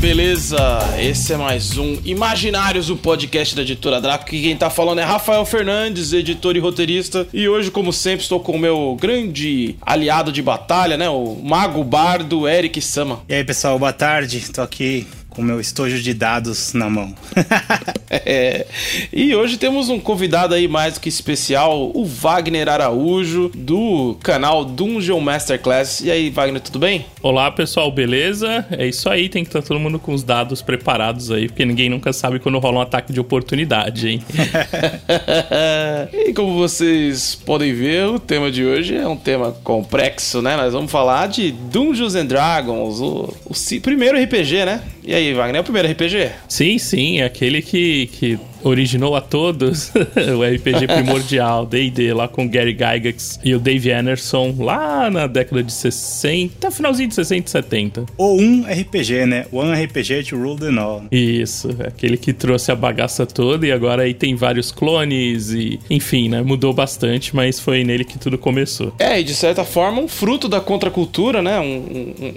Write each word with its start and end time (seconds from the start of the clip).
Beleza? 0.00 0.56
Esse 0.98 1.34
é 1.34 1.36
mais 1.36 1.76
um 1.76 1.98
Imaginários, 2.06 2.88
o 2.88 2.96
podcast 2.96 3.54
da 3.54 3.60
editora 3.60 4.00
Draco. 4.00 4.24
Que 4.24 4.40
quem 4.40 4.56
tá 4.56 4.70
falando 4.70 4.98
é 4.98 5.04
Rafael 5.04 5.44
Fernandes, 5.44 6.14
editor 6.14 6.56
e 6.56 6.58
roteirista. 6.58 7.28
E 7.34 7.46
hoje, 7.46 7.70
como 7.70 7.92
sempre, 7.92 8.22
estou 8.22 8.40
com 8.40 8.52
o 8.52 8.58
meu 8.58 8.96
grande 8.98 9.76
aliado 9.82 10.32
de 10.32 10.40
batalha, 10.40 10.96
né? 10.96 11.10
O 11.10 11.36
Mago 11.44 11.84
Bardo 11.84 12.48
Eric 12.48 12.80
Sama. 12.80 13.20
E 13.28 13.34
aí 13.34 13.44
pessoal, 13.44 13.78
boa 13.78 13.92
tarde. 13.92 14.40
Tô 14.50 14.62
aqui 14.62 15.06
com 15.30 15.42
o 15.42 15.44
meu 15.44 15.60
estojo 15.60 16.02
de 16.02 16.12
dados 16.12 16.72
na 16.74 16.90
mão. 16.90 17.14
É, 18.12 18.66
E 19.12 19.36
hoje 19.36 19.56
temos 19.56 19.88
um 19.88 20.00
convidado 20.00 20.52
aí 20.52 20.66
mais 20.66 20.94
do 20.94 21.00
que 21.00 21.08
especial, 21.08 21.92
o 21.94 22.04
Wagner 22.04 22.68
Araújo, 22.68 23.52
do 23.54 24.16
canal 24.20 24.64
Dungeon 24.64 25.20
Masterclass. 25.20 26.00
E 26.00 26.10
aí, 26.10 26.28
Wagner, 26.28 26.60
tudo 26.60 26.80
bem? 26.80 27.06
Olá 27.22 27.48
pessoal, 27.52 27.90
beleza? 27.92 28.66
É 28.72 28.84
isso 28.84 29.08
aí, 29.08 29.28
tem 29.28 29.44
que 29.44 29.50
estar 29.50 29.62
todo 29.62 29.78
mundo 29.78 29.98
com 30.00 30.12
os 30.12 30.24
dados 30.24 30.60
preparados 30.60 31.30
aí, 31.30 31.46
porque 31.46 31.64
ninguém 31.64 31.88
nunca 31.88 32.12
sabe 32.12 32.40
quando 32.40 32.58
rola 32.58 32.78
um 32.78 32.82
ataque 32.82 33.12
de 33.12 33.20
oportunidade, 33.20 34.08
hein? 34.08 34.22
e 36.12 36.32
como 36.32 36.54
vocês 36.56 37.36
podem 37.36 37.72
ver, 37.72 38.06
o 38.06 38.18
tema 38.18 38.50
de 38.50 38.64
hoje 38.64 38.96
é 38.96 39.06
um 39.06 39.16
tema 39.16 39.52
complexo, 39.62 40.42
né? 40.42 40.56
Nós 40.56 40.72
vamos 40.72 40.90
falar 40.90 41.28
de 41.28 41.52
Dungeons 41.52 42.16
and 42.16 42.26
Dragons, 42.26 43.00
o, 43.00 43.32
o 43.46 43.80
primeiro 43.80 44.20
RPG, 44.20 44.64
né? 44.64 44.82
E 45.04 45.14
aí, 45.14 45.19
Wagner, 45.34 45.56
é 45.56 45.60
o 45.60 45.64
primeiro 45.64 45.90
RPG? 45.90 46.30
sim, 46.48 46.78
sim, 46.78 47.20
é 47.20 47.24
aquele 47.24 47.62
que, 47.62 48.06
que 48.08 48.38
originou 48.62 49.14
a 49.16 49.20
todos 49.20 49.90
o 50.36 50.42
RPG 50.42 50.86
primordial, 50.86 51.66
D&D, 51.66 52.12
lá 52.12 52.28
com 52.28 52.44
o 52.44 52.48
Gary 52.48 52.72
Gygax 52.72 53.38
e 53.44 53.54
o 53.54 53.58
Dave 53.58 53.90
Anderson, 53.92 54.54
lá 54.58 55.10
na 55.10 55.26
década 55.26 55.62
de 55.62 55.72
60, 55.72 56.70
finalzinho 56.70 57.08
de 57.08 57.14
60 57.14 57.46
e 57.46 57.50
70. 57.50 58.06
Ou 58.16 58.40
um 58.40 58.62
RPG, 58.64 59.26
né? 59.26 59.46
One 59.52 59.72
RPG 59.84 60.24
to 60.28 60.36
rule 60.36 60.58
the 60.58 60.68
all. 60.80 61.04
Isso, 61.10 61.68
é 61.78 61.88
aquele 61.88 62.16
que 62.16 62.32
trouxe 62.32 62.70
a 62.72 62.74
bagaça 62.76 63.26
toda 63.26 63.66
e 63.66 63.72
agora 63.72 64.02
aí 64.02 64.14
tem 64.14 64.34
vários 64.34 64.70
clones 64.70 65.50
e, 65.50 65.78
enfim, 65.88 66.28
né, 66.28 66.42
mudou 66.42 66.72
bastante, 66.72 67.34
mas 67.34 67.58
foi 67.60 67.84
nele 67.84 68.04
que 68.04 68.18
tudo 68.18 68.38
começou. 68.38 68.92
É, 68.98 69.20
e 69.20 69.24
de 69.24 69.34
certa 69.34 69.64
forma 69.64 70.00
um 70.00 70.08
fruto 70.08 70.48
da 70.48 70.60
contracultura, 70.60 71.42
né? 71.42 71.58
Um, 71.60 71.64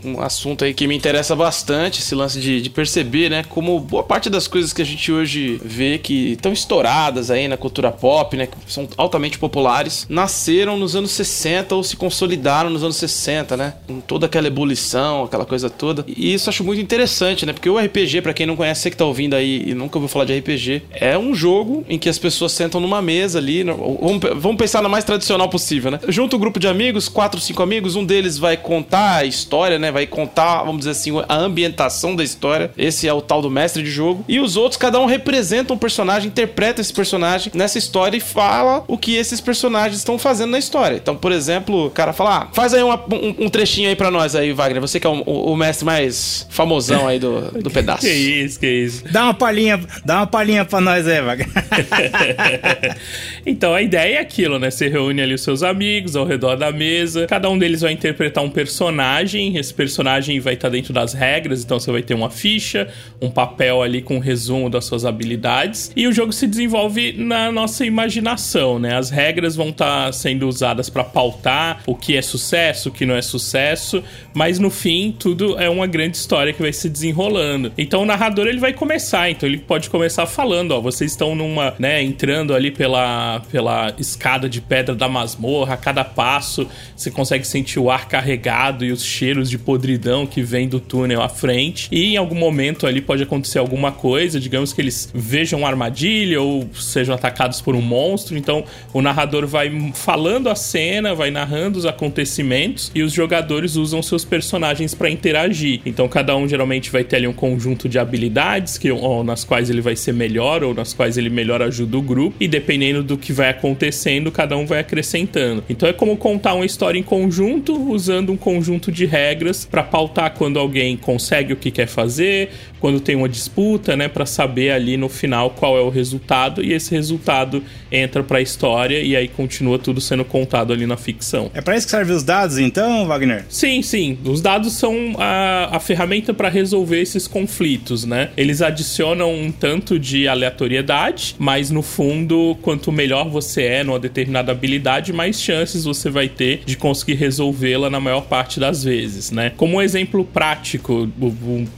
um- 0.05 0.11
um 0.13 0.21
assunto 0.21 0.63
aí 0.65 0.73
que 0.73 0.87
me 0.87 0.95
interessa 0.95 1.35
bastante, 1.35 1.99
esse 2.01 2.13
lance 2.15 2.39
de, 2.39 2.61
de 2.61 2.69
perceber, 2.69 3.29
né? 3.29 3.43
Como 3.49 3.79
boa 3.79 4.03
parte 4.03 4.29
das 4.29 4.47
coisas 4.47 4.73
que 4.73 4.81
a 4.81 4.85
gente 4.85 5.11
hoje 5.11 5.59
vê 5.63 5.97
que 5.97 6.12
estão 6.33 6.51
estouradas 6.51 7.31
aí 7.31 7.47
na 7.47 7.57
cultura 7.57 7.91
pop, 7.91 8.35
né? 8.35 8.47
Que 8.47 8.57
são 8.67 8.87
altamente 8.97 9.37
populares, 9.37 10.05
nasceram 10.09 10.77
nos 10.77 10.95
anos 10.95 11.11
60 11.11 11.75
ou 11.75 11.83
se 11.83 11.95
consolidaram 11.95 12.69
nos 12.69 12.83
anos 12.83 12.97
60, 12.97 13.57
né? 13.57 13.73
Com 13.87 13.99
toda 13.99 14.25
aquela 14.25 14.47
ebulição, 14.47 15.23
aquela 15.23 15.45
coisa 15.45 15.69
toda. 15.69 16.05
E 16.07 16.33
isso 16.33 16.49
acho 16.49 16.63
muito 16.63 16.81
interessante, 16.81 17.45
né? 17.45 17.53
Porque 17.53 17.69
o 17.69 17.77
RPG, 17.77 18.21
pra 18.21 18.33
quem 18.33 18.45
não 18.45 18.55
conhece, 18.55 18.81
você 18.81 18.91
que 18.91 18.97
tá 18.97 19.05
ouvindo 19.05 19.35
aí 19.35 19.63
e 19.67 19.73
nunca 19.73 19.97
ouviu 19.97 20.07
falar 20.07 20.25
de 20.25 20.37
RPG, 20.37 20.83
é 20.91 21.17
um 21.17 21.33
jogo 21.33 21.85
em 21.89 21.97
que 21.97 22.09
as 22.09 22.17
pessoas 22.17 22.51
sentam 22.51 22.79
numa 22.79 23.01
mesa 23.01 23.39
ali. 23.39 23.63
Vamos, 23.63 24.21
vamos 24.35 24.57
pensar 24.57 24.81
na 24.81 24.89
mais 24.89 25.03
tradicional 25.03 25.49
possível, 25.49 25.91
né? 25.91 25.99
Junta 26.07 26.35
um 26.35 26.39
grupo 26.39 26.59
de 26.59 26.67
amigos, 26.67 27.07
quatro, 27.07 27.39
cinco 27.39 27.61
amigos, 27.63 27.95
um 27.95 28.05
deles 28.05 28.37
vai 28.37 28.57
contar 28.57 29.17
a 29.17 29.25
história, 29.25 29.79
né? 29.79 29.91
Vai 29.91 30.07
contar, 30.07 30.63
vamos 30.63 30.79
dizer 30.79 30.91
assim, 30.91 31.11
a 31.27 31.35
ambientação 31.35 32.15
da 32.15 32.23
história. 32.23 32.71
Esse 32.77 33.07
é 33.07 33.13
o 33.13 33.21
tal 33.21 33.41
do 33.41 33.49
mestre 33.49 33.83
de 33.83 33.89
jogo. 33.89 34.23
E 34.27 34.39
os 34.39 34.57
outros, 34.57 34.77
cada 34.77 34.99
um 34.99 35.05
representa 35.05 35.73
um 35.73 35.77
personagem, 35.77 36.02
interpreta 36.27 36.81
esse 36.81 36.93
personagem 36.93 37.51
nessa 37.55 37.77
história 37.77 38.17
e 38.17 38.19
fala 38.19 38.83
o 38.87 38.97
que 38.97 39.15
esses 39.15 39.39
personagens 39.41 39.97
estão 39.97 40.17
fazendo 40.19 40.51
na 40.51 40.59
história. 40.59 40.95
Então, 40.97 41.15
por 41.15 41.31
exemplo, 41.31 41.87
o 41.87 41.89
cara 41.91 42.13
fala: 42.13 42.37
ah, 42.43 42.47
faz 42.53 42.73
aí 42.73 42.83
uma- 42.83 43.01
um, 43.13 43.45
um 43.45 43.49
trechinho 43.49 43.89
aí 43.89 43.95
pra 43.95 44.11
nós 44.11 44.35
aí, 44.35 44.51
Wagner. 44.53 44.81
Você 44.81 44.99
que 44.99 45.07
é 45.07 45.09
o, 45.09 45.23
o- 45.25 45.51
o 45.53 45.55
mestre 45.55 45.85
mais 45.85 46.45
famosão 46.49 47.07
aí 47.07 47.19
do, 47.19 47.41
do 47.61 47.69
pedaço. 47.71 48.01
Que 48.01 48.11
isso, 48.11 48.59
que 48.59 48.67
isso. 48.67 49.03
Dá 49.11 49.23
uma 49.25 49.33
palhinha, 49.33 49.79
dá 50.05 50.17
uma 50.17 50.27
palhinha 50.27 50.65
pra 50.65 50.79
nós 50.81 51.07
aí, 51.07 51.21
Wagner. 51.21 51.47
então 53.45 53.73
a 53.73 53.81
ideia 53.81 54.15
é 54.17 54.19
aquilo, 54.19 54.59
né? 54.59 54.69
Você 54.71 54.87
reúne 54.87 55.21
ali 55.21 55.33
os 55.33 55.41
seus 55.43 55.63
amigos 55.63 56.15
ao 56.15 56.25
redor 56.25 56.55
da 56.55 56.71
mesa, 56.71 57.27
cada 57.27 57.49
um 57.49 57.57
deles 57.57 57.81
vai 57.81 57.91
interpretar 57.91 58.43
um 58.43 58.49
personagem, 58.49 59.57
esse 59.57 59.73
personagem 59.73 60.39
vai 60.39 60.53
estar 60.53 60.69
dentro 60.69 60.93
das 60.93 61.13
regras, 61.13 61.63
então 61.63 61.79
você 61.79 61.91
vai 61.91 62.01
ter 62.01 62.13
uma 62.13 62.29
ficha, 62.29 62.87
um 63.21 63.29
papel 63.29 63.81
ali 63.81 64.01
com 64.01 64.17
um 64.17 64.19
resumo 64.19 64.69
das 64.69 64.85
suas 64.85 65.05
habilidades, 65.05 65.91
e 65.95 66.07
o 66.07 66.13
jogo 66.13 66.31
se 66.31 66.47
desenvolve 66.47 67.13
na 67.13 67.51
nossa 67.51 67.85
imaginação, 67.85 68.79
né? 68.79 68.95
As 68.95 69.09
regras 69.09 69.55
vão 69.55 69.69
estar 69.69 70.13
sendo 70.13 70.47
usadas 70.47 70.89
para 70.89 71.03
pautar 71.03 71.81
o 71.85 71.95
que 71.95 72.15
é 72.15 72.21
sucesso, 72.21 72.89
o 72.89 72.91
que 72.91 73.05
não 73.05 73.15
é 73.15 73.21
sucesso, 73.21 74.03
mas 74.33 74.59
no 74.59 74.69
fim 74.69 75.15
tudo 75.17 75.59
é 75.59 75.69
uma 75.69 75.87
grande 75.87 76.17
história 76.17 76.53
que 76.53 76.61
vai 76.61 76.73
se 76.73 76.89
desenrolando. 76.89 77.71
Então 77.77 78.03
o 78.03 78.05
narrador 78.05 78.47
ele 78.47 78.59
vai 78.59 78.73
começar, 78.73 79.29
então 79.29 79.47
ele 79.47 79.57
pode 79.57 79.89
começar 79.89 80.25
falando, 80.25 80.71
ó, 80.71 80.81
vocês 80.81 81.11
estão 81.11 81.35
numa, 81.35 81.73
né, 81.79 82.01
entrando 82.01 82.53
ali 82.53 82.71
pela, 82.71 83.41
pela 83.51 83.93
escada 83.97 84.49
de 84.49 84.61
pedra 84.61 84.95
da 84.95 85.07
masmorra, 85.07 85.73
a 85.73 85.77
cada 85.77 86.03
passo 86.03 86.67
você 86.95 87.11
consegue 87.11 87.45
sentir 87.45 87.79
o 87.79 87.91
ar 87.91 88.07
carregado 88.07 88.85
e 88.85 88.91
os 88.91 89.03
cheiros 89.03 89.49
de 89.49 89.57
podridão 89.57 90.25
que 90.25 90.41
vem 90.41 90.67
do 90.67 90.79
túnel 90.79 91.21
à 91.21 91.29
frente. 91.29 91.87
E 91.91 92.13
em 92.13 92.17
algum 92.17 92.35
momento 92.35 92.87
ali 92.87 93.01
pode 93.01 93.23
acontecer 93.23 93.59
alguma 93.59 93.91
coisa, 93.91 94.39
digamos 94.39 94.73
que 94.73 94.81
eles 94.81 95.11
vejam 95.13 95.59
uma 95.59 95.69
armadilha 95.83 96.41
ou 96.41 96.67
sejam 96.73 97.13
atacados 97.13 97.61
por 97.61 97.75
um 97.75 97.81
monstro. 97.81 98.37
Então 98.37 98.63
o 98.93 99.01
narrador 99.01 99.45
vai 99.45 99.91
falando 99.93 100.49
a 100.49 100.55
cena, 100.55 101.13
vai 101.13 101.29
narrando 101.29 101.77
os 101.77 101.85
acontecimentos 101.85 102.91
e 102.95 103.01
os 103.01 103.11
jogadores 103.11 103.75
usam 103.75 104.01
seus 104.01 104.23
personagens 104.23 104.93
para 104.93 105.09
interagir. 105.09 105.81
Então 105.85 106.07
cada 106.07 106.35
um 106.35 106.47
geralmente 106.47 106.89
vai 106.89 107.03
ter 107.03 107.17
ali 107.17 107.27
um 107.27 107.33
conjunto 107.33 107.89
de 107.89 107.99
habilidades 107.99 108.77
que 108.77 108.89
nas 109.25 109.43
quais 109.43 109.69
ele 109.69 109.81
vai 109.81 109.95
ser 109.95 110.13
melhor 110.13 110.63
ou 110.63 110.73
nas 110.73 110.93
quais 110.93 111.17
ele 111.17 111.29
melhor 111.29 111.61
ajuda 111.61 111.97
o 111.97 112.01
grupo 112.01 112.35
e 112.39 112.47
dependendo 112.47 113.03
do 113.03 113.17
que 113.17 113.33
vai 113.33 113.49
acontecendo, 113.49 114.31
cada 114.31 114.55
um 114.57 114.65
vai 114.65 114.79
acrescentando. 114.79 115.63
Então 115.69 115.87
é 115.87 115.93
como 115.93 116.15
contar 116.15 116.53
uma 116.53 116.65
história 116.65 116.97
em 116.97 117.03
conjunto 117.03 117.73
usando 117.91 118.31
um 118.31 118.37
conjunto 118.37 118.91
de 118.91 119.05
regras 119.05 119.65
para 119.65 119.83
pautar 119.83 120.33
quando 120.33 120.59
alguém 120.59 120.95
consegue 120.95 121.53
o 121.53 121.55
que 121.55 121.71
quer 121.71 121.87
fazer, 121.87 122.51
quando 122.79 122.99
tem 122.99 123.15
uma 123.15 123.29
disputa, 123.29 123.95
né, 123.95 124.07
para 124.07 124.25
saber 124.25 124.71
ali 124.71 124.97
no 124.97 125.09
final 125.09 125.49
qual 125.49 125.72
é 125.77 125.81
o 125.81 125.89
resultado 125.89 126.63
e 126.63 126.73
esse 126.73 126.91
resultado 126.91 127.63
entra 127.91 128.23
para 128.23 128.39
a 128.39 128.41
história 128.41 129.01
e 129.01 129.15
aí 129.15 129.27
continua 129.27 129.77
tudo 129.77 130.01
sendo 130.01 130.25
contado 130.25 130.73
ali 130.73 130.85
na 130.85 130.97
ficção. 130.97 131.51
É 131.53 131.61
pra 131.61 131.75
isso 131.75 131.87
que 131.87 131.91
servem 131.91 132.15
os 132.15 132.23
dados, 132.23 132.57
então, 132.57 133.05
Wagner? 133.05 133.45
Sim, 133.49 133.81
sim. 133.81 134.17
Os 134.25 134.41
dados 134.41 134.73
são 134.73 135.15
a, 135.17 135.75
a 135.75 135.79
ferramenta 135.79 136.33
para 136.33 136.49
resolver 136.49 137.01
esses 137.01 137.27
conflitos, 137.27 138.05
né? 138.05 138.29
Eles 138.35 138.61
adicionam 138.61 139.33
um 139.33 139.51
tanto 139.51 139.99
de 139.99 140.27
aleatoriedade, 140.27 141.35
mas 141.37 141.69
no 141.69 141.81
fundo, 141.81 142.57
quanto 142.61 142.91
melhor 142.91 143.29
você 143.29 143.63
é 143.63 143.83
numa 143.83 143.99
determinada 143.99 144.51
habilidade, 144.51 145.13
mais 145.13 145.41
chances 145.41 145.83
você 145.83 146.09
vai 146.09 146.27
ter 146.27 146.61
de 146.65 146.77
conseguir 146.77 147.15
resolvê-la 147.15 147.89
na 147.89 147.99
maior 147.99 148.21
parte 148.21 148.59
das 148.59 148.83
vezes, 148.83 149.31
né? 149.31 149.51
Como 149.55 149.77
um 149.77 149.81
exemplo 149.81 150.25
prático, 150.25 151.09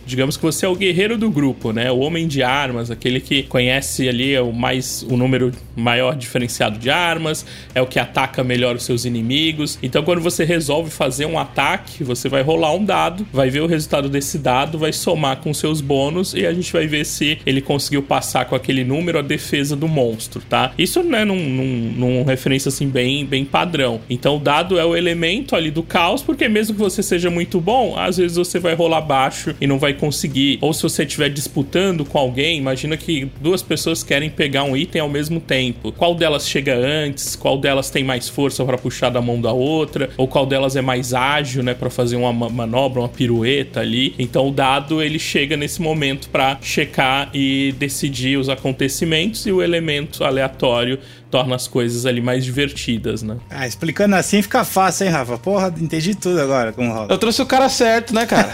digamos 0.06 0.38
que 0.38 0.44
você 0.44 0.66
é 0.66 0.70
o 0.70 0.76
guerreiro 0.76 1.18
do 1.18 1.30
grupo, 1.30 1.72
né? 1.72 1.92
O 1.92 2.00
homem 2.00 2.28
de 2.28 2.44
armas, 2.44 2.90
aquele 2.92 3.20
que 3.20 3.44
conhece 3.44 3.85
ali 4.08 4.38
o 4.40 4.52
mais 4.52 5.06
o 5.10 5.18
número 5.18 5.52
maior 5.76 6.16
diferenciado 6.16 6.80
de 6.80 6.90
armas, 6.90 7.46
é 7.74 7.82
o 7.82 7.88
que 7.88 8.00
ataca 8.00 8.44
melhor 8.44 8.76
os 8.76 8.84
seus 8.84 9.06
inimigos. 9.06 9.78
Então, 9.84 10.04
quando 10.04 10.22
você 10.22 10.44
resolve 10.44 10.90
fazer 10.90 11.26
um 11.26 11.38
ataque, 11.38 12.04
você 12.04 12.30
vai 12.30 12.42
rolar 12.42 12.74
um 12.74 12.84
dado, 12.84 13.26
vai 13.32 13.50
ver 13.50 13.62
o 13.62 13.68
resultado 13.68 14.10
desse 14.10 14.38
dado, 14.38 14.78
vai 14.78 14.94
somar 14.94 15.38
com 15.38 15.54
seus 15.54 15.82
bônus 15.82 16.34
e 16.34 16.46
a 16.46 16.54
gente 16.54 16.72
vai 16.72 16.88
ver 16.88 17.06
se 17.06 17.40
ele 17.46 17.62
conseguiu 17.62 18.02
passar 18.02 18.46
com 18.46 18.56
aquele 18.56 18.84
número 18.84 19.20
a 19.20 19.22
defesa 19.22 19.76
do 19.76 19.88
monstro, 19.88 20.42
tá? 20.50 20.72
Isso, 20.78 21.04
né, 21.04 21.26
num, 21.26 21.38
num, 21.50 21.94
num 21.96 22.24
referência 22.24 22.70
assim 22.70 22.88
bem, 22.88 23.26
bem 23.26 23.46
padrão. 23.46 24.02
Então, 24.10 24.38
o 24.38 24.40
dado 24.40 24.80
é 24.80 24.86
o 24.86 24.96
elemento 24.96 25.56
ali 25.56 25.72
do 25.72 25.84
caos, 25.84 26.22
porque 26.22 26.48
mesmo 26.48 26.76
que 26.76 26.80
você 26.80 27.04
seja 27.04 27.30
muito 27.30 27.60
bom, 27.60 27.98
às 27.98 28.18
vezes 28.18 28.38
você 28.38 28.60
vai 28.60 28.74
rolar 28.74 29.02
baixo 29.02 29.56
e 29.60 29.68
não 29.68 29.78
vai 29.78 29.94
conseguir. 29.94 30.58
Ou 30.62 30.74
se 30.74 30.84
você 30.84 31.04
estiver 31.04 31.30
disputando 31.30 32.06
com 32.06 32.18
alguém, 32.18 32.58
imagina 32.58 32.98
que 32.98 33.30
duas 33.42 33.62
pessoas 33.66 34.04
querem 34.04 34.30
pegar 34.30 34.64
um 34.64 34.78
item 34.78 35.02
ao 35.02 35.10
mesmo 35.10 35.40
tempo. 35.40 35.92
Qual 35.92 36.16
delas 36.16 36.48
chega 36.48 36.76
antes? 36.76 37.36
Qual 37.36 37.58
delas 37.58 37.90
tem 37.90 38.04
mais 38.04 38.30
força 38.30 38.64
para 38.64 38.78
puxar 38.78 39.10
da 39.10 39.22
mão 39.22 39.42
da 39.42 39.52
outra? 39.52 40.10
Ou 40.18 40.28
qual 40.28 40.46
delas 40.46 40.76
é 40.76 40.82
mais 40.82 41.14
ágil, 41.14 41.64
né, 41.64 41.74
para 41.74 41.90
fazer 41.90 42.16
uma 42.16 42.32
manobra, 42.32 43.02
uma 43.02 43.10
pirueta 43.10 43.82
ali? 43.82 44.16
Então 44.18 44.48
o 44.48 44.52
dado 44.52 45.02
ele 45.02 45.20
chega 45.20 45.58
nesse 45.58 45.82
momento 45.82 46.30
para 46.30 46.58
checar 46.62 47.30
e 47.34 47.74
decidir 47.78 48.38
os 48.38 48.48
acontecimentos 48.48 49.46
e 49.46 49.52
o 49.52 49.62
elemento 49.62 50.24
aleatório 50.24 51.00
torna 51.36 51.54
as 51.58 51.68
coisas 51.68 52.06
ali 52.06 52.22
mais 52.22 52.46
divertidas, 52.46 53.22
né? 53.22 53.36
Ah, 53.50 53.68
explicando 53.68 54.16
assim 54.16 54.42
fica 54.42 54.64
fácil, 54.64 55.06
hein, 55.06 55.12
Rafa? 55.12 55.38
Porra, 55.38 55.74
entendi 55.78 56.16
tudo 56.16 56.40
agora 56.40 56.72
como 56.72 56.94
rola. 56.94 57.08
Eu 57.10 57.18
trouxe 57.18 57.42
o 57.42 57.46
cara 57.46 57.68
certo, 57.68 58.16
né, 58.16 58.26
cara? 58.26 58.50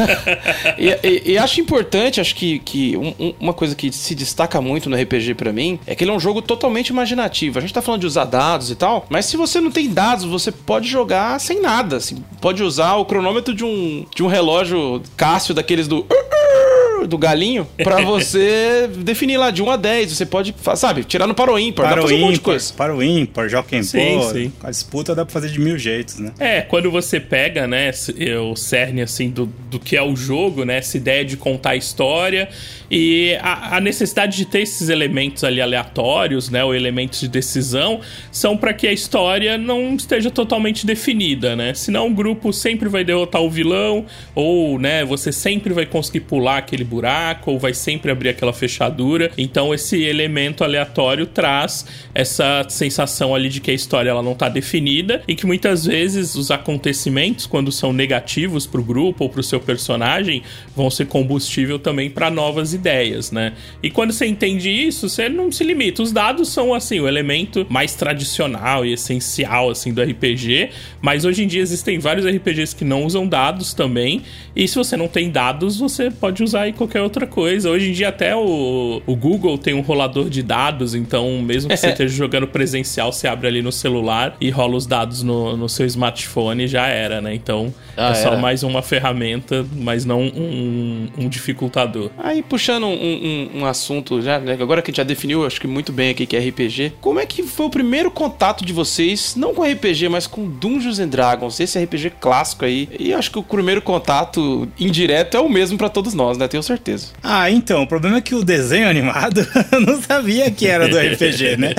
e, 0.78 0.88
e, 1.06 1.32
e, 1.32 1.38
acho 1.38 1.60
importante, 1.60 2.18
acho 2.18 2.34
que, 2.34 2.58
que 2.60 2.96
um, 2.96 3.34
uma 3.38 3.52
coisa 3.52 3.74
que 3.74 3.92
se 3.92 4.14
destaca 4.14 4.62
muito 4.62 4.88
no 4.88 4.96
RPG 4.96 5.34
para 5.34 5.52
mim 5.52 5.78
é 5.86 5.94
que 5.94 6.02
ele 6.02 6.10
é 6.10 6.14
um 6.14 6.18
jogo 6.18 6.40
totalmente 6.40 6.88
imaginativo. 6.88 7.58
A 7.58 7.60
gente 7.60 7.74
tá 7.74 7.82
falando 7.82 8.00
de 8.00 8.06
usar 8.06 8.24
dados 8.24 8.70
e 8.70 8.74
tal, 8.74 9.04
mas 9.10 9.26
se 9.26 9.36
você 9.36 9.60
não 9.60 9.70
tem 9.70 9.90
dados, 9.90 10.24
você 10.24 10.50
pode 10.50 10.88
jogar 10.88 11.38
sem 11.38 11.60
nada. 11.60 11.96
Assim, 11.96 12.24
pode 12.40 12.62
usar 12.62 12.94
o 12.94 13.04
cronômetro 13.04 13.52
de 13.54 13.62
um, 13.62 14.06
de 14.14 14.22
um 14.22 14.26
relógio 14.26 15.02
Cássio 15.18 15.52
daqueles 15.52 15.86
do 15.86 16.06
do 17.06 17.18
galinho 17.18 17.66
para 17.82 18.02
você 18.04 18.88
definir 18.98 19.36
lá 19.36 19.50
de 19.50 19.62
1 19.62 19.70
a 19.70 19.76
10. 19.76 20.12
Você 20.12 20.26
pode, 20.26 20.54
sabe, 20.76 21.04
tirar 21.04 21.26
no 21.26 21.34
para 21.34 21.52
o 21.52 21.58
ímpar. 21.58 21.88
Para 21.88 22.04
o 22.04 22.10
ímpar, 22.10 22.54
um 22.54 22.76
para 22.76 22.96
o 22.96 23.02
ímpar, 23.02 23.50
sim, 23.82 24.22
sim. 24.32 24.52
A 24.62 24.70
disputa 24.70 25.14
dá 25.14 25.24
pra 25.24 25.32
fazer 25.32 25.48
de 25.48 25.60
mil 25.60 25.78
jeitos, 25.78 26.18
né? 26.18 26.32
É, 26.38 26.60
quando 26.62 26.90
você 26.90 27.18
pega, 27.18 27.66
né, 27.66 27.90
o 28.50 28.56
cerne, 28.56 29.02
assim, 29.02 29.30
do, 29.30 29.46
do 29.46 29.78
que 29.78 29.96
é 29.96 30.02
o 30.02 30.14
jogo, 30.16 30.64
né, 30.64 30.78
essa 30.78 30.96
ideia 30.96 31.24
de 31.24 31.36
contar 31.36 31.70
a 31.70 31.76
história 31.76 32.48
e 32.90 33.36
a, 33.40 33.76
a 33.76 33.80
necessidade 33.80 34.36
de 34.36 34.44
ter 34.44 34.62
esses 34.62 34.88
elementos 34.88 35.44
ali 35.44 35.60
aleatórios, 35.60 36.50
né, 36.50 36.64
ou 36.64 36.74
elementos 36.74 37.20
de 37.20 37.28
decisão, 37.28 38.00
são 38.32 38.56
para 38.56 38.74
que 38.74 38.86
a 38.86 38.92
história 38.92 39.56
não 39.56 39.94
esteja 39.94 40.30
totalmente 40.30 40.84
definida, 40.86 41.54
né? 41.54 41.74
Senão 41.74 42.08
o 42.08 42.14
grupo 42.14 42.52
sempre 42.52 42.88
vai 42.88 43.04
derrotar 43.04 43.42
o 43.42 43.50
vilão, 43.50 44.06
ou, 44.34 44.78
né, 44.78 45.04
você 45.04 45.32
sempre 45.32 45.72
vai 45.72 45.86
conseguir 45.86 46.20
pular 46.20 46.58
aquele 46.58 46.84
buraco, 46.90 47.52
ou 47.52 47.58
vai 47.58 47.72
sempre 47.72 48.10
abrir 48.10 48.30
aquela 48.30 48.52
fechadura. 48.52 49.30
Então 49.38 49.72
esse 49.72 50.02
elemento 50.02 50.64
aleatório 50.64 51.26
traz 51.26 51.86
essa 52.12 52.66
sensação 52.68 53.34
ali 53.34 53.48
de 53.48 53.60
que 53.60 53.70
a 53.70 53.74
história 53.74 54.10
ela 54.10 54.22
não 54.22 54.34
tá 54.34 54.48
definida 54.48 55.22
e 55.28 55.34
que 55.34 55.46
muitas 55.46 55.86
vezes 55.86 56.34
os 56.34 56.50
acontecimentos, 56.50 57.46
quando 57.46 57.70
são 57.70 57.92
negativos 57.92 58.66
pro 58.66 58.82
grupo 58.82 59.24
ou 59.24 59.30
pro 59.30 59.42
seu 59.42 59.60
personagem, 59.60 60.42
vão 60.74 60.90
ser 60.90 61.06
combustível 61.06 61.78
também 61.78 62.10
para 62.10 62.30
novas 62.30 62.74
ideias, 62.74 63.30
né? 63.30 63.52
E 63.82 63.90
quando 63.90 64.12
você 64.12 64.26
entende 64.26 64.68
isso, 64.68 65.08
você 65.08 65.28
não 65.28 65.52
se 65.52 65.62
limita. 65.62 66.02
Os 66.02 66.10
dados 66.10 66.48
são 66.48 66.74
assim 66.74 66.98
o 66.98 67.06
elemento 67.06 67.66
mais 67.70 67.94
tradicional 67.94 68.84
e 68.84 68.92
essencial 68.92 69.70
assim 69.70 69.92
do 69.92 70.02
RPG, 70.02 70.70
mas 71.00 71.24
hoje 71.24 71.44
em 71.44 71.46
dia 71.46 71.60
existem 71.60 71.98
vários 71.98 72.26
RPGs 72.26 72.74
que 72.74 72.84
não 72.84 73.04
usam 73.04 73.26
dados 73.26 73.72
também. 73.72 74.22
E 74.56 74.66
se 74.66 74.74
você 74.74 74.96
não 74.96 75.06
tem 75.08 75.30
dados, 75.30 75.78
você 75.78 76.10
pode 76.10 76.42
usar 76.42 76.62
aí 76.62 76.72
qualquer 76.80 77.02
outra 77.02 77.26
coisa. 77.26 77.68
Hoje 77.70 77.90
em 77.90 77.92
dia 77.92 78.08
até 78.08 78.34
o, 78.34 79.02
o 79.06 79.16
Google 79.16 79.58
tem 79.58 79.74
um 79.74 79.82
rolador 79.82 80.30
de 80.30 80.42
dados, 80.42 80.94
então 80.94 81.40
mesmo 81.42 81.68
que 81.68 81.76
você 81.78 81.88
esteja 81.88 82.14
jogando 82.14 82.46
presencial, 82.46 83.12
você 83.12 83.28
abre 83.28 83.46
ali 83.46 83.62
no 83.62 83.70
celular 83.70 84.36
e 84.40 84.48
rola 84.48 84.76
os 84.76 84.86
dados 84.86 85.22
no, 85.22 85.56
no 85.56 85.68
seu 85.68 85.84
smartphone 85.86 86.66
já 86.66 86.86
era, 86.86 87.20
né? 87.20 87.34
Então 87.34 87.72
ah, 87.96 88.10
é 88.10 88.14
só 88.14 88.36
mais 88.36 88.62
uma 88.62 88.80
ferramenta, 88.80 89.66
mas 89.72 90.04
não 90.04 90.22
um, 90.22 91.08
um 91.18 91.28
dificultador. 91.28 92.10
Aí 92.16 92.42
puxando 92.42 92.86
um, 92.86 93.48
um, 93.54 93.60
um 93.60 93.66
assunto, 93.66 94.22
já, 94.22 94.38
né? 94.38 94.56
agora 94.60 94.80
que 94.80 94.90
a 94.90 94.92
gente 94.92 94.98
já 94.98 95.04
definiu, 95.04 95.44
acho 95.44 95.60
que 95.60 95.66
muito 95.66 95.92
bem 95.92 96.10
aqui 96.10 96.24
que 96.24 96.36
é 96.36 96.40
RPG, 96.40 96.94
como 97.00 97.20
é 97.20 97.26
que 97.26 97.42
foi 97.42 97.66
o 97.66 97.70
primeiro 97.70 98.10
contato 98.10 98.64
de 98.64 98.72
vocês, 98.72 99.34
não 99.36 99.54
com 99.54 99.62
RPG, 99.62 100.08
mas 100.08 100.26
com 100.26 100.48
Dungeons 100.48 100.98
and 100.98 101.08
Dragons, 101.08 101.60
esse 101.60 101.78
RPG 101.78 102.12
clássico 102.20 102.64
aí? 102.64 102.88
E 102.98 103.12
acho 103.12 103.30
que 103.30 103.38
o 103.38 103.42
primeiro 103.42 103.82
contato 103.82 104.66
indireto 104.78 105.36
é 105.36 105.40
o 105.40 105.48
mesmo 105.48 105.76
para 105.76 105.88
todos 105.88 106.14
nós, 106.14 106.38
né? 106.38 106.48
Tenho 106.48 106.62
certeza. 106.70 107.08
Ah, 107.22 107.50
então, 107.50 107.82
o 107.82 107.86
problema 107.86 108.18
é 108.18 108.20
que 108.20 108.34
o 108.34 108.44
desenho 108.44 108.88
animado 108.88 109.46
eu 109.72 109.80
não 109.80 110.00
sabia 110.00 110.50
que 110.50 110.66
era 110.66 110.88
do 110.88 110.96
RPG, 110.96 111.56
né? 111.56 111.74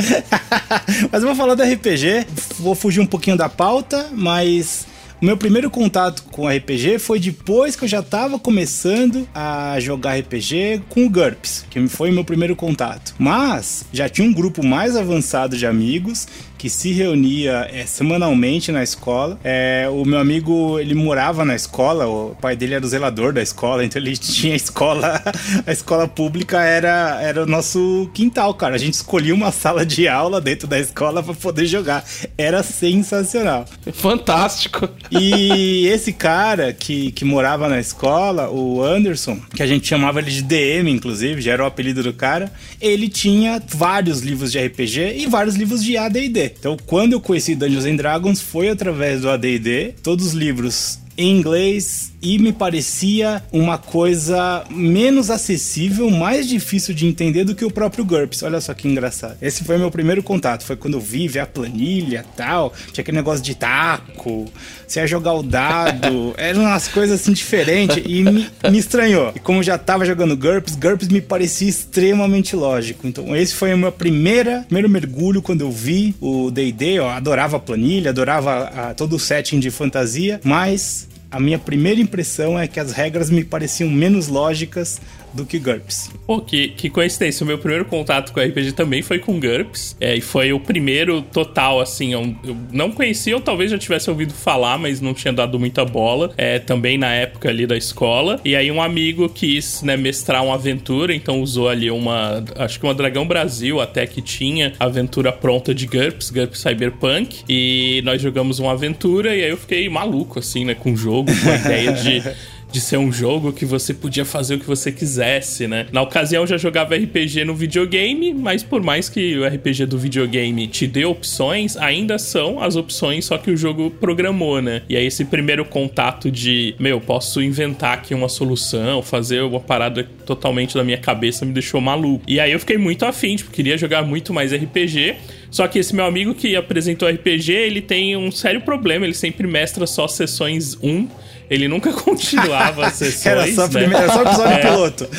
mas 1.12 1.22
eu 1.22 1.28
vou 1.28 1.36
falar 1.36 1.56
do 1.56 1.64
RPG, 1.64 2.26
vou 2.60 2.76
fugir 2.76 3.00
um 3.00 3.06
pouquinho 3.06 3.38
da 3.38 3.48
pauta, 3.48 4.08
mas 4.12 4.86
o 5.22 5.26
meu 5.26 5.38
primeiro 5.38 5.70
contato 5.70 6.24
com 6.24 6.48
RPG 6.48 6.98
foi 6.98 7.20
depois 7.20 7.76
que 7.76 7.84
eu 7.84 7.88
já 7.88 8.00
estava 8.00 8.40
começando 8.40 9.28
a 9.36 9.80
jogar 9.80 10.18
RPG 10.18 10.82
com 10.90 11.06
o 11.06 11.10
GURPS, 11.10 11.66
que 11.70 11.88
foi 11.88 12.10
o 12.10 12.14
meu 12.14 12.26
primeiro 12.26 12.56
contato. 12.56 13.14
Mas 13.20 13.86
já 13.94 14.10
tinha 14.10 14.28
um 14.28 14.34
grupo 14.34 14.66
mais 14.66 14.96
avançado 14.96 15.56
de 15.56 15.68
amigos 15.68 16.28
que 16.62 16.70
se 16.70 16.92
reunia 16.92 17.68
é, 17.74 17.88
semanalmente 17.88 18.72
na 18.72 18.84
escola. 18.84 19.40
É, 19.44 19.88
o 19.92 20.06
meu 20.06 20.20
amigo, 20.20 20.80
ele 20.80 20.94
morava 20.94 21.44
na 21.44 21.56
escola, 21.56 22.06
o 22.06 22.36
pai 22.40 22.56
dele 22.56 22.76
era 22.76 22.86
o 22.86 22.88
zelador 22.88 23.34
da 23.34 23.42
escola, 23.42 23.82
então 23.86 24.00
ele 24.00 24.16
tinha 24.16 24.54
a 24.54 24.56
escola, 24.56 25.20
a 25.66 25.72
escola 25.72 26.08
pública 26.08 26.62
era, 26.62 27.20
era 27.20 27.42
o 27.42 27.46
nosso 27.48 28.08
quintal, 28.14 28.54
cara. 28.54 28.76
A 28.76 28.78
gente 28.78 28.94
escolhia 28.94 29.34
uma 29.34 29.52
sala 29.52 29.84
de 29.84 30.08
aula 30.08 30.40
dentro 30.40 30.68
da 30.68 30.80
escola 30.80 31.24
para 31.24 31.34
poder 31.34 31.66
jogar. 31.66 32.06
Era 32.38 32.62
sensacional. 32.62 33.66
Fantástico. 33.92 34.88
E 35.12 35.88
esse 35.88 36.14
cara 36.14 36.72
que, 36.72 37.12
que 37.12 37.26
morava 37.26 37.68
na 37.68 37.80
escola, 37.80 38.50
o 38.50 38.82
Anderson, 38.82 39.38
que 39.54 39.62
a 39.62 39.68
gente 39.68 39.88
chamava 39.88 40.20
ele 40.20 40.32
de 40.32 40.42
DM, 40.42 40.90
inclusive, 40.90 41.42
já 41.42 41.52
era 41.52 41.64
o 41.64 41.66
apelido 41.66 42.02
do 42.02 42.14
cara, 42.14 42.52
ele 42.80 43.10
tinha 43.10 43.62
vários 43.68 44.22
livros 44.22 44.52
de 44.52 44.60
RPG 44.60 45.18
e 45.18 45.28
vários 45.28 45.56
livros 45.56 45.84
de 45.84 45.98
AD&D. 45.98 46.54
Então, 46.58 46.78
quando 46.86 47.14
eu 47.14 47.20
conheci 47.20 47.56
Dungeons 47.56 47.86
and 47.86 47.96
Dragons 47.96 48.42
foi 48.42 48.70
através 48.70 49.22
do 49.22 49.30
AD&D. 49.30 49.96
Todos 50.02 50.28
os 50.28 50.34
livros 50.34 51.00
em 51.18 51.38
inglês 51.38 52.11
e 52.22 52.38
me 52.38 52.54
parecia 52.54 53.42
uma 53.52 53.78
coisa 53.78 54.64
menos 54.70 55.30
acessível, 55.30 56.10
mais 56.10 56.48
difícil 56.48 56.94
de 56.94 57.08
entender 57.08 57.44
do 57.44 57.56
que 57.56 57.66
o 57.66 57.72
próprio 57.72 58.06
GURPS. 58.06 58.44
Olha 58.44 58.62
só 58.62 58.74
que 58.74 58.88
engraçado. 58.88 59.38
Esse 59.42 59.64
foi 59.64 59.78
meu 59.78 59.90
primeiro 59.90 60.22
contato. 60.22 60.64
Foi 60.64 60.76
quando 60.76 60.96
eu 60.96 61.00
vi 61.00 61.28
ver 61.28 61.40
a 61.40 61.46
planilha 61.46 62.24
tal. 62.36 62.74
Tinha 62.92 63.02
aquele 63.02 63.18
negócio 63.18 63.44
de 63.44 63.56
taco. 63.56 64.52
Você 64.88 65.00
ia 65.00 65.08
jogar 65.08 65.34
o 65.34 65.44
dado. 65.44 66.34
Eram 66.38 66.62
umas 66.62 66.88
coisas 66.88 67.20
assim 67.20 67.34
diferentes 67.34 68.04
e 68.06 68.24
me, 68.24 68.50
me 68.70 68.78
estranhou. 68.78 69.32
E 69.36 69.40
como 69.40 69.64
já 69.64 69.78
tava 69.78 70.06
jogando 70.06 70.38
GURPS, 70.38 70.76
GURPS 70.76 71.08
me 71.08 71.22
parecia 71.22 71.70
extremamente 71.70 72.56
lógico. 72.56 73.08
Então 73.08 73.36
esse 73.36 73.56
foi 73.56 73.74
o 73.74 73.78
meu 73.78 73.92
primeira, 73.92 74.64
primeiro 74.68 74.90
mergulho 74.90 75.42
quando 75.42 75.62
eu 75.62 75.72
vi 75.72 76.16
o 76.22 76.52
D&D. 76.52 76.94
Eu 76.94 77.10
adorava 77.10 77.58
a 77.58 77.60
planilha, 77.60 78.10
adorava 78.12 78.64
a, 78.64 78.94
todo 78.94 79.16
o 79.16 79.20
setting 79.20 79.60
de 79.60 79.72
fantasia, 79.72 80.40
mas 80.44 81.08
a 81.32 81.40
minha 81.40 81.58
primeira 81.58 82.02
impressão 82.02 82.60
é 82.60 82.68
que 82.68 82.80
as 82.80 82.92
regras 82.92 83.30
me 83.30 83.44
pareciam 83.44 83.90
menos 83.90 84.28
lógicas 84.28 85.00
do 85.34 85.46
que 85.46 85.60
GURPS. 85.60 86.12
Pô, 86.26 86.42
que, 86.42 86.70
que 86.70 86.90
coincidência. 86.90 87.44
O 87.44 87.48
meu 87.48 87.58
primeiro 87.58 87.86
contato 87.86 88.32
com 88.34 88.40
RPG 88.40 88.74
também 88.74 89.02
foi 89.02 89.20
com 89.20 89.40
GURPS. 89.40 89.96
É, 90.00 90.16
e 90.16 90.22
foi 90.22 90.54
o 90.54 90.60
primeiro 90.60 91.22
total, 91.22 91.80
assim. 91.80 92.14
Eu, 92.14 92.36
eu, 92.44 92.58
não 92.72 92.92
conhecia, 92.92 93.36
ou 93.36 93.42
talvez 93.42 93.72
já 93.72 93.78
tivesse 93.78 94.10
ouvido 94.10 94.34
falar, 94.34 94.78
mas 94.78 95.02
não 95.02 95.14
tinha 95.14 95.34
dado 95.34 95.60
muita 95.60 95.86
bola. 95.86 96.34
É, 96.38 96.60
também 96.60 96.98
na 96.98 97.14
época 97.14 97.50
ali 97.50 97.66
da 97.66 97.78
escola. 97.78 98.40
E 98.44 98.56
aí 98.56 98.72
um 98.72 98.82
amigo 98.82 99.28
quis, 99.30 99.82
né, 99.82 99.98
mestrar 99.98 100.44
uma 100.44 100.56
aventura, 100.56 101.14
então 101.14 101.42
usou 101.42 101.70
ali 101.70 101.90
uma. 101.90 102.44
Acho 102.56 102.80
que 102.80 102.86
uma 102.86 102.94
Dragão 102.94 103.28
Brasil 103.28 103.80
até 103.80 104.06
que 104.06 104.22
tinha 104.22 104.74
aventura 104.80 105.32
pronta 105.32 105.74
de 105.74 105.86
GURPS, 105.86 106.30
GURPS 106.30 106.60
Cyberpunk. 106.60 107.44
E 107.48 108.02
nós 108.04 108.22
jogamos 108.22 108.60
uma 108.60 108.72
aventura 108.72 109.36
e 109.36 109.44
aí 109.44 109.50
eu 109.50 109.58
fiquei 109.58 109.88
maluco, 109.90 110.40
assim, 110.40 110.66
né, 110.66 110.76
com 110.76 110.94
o 110.94 110.98
jogo, 110.98 111.32
com 111.44 111.50
a 111.50 111.56
ideia 111.56 111.94
de 111.94 112.24
de 112.72 112.80
ser 112.80 112.98
um 112.98 113.12
jogo 113.12 113.52
que 113.52 113.66
você 113.66 113.94
podia 113.94 114.24
fazer 114.24 114.56
o 114.56 114.60
que 114.60 114.66
você 114.66 114.92
quisesse, 114.92 115.68
né? 115.68 115.88
Na 115.92 116.02
ocasião 116.02 116.44
eu 116.44 116.48
já 116.48 116.58
jogava 116.58 116.96
RPG 116.96 117.44
no 117.44 117.54
videogame, 117.54 118.34
mas 118.34 118.64
por 118.64 118.82
mais 118.82 119.10
que 119.10 119.38
o 119.38 119.46
RPG 119.46 119.86
do 119.86 119.98
videogame 119.98 120.68
te 120.68 120.88
dê 120.88 121.06
opções, 121.06 121.76
ainda 121.78 122.18
são 122.18 122.62
as 122.62 122.76
opções 122.76 123.26
só 123.26 123.38
que 123.38 123.52
o 123.52 123.58
jogo 123.58 123.92
programou, 123.92 124.62
né? 124.62 124.82
E 124.88 124.96
aí 124.96 125.06
esse 125.06 125.26
primeiro 125.26 125.66
contato 125.66 126.32
de, 126.32 126.76
meu, 126.80 127.02
posso 127.02 127.42
inventar 127.42 127.94
aqui 127.94 128.14
uma 128.14 128.30
solução, 128.30 129.02
fazer 129.02 129.42
uma 129.42 129.60
parada 129.60 130.08
totalmente 130.26 130.76
da 130.76 130.84
minha 130.84 130.98
cabeça 130.98 131.46
me 131.46 131.52
deixou 131.52 131.82
maluco. 131.82 132.24
E 132.28 132.40
aí 132.40 132.52
eu 132.52 132.60
fiquei 132.60 132.78
muito 132.78 133.06
afim, 133.06 133.36
tipo, 133.36 133.52
queria 133.52 133.78
jogar 133.78 134.04
muito 134.04 134.34
mais 134.34 134.54
RPG. 134.54 135.16
Só 135.50 135.68
que 135.68 135.80
esse 135.80 135.94
meu 135.94 136.06
amigo 136.06 136.34
que 136.34 136.56
apresentou 136.56 137.10
RPG, 137.10 137.52
ele 137.52 137.82
tem 137.82 138.16
um 138.16 138.32
sério 138.32 138.62
problema, 138.62 139.06
ele 139.06 139.14
sempre 139.14 139.46
mestra 139.46 139.86
só 139.86 140.08
sessões 140.08 140.78
1 140.82 141.08
Ele 141.52 141.68
nunca 141.68 141.92
continuava 141.92 142.88
as 142.88 142.94
sessões. 142.96 143.26
era 143.26 143.48
só, 143.52 143.64
né? 143.64 143.82
primeiro, 143.82 143.98
era 143.98 144.14
só 144.14 144.22
episódio 144.22 144.54
é. 144.54 144.62
piloto. 144.62 145.10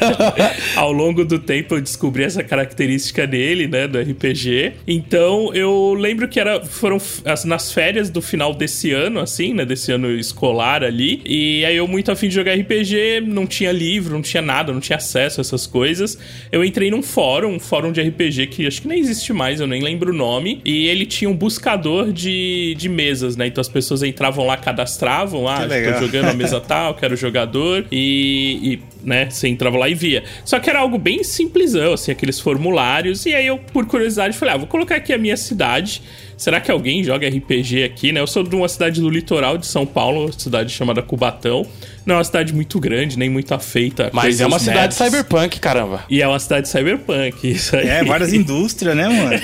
Ao 0.74 0.90
longo 0.90 1.24
do 1.26 1.38
tempo 1.38 1.74
eu 1.74 1.80
descobri 1.82 2.24
essa 2.24 2.42
característica 2.42 3.26
dele, 3.26 3.68
né, 3.68 3.86
do 3.86 4.00
RPG. 4.00 4.72
Então 4.86 5.52
eu 5.52 5.92
lembro 5.92 6.26
que 6.26 6.40
era 6.40 6.64
foram 6.64 6.96
nas 7.44 7.70
férias 7.70 8.08
do 8.08 8.22
final 8.22 8.54
desse 8.54 8.92
ano, 8.92 9.20
assim, 9.20 9.52
né, 9.52 9.66
desse 9.66 9.92
ano 9.92 10.10
escolar 10.10 10.82
ali. 10.82 11.20
E 11.26 11.62
aí 11.66 11.76
eu 11.76 11.86
muito 11.86 12.10
afim 12.10 12.28
de 12.28 12.34
jogar 12.34 12.54
RPG, 12.54 13.20
não 13.26 13.46
tinha 13.46 13.70
livro, 13.70 14.14
não 14.14 14.22
tinha 14.22 14.42
nada, 14.42 14.72
não 14.72 14.80
tinha 14.80 14.96
acesso 14.96 15.40
a 15.40 15.42
essas 15.42 15.66
coisas. 15.66 16.16
Eu 16.50 16.64
entrei 16.64 16.90
num 16.90 17.02
fórum, 17.02 17.56
um 17.56 17.60
fórum 17.60 17.92
de 17.92 18.00
RPG 18.00 18.46
que 18.46 18.66
acho 18.66 18.80
que 18.80 18.88
nem 18.88 18.98
existe 18.98 19.34
mais, 19.34 19.60
eu 19.60 19.66
nem 19.66 19.82
lembro 19.82 20.12
o 20.12 20.16
nome. 20.16 20.62
E 20.64 20.86
ele 20.86 21.04
tinha 21.04 21.28
um 21.28 21.36
buscador 21.36 22.10
de, 22.10 22.74
de 22.78 22.88
mesas, 22.88 23.36
né? 23.36 23.48
Então 23.48 23.60
as 23.60 23.68
pessoas 23.68 24.02
entravam 24.02 24.46
lá, 24.46 24.56
cadastravam, 24.56 25.46
ah, 25.46 25.57
tô 25.94 26.06
jogando 26.06 26.28
a 26.28 26.34
mesa 26.34 26.60
tal, 26.60 26.94
quero 26.94 27.16
jogador. 27.16 27.86
E, 27.90 28.60
e 28.62 28.82
né? 29.02 29.30
Você 29.30 29.48
entrava 29.48 29.78
lá 29.78 29.88
e 29.88 29.94
via. 29.94 30.24
Só 30.44 30.58
que 30.58 30.68
era 30.68 30.80
algo 30.80 30.98
bem 30.98 31.22
simplesão, 31.22 31.92
assim, 31.94 32.12
aqueles 32.12 32.40
formulários. 32.40 33.24
E 33.26 33.34
aí 33.34 33.46
eu, 33.46 33.58
por 33.58 33.86
curiosidade, 33.86 34.36
falei, 34.36 34.54
ah, 34.54 34.58
vou 34.58 34.66
colocar 34.66 34.96
aqui 34.96 35.12
a 35.12 35.18
minha 35.18 35.36
cidade. 35.36 36.02
Será 36.36 36.60
que 36.60 36.70
alguém 36.70 37.02
joga 37.02 37.28
RPG 37.28 37.82
aqui, 37.84 38.12
né? 38.12 38.20
Eu 38.20 38.26
sou 38.26 38.44
de 38.44 38.54
uma 38.54 38.68
cidade 38.68 39.00
do 39.00 39.10
litoral 39.10 39.58
de 39.58 39.66
São 39.66 39.84
Paulo, 39.84 40.32
cidade 40.32 40.70
chamada 40.70 41.02
Cubatão. 41.02 41.66
Não 42.08 42.14
é 42.14 42.18
uma 42.18 42.24
cidade 42.24 42.54
muito 42.54 42.80
grande, 42.80 43.18
nem 43.18 43.28
muito 43.28 43.52
afeita. 43.52 44.08
Mas 44.14 44.40
é 44.40 44.46
uma 44.46 44.58
cidade 44.58 44.94
cyberpunk, 44.94 45.60
caramba. 45.60 46.04
E 46.08 46.22
é 46.22 46.26
uma 46.26 46.38
cidade 46.38 46.66
cyberpunk, 46.66 47.50
isso 47.50 47.76
aí. 47.76 47.86
É, 47.86 48.02
várias 48.02 48.32
indústrias, 48.32 48.96
né, 48.96 49.10
mano? 49.10 49.38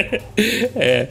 é. 0.76 1.08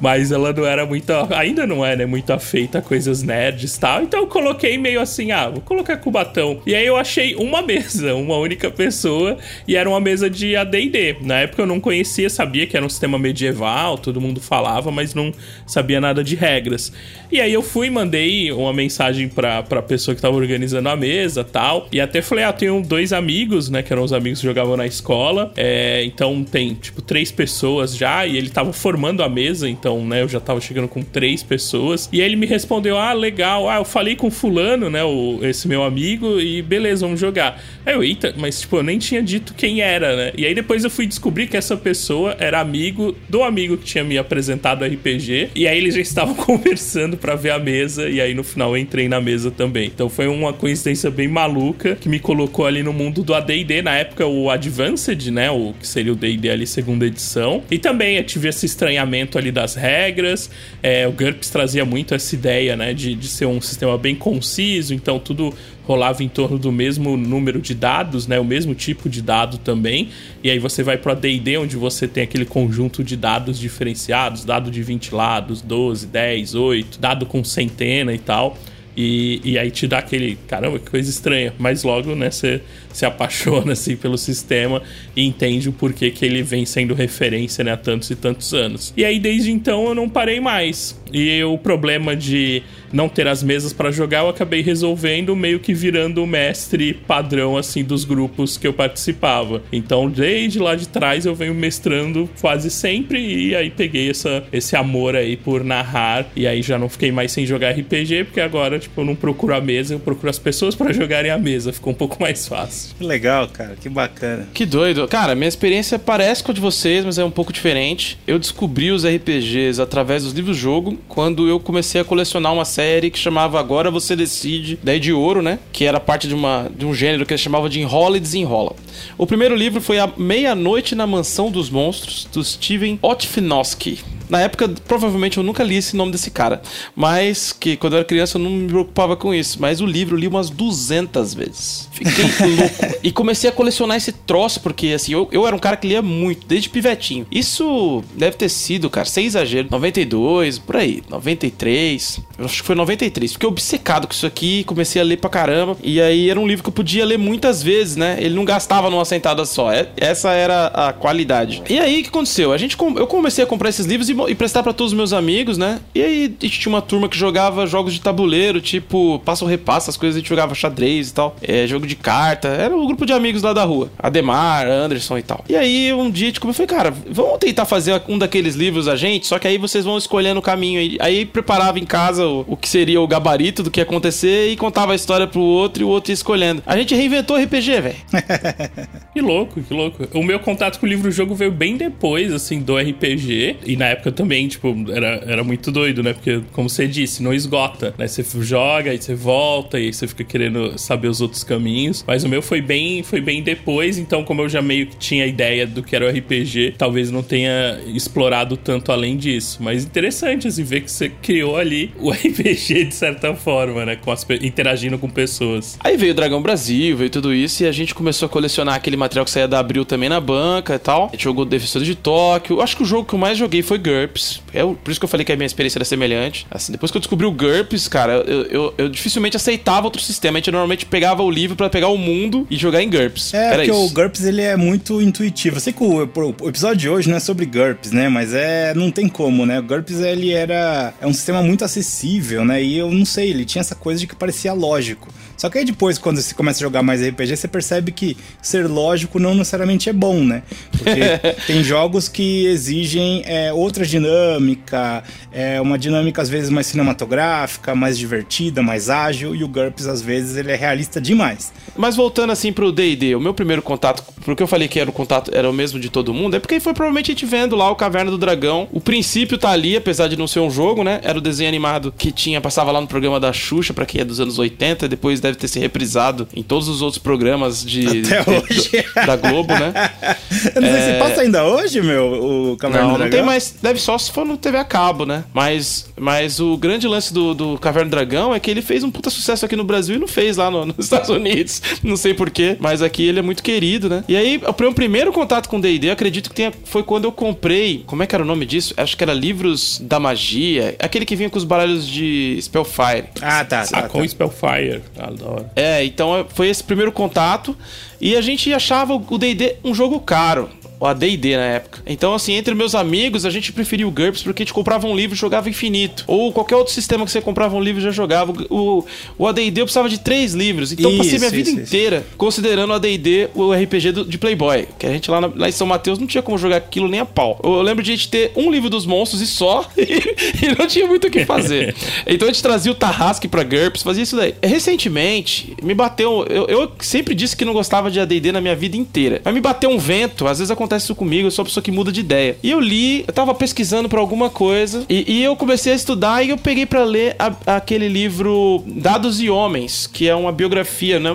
Mas 0.00 0.32
ela 0.32 0.50
não 0.54 0.64
era 0.64 0.86
muito. 0.86 1.12
Ainda 1.36 1.66
não 1.66 1.84
é, 1.84 1.96
né? 1.96 2.06
Muito 2.06 2.32
afeita 2.32 2.78
a 2.78 2.80
coisas 2.80 3.22
nerds 3.22 3.76
e 3.76 3.80
tal. 3.80 4.02
Então 4.04 4.20
eu 4.20 4.26
coloquei 4.26 4.78
meio 4.78 5.02
assim, 5.02 5.32
ah, 5.32 5.50
vou 5.50 5.60
colocar 5.60 5.98
Cubatão. 5.98 6.62
E 6.64 6.74
aí 6.74 6.86
eu 6.86 6.96
achei 6.96 7.34
uma 7.34 7.60
mesa, 7.62 8.14
uma 8.14 8.38
única 8.38 8.70
pessoa. 8.70 9.36
E 9.68 9.76
era 9.76 9.86
uma 9.86 10.00
mesa 10.00 10.30
de 10.30 10.56
ADD. 10.56 11.18
Na 11.20 11.40
época 11.40 11.60
eu 11.60 11.66
não 11.66 11.78
conhecia, 11.78 12.30
sabia 12.30 12.66
que 12.66 12.74
era 12.74 12.86
um 12.86 12.88
sistema 12.88 13.18
medieval, 13.18 13.98
todo 13.98 14.18
mundo 14.18 14.40
falava, 14.40 14.90
mas 14.90 15.12
não 15.12 15.30
sabia 15.66 16.00
nada 16.00 16.24
de 16.24 16.34
regras. 16.34 16.90
E 17.30 17.38
aí 17.38 17.52
eu 17.52 17.62
fui, 17.62 17.90
mandei 17.90 18.50
uma 18.50 18.72
mensagem 18.72 19.28
pra, 19.28 19.62
pra 19.62 19.82
pessoa 19.82 20.14
que 20.14 20.21
tava 20.22 20.36
organizando 20.36 20.88
a 20.88 20.96
mesa 20.96 21.42
tal. 21.42 21.88
E 21.90 22.00
até 22.00 22.22
falei, 22.22 22.44
ah, 22.44 22.52
tenho 22.52 22.80
dois 22.80 23.12
amigos, 23.12 23.68
né? 23.68 23.82
Que 23.82 23.92
eram 23.92 24.04
os 24.04 24.12
amigos 24.12 24.40
que 24.40 24.46
jogavam 24.46 24.76
na 24.76 24.86
escola. 24.86 25.52
É, 25.56 26.04
então 26.04 26.44
tem, 26.44 26.74
tipo, 26.74 27.02
três 27.02 27.32
pessoas 27.32 27.96
já. 27.96 28.24
E 28.24 28.36
ele 28.36 28.48
tava 28.48 28.72
formando 28.72 29.22
a 29.22 29.28
mesa, 29.28 29.68
então, 29.68 30.06
né? 30.06 30.22
Eu 30.22 30.28
já 30.28 30.38
tava 30.38 30.60
chegando 30.60 30.86
com 30.86 31.02
três 31.02 31.42
pessoas. 31.42 32.08
E 32.12 32.20
aí 32.20 32.26
ele 32.26 32.36
me 32.36 32.46
respondeu, 32.46 32.96
ah, 32.96 33.12
legal. 33.12 33.68
Ah, 33.68 33.76
eu 33.76 33.84
falei 33.84 34.14
com 34.14 34.30
fulano, 34.30 34.88
né? 34.88 35.02
O, 35.02 35.40
esse 35.42 35.66
meu 35.66 35.82
amigo. 35.82 36.40
E 36.40 36.62
beleza, 36.62 37.04
vamos 37.04 37.18
jogar. 37.18 37.60
Aí 37.84 37.94
eu, 37.94 38.04
eita, 38.04 38.32
mas 38.38 38.60
tipo, 38.60 38.76
eu 38.76 38.82
nem 38.84 38.98
tinha 38.98 39.22
dito 39.22 39.54
quem 39.54 39.80
era, 39.80 40.14
né? 40.14 40.32
E 40.38 40.46
aí 40.46 40.54
depois 40.54 40.84
eu 40.84 40.90
fui 40.90 41.06
descobrir 41.06 41.48
que 41.48 41.56
essa 41.56 41.76
pessoa 41.76 42.36
era 42.38 42.60
amigo 42.60 43.16
do 43.28 43.42
amigo 43.42 43.76
que 43.76 43.84
tinha 43.84 44.04
me 44.04 44.16
apresentado 44.16 44.84
RPG. 44.84 45.50
E 45.56 45.66
aí 45.66 45.78
eles 45.78 45.96
já 45.96 46.00
estavam 46.00 46.34
conversando 46.36 47.16
para 47.16 47.34
ver 47.34 47.50
a 47.50 47.58
mesa. 47.58 48.08
E 48.08 48.20
aí 48.20 48.34
no 48.34 48.44
final 48.44 48.70
eu 48.70 48.76
entrei 48.76 49.08
na 49.08 49.20
mesa 49.20 49.50
também. 49.50 49.90
Então 49.92 50.08
foi 50.12 50.28
uma 50.28 50.52
coincidência 50.52 51.10
bem 51.10 51.26
maluca 51.26 51.96
que 51.96 52.08
me 52.08 52.20
colocou 52.20 52.66
ali 52.66 52.82
no 52.82 52.92
mundo 52.92 53.22
do 53.22 53.34
AD&D, 53.34 53.82
na 53.82 53.96
época 53.96 54.26
o 54.26 54.50
Advanced, 54.50 55.30
né, 55.30 55.50
o 55.50 55.72
que 55.72 55.86
seria 55.86 56.12
o 56.12 56.16
D&D 56.16 56.50
ali 56.50 56.66
segunda 56.66 57.06
edição. 57.06 57.62
E 57.70 57.78
também 57.78 58.16
eu 58.16 58.24
tive 58.24 58.48
esse 58.48 58.66
estranhamento 58.66 59.38
ali 59.38 59.50
das 59.50 59.74
regras. 59.74 60.50
É, 60.82 61.08
o 61.08 61.12
GURPS 61.12 61.50
trazia 61.50 61.84
muito 61.84 62.14
essa 62.14 62.34
ideia, 62.34 62.76
né, 62.76 62.92
de, 62.92 63.14
de 63.14 63.26
ser 63.26 63.46
um 63.46 63.60
sistema 63.60 63.96
bem 63.96 64.14
conciso, 64.14 64.94
então 64.94 65.18
tudo 65.18 65.54
rolava 65.84 66.22
em 66.22 66.28
torno 66.28 66.58
do 66.58 66.70
mesmo 66.70 67.16
número 67.16 67.60
de 67.60 67.74
dados, 67.74 68.26
né? 68.26 68.38
O 68.38 68.44
mesmo 68.44 68.74
tipo 68.74 69.08
de 69.08 69.20
dado 69.20 69.58
também. 69.58 70.10
E 70.42 70.48
aí 70.48 70.58
você 70.58 70.82
vai 70.82 70.96
para 70.96 71.14
D&D 71.14 71.58
onde 71.58 71.76
você 71.76 72.06
tem 72.06 72.22
aquele 72.22 72.44
conjunto 72.44 73.02
de 73.02 73.16
dados 73.16 73.58
diferenciados, 73.58 74.44
dado 74.44 74.70
de 74.70 74.80
20 74.80 75.12
lados, 75.12 75.60
12, 75.60 76.06
10, 76.06 76.54
8, 76.54 77.00
dado 77.00 77.26
com 77.26 77.42
centena 77.42 78.14
e 78.14 78.18
tal. 78.18 78.56
E, 78.96 79.40
e 79.44 79.58
aí 79.58 79.70
te 79.70 79.86
dá 79.86 79.98
aquele, 79.98 80.38
caramba, 80.46 80.78
que 80.78 80.90
coisa 80.90 81.08
estranha. 81.08 81.54
Mas 81.58 81.82
logo, 81.82 82.14
né, 82.14 82.30
você 82.30 82.60
se 82.92 83.06
apaixona 83.06 83.72
assim 83.74 83.96
pelo 83.96 84.18
sistema 84.18 84.82
e 85.16 85.24
entende 85.24 85.68
o 85.68 85.72
porquê 85.72 86.10
que 86.10 86.24
ele 86.24 86.42
vem 86.42 86.64
sendo 86.64 86.94
referência 86.94 87.64
né, 87.64 87.72
há 87.72 87.76
tantos 87.76 88.10
e 88.10 88.16
tantos 88.16 88.52
anos. 88.52 88.92
E 88.96 89.04
aí 89.04 89.18
desde 89.18 89.50
então 89.50 89.86
eu 89.86 89.94
não 89.94 90.08
parei 90.08 90.40
mais. 90.40 91.00
E 91.12 91.42
o 91.44 91.58
problema 91.58 92.16
de 92.16 92.62
não 92.92 93.08
ter 93.08 93.26
as 93.26 93.42
mesas 93.42 93.72
para 93.72 93.90
jogar, 93.90 94.20
eu 94.20 94.28
acabei 94.28 94.62
resolvendo 94.62 95.34
meio 95.34 95.58
que 95.60 95.74
virando 95.74 96.22
o 96.22 96.26
mestre 96.26 96.94
padrão 96.94 97.56
assim 97.56 97.84
dos 97.84 98.04
grupos 98.04 98.56
que 98.56 98.66
eu 98.66 98.72
participava. 98.72 99.62
Então, 99.72 100.10
desde 100.10 100.58
lá 100.58 100.74
de 100.74 100.88
trás 100.88 101.26
eu 101.26 101.34
venho 101.34 101.54
mestrando 101.54 102.28
quase 102.40 102.70
sempre 102.70 103.48
e 103.48 103.54
aí 103.54 103.70
peguei 103.70 104.10
essa, 104.10 104.44
esse 104.52 104.76
amor 104.76 105.16
aí 105.16 105.36
por 105.36 105.64
narrar 105.64 106.26
e 106.34 106.46
aí 106.46 106.62
já 106.62 106.78
não 106.78 106.88
fiquei 106.88 107.12
mais 107.12 107.32
sem 107.32 107.46
jogar 107.46 107.72
RPG, 107.72 108.24
porque 108.24 108.40
agora 108.40 108.78
tipo 108.82 109.00
eu 109.00 109.04
não 109.04 109.14
procuro 109.14 109.54
a 109.54 109.60
mesa, 109.60 109.94
eu 109.94 110.00
procuro 110.00 110.30
as 110.30 110.38
pessoas 110.38 110.74
para 110.74 110.92
jogarem 110.92 111.30
a 111.30 111.38
mesa, 111.38 111.72
ficou 111.72 111.92
um 111.92 111.96
pouco 111.96 112.20
mais 112.20 112.46
fácil. 112.46 112.94
Que 112.98 113.04
legal, 113.04 113.48
cara, 113.48 113.76
que 113.80 113.88
bacana. 113.88 114.48
Que 114.52 114.66
doido. 114.66 115.08
Cara, 115.08 115.34
minha 115.34 115.48
experiência 115.48 115.98
parece 115.98 116.42
com 116.42 116.52
a 116.52 116.54
de 116.54 116.60
vocês, 116.60 117.04
mas 117.04 117.18
é 117.18 117.24
um 117.24 117.30
pouco 117.30 117.52
diferente. 117.52 118.18
Eu 118.26 118.38
descobri 118.38 118.90
os 118.90 119.04
RPGs 119.04 119.80
através 119.80 120.24
dos 120.24 120.32
livros-jogo 120.32 120.98
quando 121.08 121.48
eu 121.48 121.58
comecei 121.58 122.00
a 122.00 122.04
colecionar 122.04 122.52
uma 122.52 122.64
série 122.64 123.10
que 123.10 123.18
chamava 123.18 123.58
Agora 123.58 123.90
Você 123.90 124.14
Decide, 124.14 124.78
daí 124.82 125.00
de 125.00 125.12
ouro, 125.12 125.42
né? 125.42 125.58
Que 125.72 125.84
era 125.84 126.00
parte 126.00 126.28
de, 126.28 126.34
uma, 126.34 126.70
de 126.76 126.84
um 126.84 126.94
gênero 126.94 127.24
que 127.24 127.32
eles 127.32 127.40
chamavam 127.40 127.68
de 127.68 127.80
Enrola 127.80 128.16
e 128.16 128.20
Desenrola. 128.20 128.74
O 129.16 129.26
primeiro 129.26 129.54
livro 129.54 129.80
foi 129.80 129.98
A 129.98 130.10
Meia-Noite 130.16 130.94
na 130.94 131.06
Mansão 131.06 131.50
dos 131.50 131.70
Monstros, 131.70 132.28
do 132.32 132.42
Steven 132.42 132.98
Otfinowski. 133.02 134.00
Na 134.32 134.40
época, 134.40 134.66
provavelmente 134.88 135.36
eu 135.36 135.44
nunca 135.44 135.62
li 135.62 135.76
esse 135.76 135.94
nome 135.94 136.10
desse 136.10 136.30
cara. 136.30 136.62
Mas 136.96 137.52
que 137.52 137.76
quando 137.76 137.92
eu 137.92 137.98
era 137.98 138.06
criança 138.06 138.38
eu 138.38 138.42
não 138.42 138.50
me 138.50 138.66
preocupava 138.66 139.14
com 139.14 139.34
isso. 139.34 139.58
Mas 139.60 139.82
o 139.82 139.84
livro 139.84 140.16
eu 140.16 140.20
li 140.20 140.26
umas 140.26 140.48
200 140.48 141.34
vezes. 141.34 141.86
Fiquei 141.92 142.24
louco. 142.56 142.98
E 143.02 143.12
comecei 143.12 143.50
a 143.50 143.52
colecionar 143.52 143.98
esse 143.98 144.10
troço, 144.10 144.60
porque 144.60 144.88
assim, 144.88 145.12
eu, 145.12 145.28
eu 145.30 145.46
era 145.46 145.54
um 145.54 145.58
cara 145.58 145.76
que 145.76 145.86
lia 145.86 146.00
muito, 146.00 146.46
desde 146.46 146.70
pivetinho. 146.70 147.26
Isso 147.30 148.02
deve 148.14 148.38
ter 148.38 148.48
sido, 148.48 148.88
cara, 148.88 149.04
sem 149.04 149.26
exagero, 149.26 149.68
92, 149.70 150.58
por 150.58 150.76
aí, 150.76 151.02
93. 151.10 152.20
Eu 152.38 152.46
acho 152.46 152.62
que 152.62 152.66
foi 152.66 152.74
93. 152.74 153.34
Fiquei 153.34 153.46
obcecado 153.46 154.06
com 154.06 154.14
isso 154.14 154.26
aqui, 154.26 154.64
comecei 154.64 155.02
a 155.02 155.04
ler 155.04 155.18
pra 155.18 155.28
caramba. 155.28 155.76
E 155.82 156.00
aí 156.00 156.30
era 156.30 156.40
um 156.40 156.46
livro 156.46 156.62
que 156.62 156.70
eu 156.70 156.72
podia 156.72 157.04
ler 157.04 157.18
muitas 157.18 157.62
vezes, 157.62 157.96
né? 157.96 158.16
Ele 158.18 158.34
não 158.34 158.46
gastava 158.46 158.88
numa 158.88 159.04
sentada 159.04 159.44
só. 159.44 159.70
É, 159.70 159.90
essa 159.98 160.32
era 160.32 160.68
a 160.68 160.92
qualidade. 160.94 161.62
E 161.68 161.78
aí 161.78 162.00
o 162.00 162.02
que 162.04 162.08
aconteceu? 162.08 162.50
A 162.50 162.56
gente, 162.56 162.78
eu 162.96 163.06
comecei 163.06 163.44
a 163.44 163.46
comprar 163.46 163.68
esses 163.68 163.84
livros 163.84 164.08
e 164.08 164.21
e 164.28 164.34
prestar 164.34 164.62
para 164.62 164.72
todos 164.72 164.92
os 164.92 164.96
meus 164.96 165.12
amigos, 165.12 165.58
né? 165.58 165.80
E 165.94 166.02
aí 166.02 166.36
a 166.40 166.44
gente 166.44 166.60
tinha 166.60 166.72
uma 166.72 166.82
turma 166.82 167.08
que 167.08 167.16
jogava 167.16 167.66
jogos 167.66 167.92
de 167.92 168.00
tabuleiro, 168.00 168.60
tipo 168.60 169.20
passa 169.24 169.44
ou 169.44 169.50
repassa, 169.50 169.90
as 169.90 169.96
coisas 169.96 170.16
a 170.16 170.20
gente 170.20 170.28
jogava 170.28 170.54
xadrez 170.54 171.10
e 171.10 171.14
tal, 171.14 171.36
é, 171.42 171.66
jogo 171.66 171.86
de 171.86 171.96
carta. 171.96 172.48
Era 172.48 172.76
um 172.76 172.86
grupo 172.86 173.06
de 173.06 173.12
amigos 173.12 173.42
lá 173.42 173.52
da 173.52 173.64
rua, 173.64 173.90
Ademar, 173.98 174.66
Anderson 174.66 175.18
e 175.18 175.22
tal. 175.22 175.44
E 175.48 175.56
aí 175.56 175.92
um 175.92 176.10
dia, 176.10 176.30
tipo, 176.32 176.48
eu 176.48 176.52
falei, 176.52 176.66
cara, 176.66 176.94
vamos 177.10 177.38
tentar 177.38 177.64
fazer 177.64 178.00
um 178.08 178.18
daqueles 178.18 178.54
livros 178.54 178.88
a 178.88 178.96
gente, 178.96 179.26
só 179.26 179.38
que 179.38 179.48
aí 179.48 179.58
vocês 179.58 179.84
vão 179.84 179.98
escolhendo 179.98 180.40
o 180.40 180.42
caminho. 180.42 180.80
Aí, 180.80 180.96
aí 181.00 181.26
preparava 181.26 181.78
em 181.78 181.84
casa 181.84 182.26
o, 182.26 182.44
o 182.48 182.56
que 182.56 182.68
seria 182.68 183.00
o 183.00 183.06
gabarito 183.06 183.62
do 183.62 183.70
que 183.70 183.80
ia 183.80 183.84
acontecer 183.84 184.50
e 184.50 184.56
contava 184.56 184.92
a 184.92 184.94
história 184.94 185.26
pro 185.26 185.40
outro 185.40 185.82
e 185.82 185.84
o 185.84 185.88
outro 185.88 186.10
ia 186.10 186.14
escolhendo. 186.14 186.62
A 186.66 186.76
gente 186.76 186.94
reinventou 186.94 187.36
RPG, 187.36 187.80
velho. 187.80 187.96
que 189.12 189.20
louco, 189.20 189.60
que 189.60 189.74
louco. 189.74 190.06
O 190.14 190.22
meu 190.22 190.38
contato 190.38 190.78
com 190.78 190.86
o 190.86 190.88
livro-jogo 190.88 191.34
veio 191.34 191.50
bem 191.50 191.76
depois, 191.76 192.32
assim, 192.32 192.60
do 192.60 192.76
RPG. 192.76 193.56
E 193.64 193.76
na 193.76 193.86
época 193.86 194.11
também, 194.12 194.48
tipo, 194.48 194.74
era, 194.90 195.22
era 195.26 195.44
muito 195.44 195.70
doido, 195.70 196.02
né? 196.02 196.12
Porque, 196.12 196.40
como 196.52 196.68
você 196.68 196.86
disse, 196.86 197.22
não 197.22 197.32
esgota, 197.32 197.94
né? 197.98 198.06
Você 198.06 198.24
joga, 198.40 198.90
aí 198.90 199.00
você 199.00 199.14
volta, 199.14 199.78
e 199.78 199.86
aí 199.86 199.92
você 199.92 200.06
fica 200.06 200.24
querendo 200.24 200.78
saber 200.78 201.08
os 201.08 201.20
outros 201.20 201.44
caminhos. 201.44 202.04
Mas 202.06 202.24
o 202.24 202.28
meu 202.28 202.42
foi 202.42 202.60
bem, 202.60 203.02
foi 203.02 203.20
bem 203.20 203.42
depois, 203.42 203.98
então, 203.98 204.24
como 204.24 204.42
eu 204.42 204.48
já 204.48 204.62
meio 204.62 204.86
que 204.86 204.96
tinha 204.96 205.26
ideia 205.26 205.66
do 205.66 205.82
que 205.82 205.94
era 205.94 206.06
o 206.06 206.08
RPG, 206.08 206.74
talvez 206.76 207.10
não 207.10 207.22
tenha 207.22 207.80
explorado 207.86 208.56
tanto 208.56 208.92
além 208.92 209.16
disso. 209.16 209.58
Mas 209.60 209.84
interessante, 209.84 210.48
assim, 210.48 210.62
ver 210.62 210.82
que 210.82 210.90
você 210.90 211.08
criou 211.08 211.56
ali 211.56 211.90
o 211.98 212.10
RPG 212.12 212.84
de 212.84 212.94
certa 212.94 213.34
forma, 213.34 213.84
né? 213.84 213.96
Com 213.96 214.10
as, 214.10 214.26
interagindo 214.42 214.98
com 214.98 215.08
pessoas. 215.08 215.78
Aí 215.80 215.96
veio 215.96 216.12
o 216.12 216.14
Dragão 216.14 216.42
Brasil, 216.42 216.96
veio 216.96 217.10
tudo 217.10 217.32
isso, 217.32 217.62
e 217.62 217.66
a 217.66 217.72
gente 217.72 217.94
começou 217.94 218.26
a 218.26 218.28
colecionar 218.28 218.74
aquele 218.74 218.96
material 218.96 219.24
que 219.24 219.30
saía 219.30 219.48
da 219.48 219.58
Abril 219.58 219.84
também 219.84 220.08
na 220.08 220.20
banca 220.20 220.74
e 220.74 220.78
tal. 220.78 221.06
A 221.06 221.10
gente 221.12 221.24
jogou 221.24 221.44
Defensores 221.44 221.86
de 221.86 221.94
Tóquio. 221.94 222.60
Acho 222.60 222.76
que 222.76 222.82
o 222.82 222.86
jogo 222.86 223.06
que 223.06 223.14
eu 223.14 223.18
mais 223.18 223.38
joguei 223.38 223.62
foi 223.62 223.78
Girl 223.78 224.01
GURPS. 224.02 224.40
Eu, 224.52 224.74
por 224.82 224.90
isso 224.90 225.00
que 225.00 225.04
eu 225.04 225.08
falei 225.08 225.24
que 225.24 225.32
a 225.32 225.36
minha 225.36 225.46
experiência 225.46 225.78
era 225.78 225.84
semelhante. 225.84 226.46
Assim, 226.50 226.72
depois 226.72 226.90
que 226.90 226.96
eu 226.96 227.00
descobri 227.00 227.26
o 227.26 227.32
GURPS, 227.32 227.88
cara, 227.88 228.14
eu, 228.26 228.42
eu, 228.44 228.74
eu 228.78 228.88
dificilmente 228.88 229.36
aceitava 229.36 229.86
outro 229.86 230.00
sistema. 230.00 230.38
A 230.38 230.40
gente 230.40 230.50
normalmente 230.50 230.86
pegava 230.86 231.22
o 231.22 231.30
livro 231.30 231.56
para 231.56 231.70
pegar 231.70 231.88
o 231.88 231.96
mundo 231.96 232.46
e 232.50 232.56
jogar 232.56 232.82
em 232.82 232.90
GURPS. 232.90 233.34
É, 233.34 233.46
era 233.46 233.56
porque 233.56 233.70
isso. 233.70 233.84
o 233.84 233.90
GURPS 233.90 234.24
ele 234.24 234.42
é 234.42 234.56
muito 234.56 235.00
intuitivo. 235.00 235.56
Eu 235.56 235.60
sei 235.60 235.72
que 235.72 235.82
o, 235.82 235.96
o, 235.96 236.48
episódio 236.48 236.76
de 236.76 236.88
hoje 236.88 237.08
não 237.08 237.16
é 237.16 237.20
sobre 237.20 237.46
GURPS, 237.46 237.92
né? 237.92 238.08
Mas 238.08 238.32
é. 238.34 238.74
Não 238.74 238.90
tem 238.90 239.08
como, 239.08 239.46
né? 239.46 239.58
O 239.58 239.62
GURPS 239.62 240.00
ele 240.00 240.32
era. 240.32 240.94
É 241.00 241.06
um 241.06 241.12
sistema 241.12 241.42
muito 241.42 241.64
acessível, 241.64 242.44
né? 242.44 242.62
E 242.62 242.78
eu 242.78 242.90
não 242.90 243.04
sei, 243.04 243.30
ele 243.30 243.44
tinha 243.44 243.60
essa 243.60 243.74
coisa 243.74 244.00
de 244.00 244.06
que 244.06 244.16
parecia 244.16 244.52
lógico. 244.52 245.08
Só 245.36 245.50
que 245.50 245.58
aí 245.58 245.64
depois, 245.64 245.98
quando 245.98 246.20
você 246.20 246.32
começa 246.34 246.60
a 246.60 246.62
jogar 246.62 246.84
mais 246.84 247.02
RPG, 247.02 247.36
você 247.36 247.48
percebe 247.48 247.90
que 247.90 248.16
ser 248.40 248.68
lógico 248.68 249.18
não 249.18 249.34
necessariamente 249.34 249.88
é 249.88 249.92
bom, 249.92 250.22
né? 250.22 250.44
Porque 250.70 251.00
tem 251.48 251.64
jogos 251.64 252.08
que 252.08 252.46
exigem 252.46 253.22
é, 253.26 253.52
outra 253.52 253.81
dinâmica, 253.88 255.02
é, 255.32 255.60
uma 255.60 255.78
dinâmica 255.78 256.22
às 256.22 256.28
vezes 256.28 256.50
mais 256.50 256.66
cinematográfica, 256.66 257.74
mais 257.74 257.98
divertida, 257.98 258.62
mais 258.62 258.88
ágil, 258.90 259.34
e 259.34 259.42
o 259.44 259.48
GURPS 259.48 259.86
às 259.86 260.02
vezes 260.02 260.36
ele 260.36 260.50
é 260.52 260.56
realista 260.56 261.00
demais. 261.00 261.52
Mas 261.76 261.96
voltando 261.96 262.30
assim 262.32 262.52
pro 262.52 262.72
D&D, 262.72 263.14
o 263.14 263.20
meu 263.20 263.34
primeiro 263.34 263.62
contato, 263.62 264.02
porque 264.24 264.42
eu 264.42 264.46
falei 264.46 264.68
que 264.68 264.78
era 264.78 264.90
o 264.90 264.92
contato 264.92 265.30
era 265.34 265.48
o 265.48 265.52
mesmo 265.52 265.78
de 265.80 265.88
todo 265.90 266.12
mundo, 266.14 266.36
é 266.36 266.40
porque 266.40 266.60
foi 266.60 266.72
provavelmente 266.74 267.10
a 267.10 267.14
gente 267.14 267.26
vendo 267.26 267.56
lá 267.56 267.70
o 267.70 267.76
Caverna 267.76 268.10
do 268.10 268.18
Dragão. 268.18 268.68
O 268.72 268.80
princípio 268.80 269.38
tá 269.38 269.50
ali, 269.50 269.76
apesar 269.76 270.08
de 270.08 270.16
não 270.16 270.26
ser 270.26 270.40
um 270.40 270.50
jogo, 270.50 270.82
né? 270.84 271.00
Era 271.02 271.18
o 271.18 271.20
desenho 271.20 271.48
animado 271.48 271.92
que 271.96 272.10
tinha 272.12 272.40
passava 272.40 272.70
lá 272.72 272.80
no 272.80 272.86
programa 272.86 273.18
da 273.20 273.32
Xuxa, 273.32 273.72
para 273.72 273.86
quem 273.86 274.00
é 274.00 274.04
dos 274.04 274.20
anos 274.20 274.38
80, 274.38 274.88
depois 274.88 275.20
deve 275.20 275.36
ter 275.36 275.48
se 275.48 275.58
reprisado 275.58 276.28
em 276.34 276.42
todos 276.42 276.68
os 276.68 276.82
outros 276.82 277.00
programas 277.02 277.64
de, 277.64 277.86
Até 278.12 278.30
hoje. 278.30 278.84
da 279.06 279.16
Globo, 279.16 279.52
né? 279.54 279.72
Eu 280.54 280.60
não 280.62 280.68
sei 280.70 280.80
se 280.80 280.98
passa 280.98 281.20
ainda 281.22 281.44
hoje, 281.44 281.80
meu, 281.80 282.52
o 282.52 282.56
Caverna 282.56 282.82
Não, 282.88 282.92
do 282.94 282.98
não 282.98 282.98
Dragão. 282.98 283.18
tem 283.18 283.26
mais. 283.26 283.54
Deve 283.72 283.80
só 283.80 283.96
se 283.96 284.12
for 284.12 284.26
no 284.26 284.36
TV 284.36 284.58
a 284.58 284.64
cabo, 284.64 285.06
né? 285.06 285.24
Mas, 285.32 285.90
mas 285.98 286.38
o 286.38 286.58
grande 286.58 286.86
lance 286.86 287.10
do, 287.14 287.32
do 287.32 287.56
Caverna 287.58 287.88
do 287.88 287.92
Dragão 287.96 288.34
é 288.34 288.38
que 288.38 288.50
ele 288.50 288.60
fez 288.60 288.84
um 288.84 288.90
puta 288.90 289.08
sucesso 289.08 289.46
aqui 289.46 289.56
no 289.56 289.64
Brasil 289.64 289.96
e 289.96 289.98
não 289.98 290.06
fez 290.06 290.36
lá 290.36 290.50
no- 290.50 290.66
nos 290.76 290.76
Estados 290.80 291.08
Unidos. 291.08 291.62
Não 291.82 291.96
sei 291.96 292.12
porquê, 292.12 292.54
mas 292.60 292.82
aqui 292.82 293.02
ele 293.04 293.18
é 293.18 293.22
muito 293.22 293.42
querido, 293.42 293.88
né? 293.88 294.04
E 294.06 294.14
aí, 294.14 294.38
o 294.46 294.54
meu 294.62 294.74
primeiro 294.74 295.10
contato 295.10 295.48
com 295.48 295.58
D&D, 295.58 295.88
eu 295.88 295.92
acredito 295.94 296.28
que 296.28 296.36
tenha, 296.36 296.52
foi 296.64 296.82
quando 296.82 297.04
eu 297.04 297.12
comprei... 297.12 297.82
Como 297.86 298.02
é 298.02 298.06
que 298.06 298.14
era 298.14 298.22
o 298.22 298.26
nome 298.26 298.44
disso? 298.44 298.74
Acho 298.76 298.94
que 298.94 299.02
era 299.02 299.14
Livros 299.14 299.80
da 299.82 299.98
Magia. 299.98 300.76
Aquele 300.78 301.06
que 301.06 301.16
vinha 301.16 301.30
com 301.30 301.38
os 301.38 301.44
baralhos 301.44 301.88
de 301.88 302.38
Spellfire. 302.42 303.04
Ah, 303.22 303.42
tá. 303.42 303.64
tá, 303.66 303.78
Ah, 303.78 303.82
com 303.88 304.02
tá. 304.02 304.08
Spellfire. 304.08 304.82
Adoro. 304.98 305.46
É, 305.56 305.82
então 305.82 306.26
foi 306.34 306.48
esse 306.50 306.62
primeiro 306.62 306.92
contato. 306.92 307.56
E 307.98 308.16
a 308.16 308.20
gente 308.20 308.52
achava 308.52 308.92
o 308.94 309.16
D&D 309.18 309.56
um 309.64 309.72
jogo 309.74 309.98
caro. 310.00 310.50
O 310.82 310.86
AD&D 310.86 311.36
na 311.36 311.44
época. 311.44 311.80
Então, 311.86 312.12
assim, 312.12 312.32
entre 312.34 312.56
meus 312.56 312.74
amigos, 312.74 313.24
a 313.24 313.30
gente 313.30 313.52
preferia 313.52 313.86
o 313.86 313.90
GURPS 313.92 314.24
porque 314.24 314.42
a 314.42 314.44
gente 314.44 314.52
comprava 314.52 314.84
um 314.88 314.96
livro 314.96 315.14
e 315.14 315.18
jogava 315.18 315.48
infinito. 315.48 316.02
Ou 316.08 316.32
qualquer 316.32 316.56
outro 316.56 316.72
sistema 316.72 317.04
que 317.04 317.12
você 317.12 317.20
comprava 317.20 317.56
um 317.56 317.60
livro 317.60 317.80
e 317.80 317.84
já 317.84 317.92
jogava. 317.92 318.32
O, 318.50 318.84
o 319.16 319.28
AD&D 319.28 319.60
eu 319.60 319.64
precisava 319.64 319.88
de 319.88 320.00
três 320.00 320.34
livros. 320.34 320.72
Então, 320.72 320.90
eu 320.90 320.96
passei 320.98 321.12
Isso, 321.12 321.20
minha 321.20 321.30
vida 321.30 321.50
isso, 321.50 321.60
inteira 321.60 322.04
considerando 322.18 322.70
o 322.70 322.72
AD&D 322.72 323.28
o 323.32 323.52
RPG 323.52 323.92
do- 323.92 324.04
de 324.04 324.18
Playboy. 324.18 324.66
Que 324.76 324.86
a 324.86 324.90
gente 324.90 325.08
lá, 325.08 325.20
na- 325.20 325.30
lá 325.36 325.48
em 325.48 325.52
São 325.52 325.68
Mateus 325.68 326.00
não 326.00 326.06
tinha 326.08 326.20
como 326.20 326.36
jogar 326.36 326.56
aquilo 326.56 326.88
nem 326.88 326.98
a 326.98 327.06
pau. 327.06 327.38
Eu 327.44 327.62
lembro 327.62 327.84
de 327.84 327.92
a 327.92 327.94
gente 327.94 328.08
ter 328.08 328.32
um 328.34 328.50
livro 328.50 328.68
dos 328.68 328.84
monstros 328.84 329.22
e 329.22 329.26
só. 329.28 329.64
e 329.78 330.58
não 330.58 330.66
tinha 330.66 330.88
muito 330.88 331.06
o 331.06 331.10
que 331.12 331.24
fazer. 331.24 331.76
Então, 332.08 332.26
a 332.26 332.32
gente 332.32 332.42
trazia 332.42 332.72
o 332.72 332.74
Tarrasque 332.74 333.28
pra 333.28 333.44
GURPS, 333.44 333.84
fazia 333.84 334.02
isso 334.02 334.16
daí. 334.16 334.34
Recentemente, 334.42 335.54
me 335.62 335.74
bateu... 335.74 336.26
Eu, 336.28 336.46
eu 336.46 336.72
sempre 336.80 337.14
disse 337.14 337.36
que 337.36 337.44
não 337.44 337.52
gostava 337.52 337.88
de 337.88 338.00
AD&D 338.00 338.32
na 338.32 338.40
minha 338.40 338.56
vida 338.56 338.76
inteira. 338.76 339.20
Mas 339.24 339.32
me 339.32 339.40
bateu 339.40 339.70
um 339.70 339.78
vento. 339.78 340.26
Às 340.26 340.38
vezes 340.40 340.50
acontece 340.50 340.71
isso 340.76 340.94
comigo. 340.94 341.26
Eu 341.26 341.30
sou 341.30 341.42
uma 341.42 341.48
pessoa 341.48 341.62
que 341.62 341.70
muda 341.70 341.90
de 341.92 342.00
ideia. 342.00 342.36
E 342.42 342.50
eu 342.50 342.60
li... 342.60 343.04
Eu 343.06 343.12
tava 343.12 343.34
pesquisando 343.34 343.88
pra 343.88 344.00
alguma 344.00 344.28
coisa. 344.30 344.84
E, 344.88 345.04
e 345.18 345.22
eu 345.24 345.34
comecei 345.36 345.72
a 345.72 345.76
estudar 345.76 346.22
e 346.24 346.30
eu 346.30 346.38
peguei 346.38 346.66
pra 346.66 346.84
ler 346.84 347.14
a- 347.18 347.56
aquele 347.56 347.88
livro 347.88 348.62
Dados 348.66 349.20
e 349.20 349.28
Homens. 349.30 349.86
Que 349.86 350.08
é 350.08 350.14
uma 350.14 350.32
biografia, 350.32 350.98
né? 351.00 351.10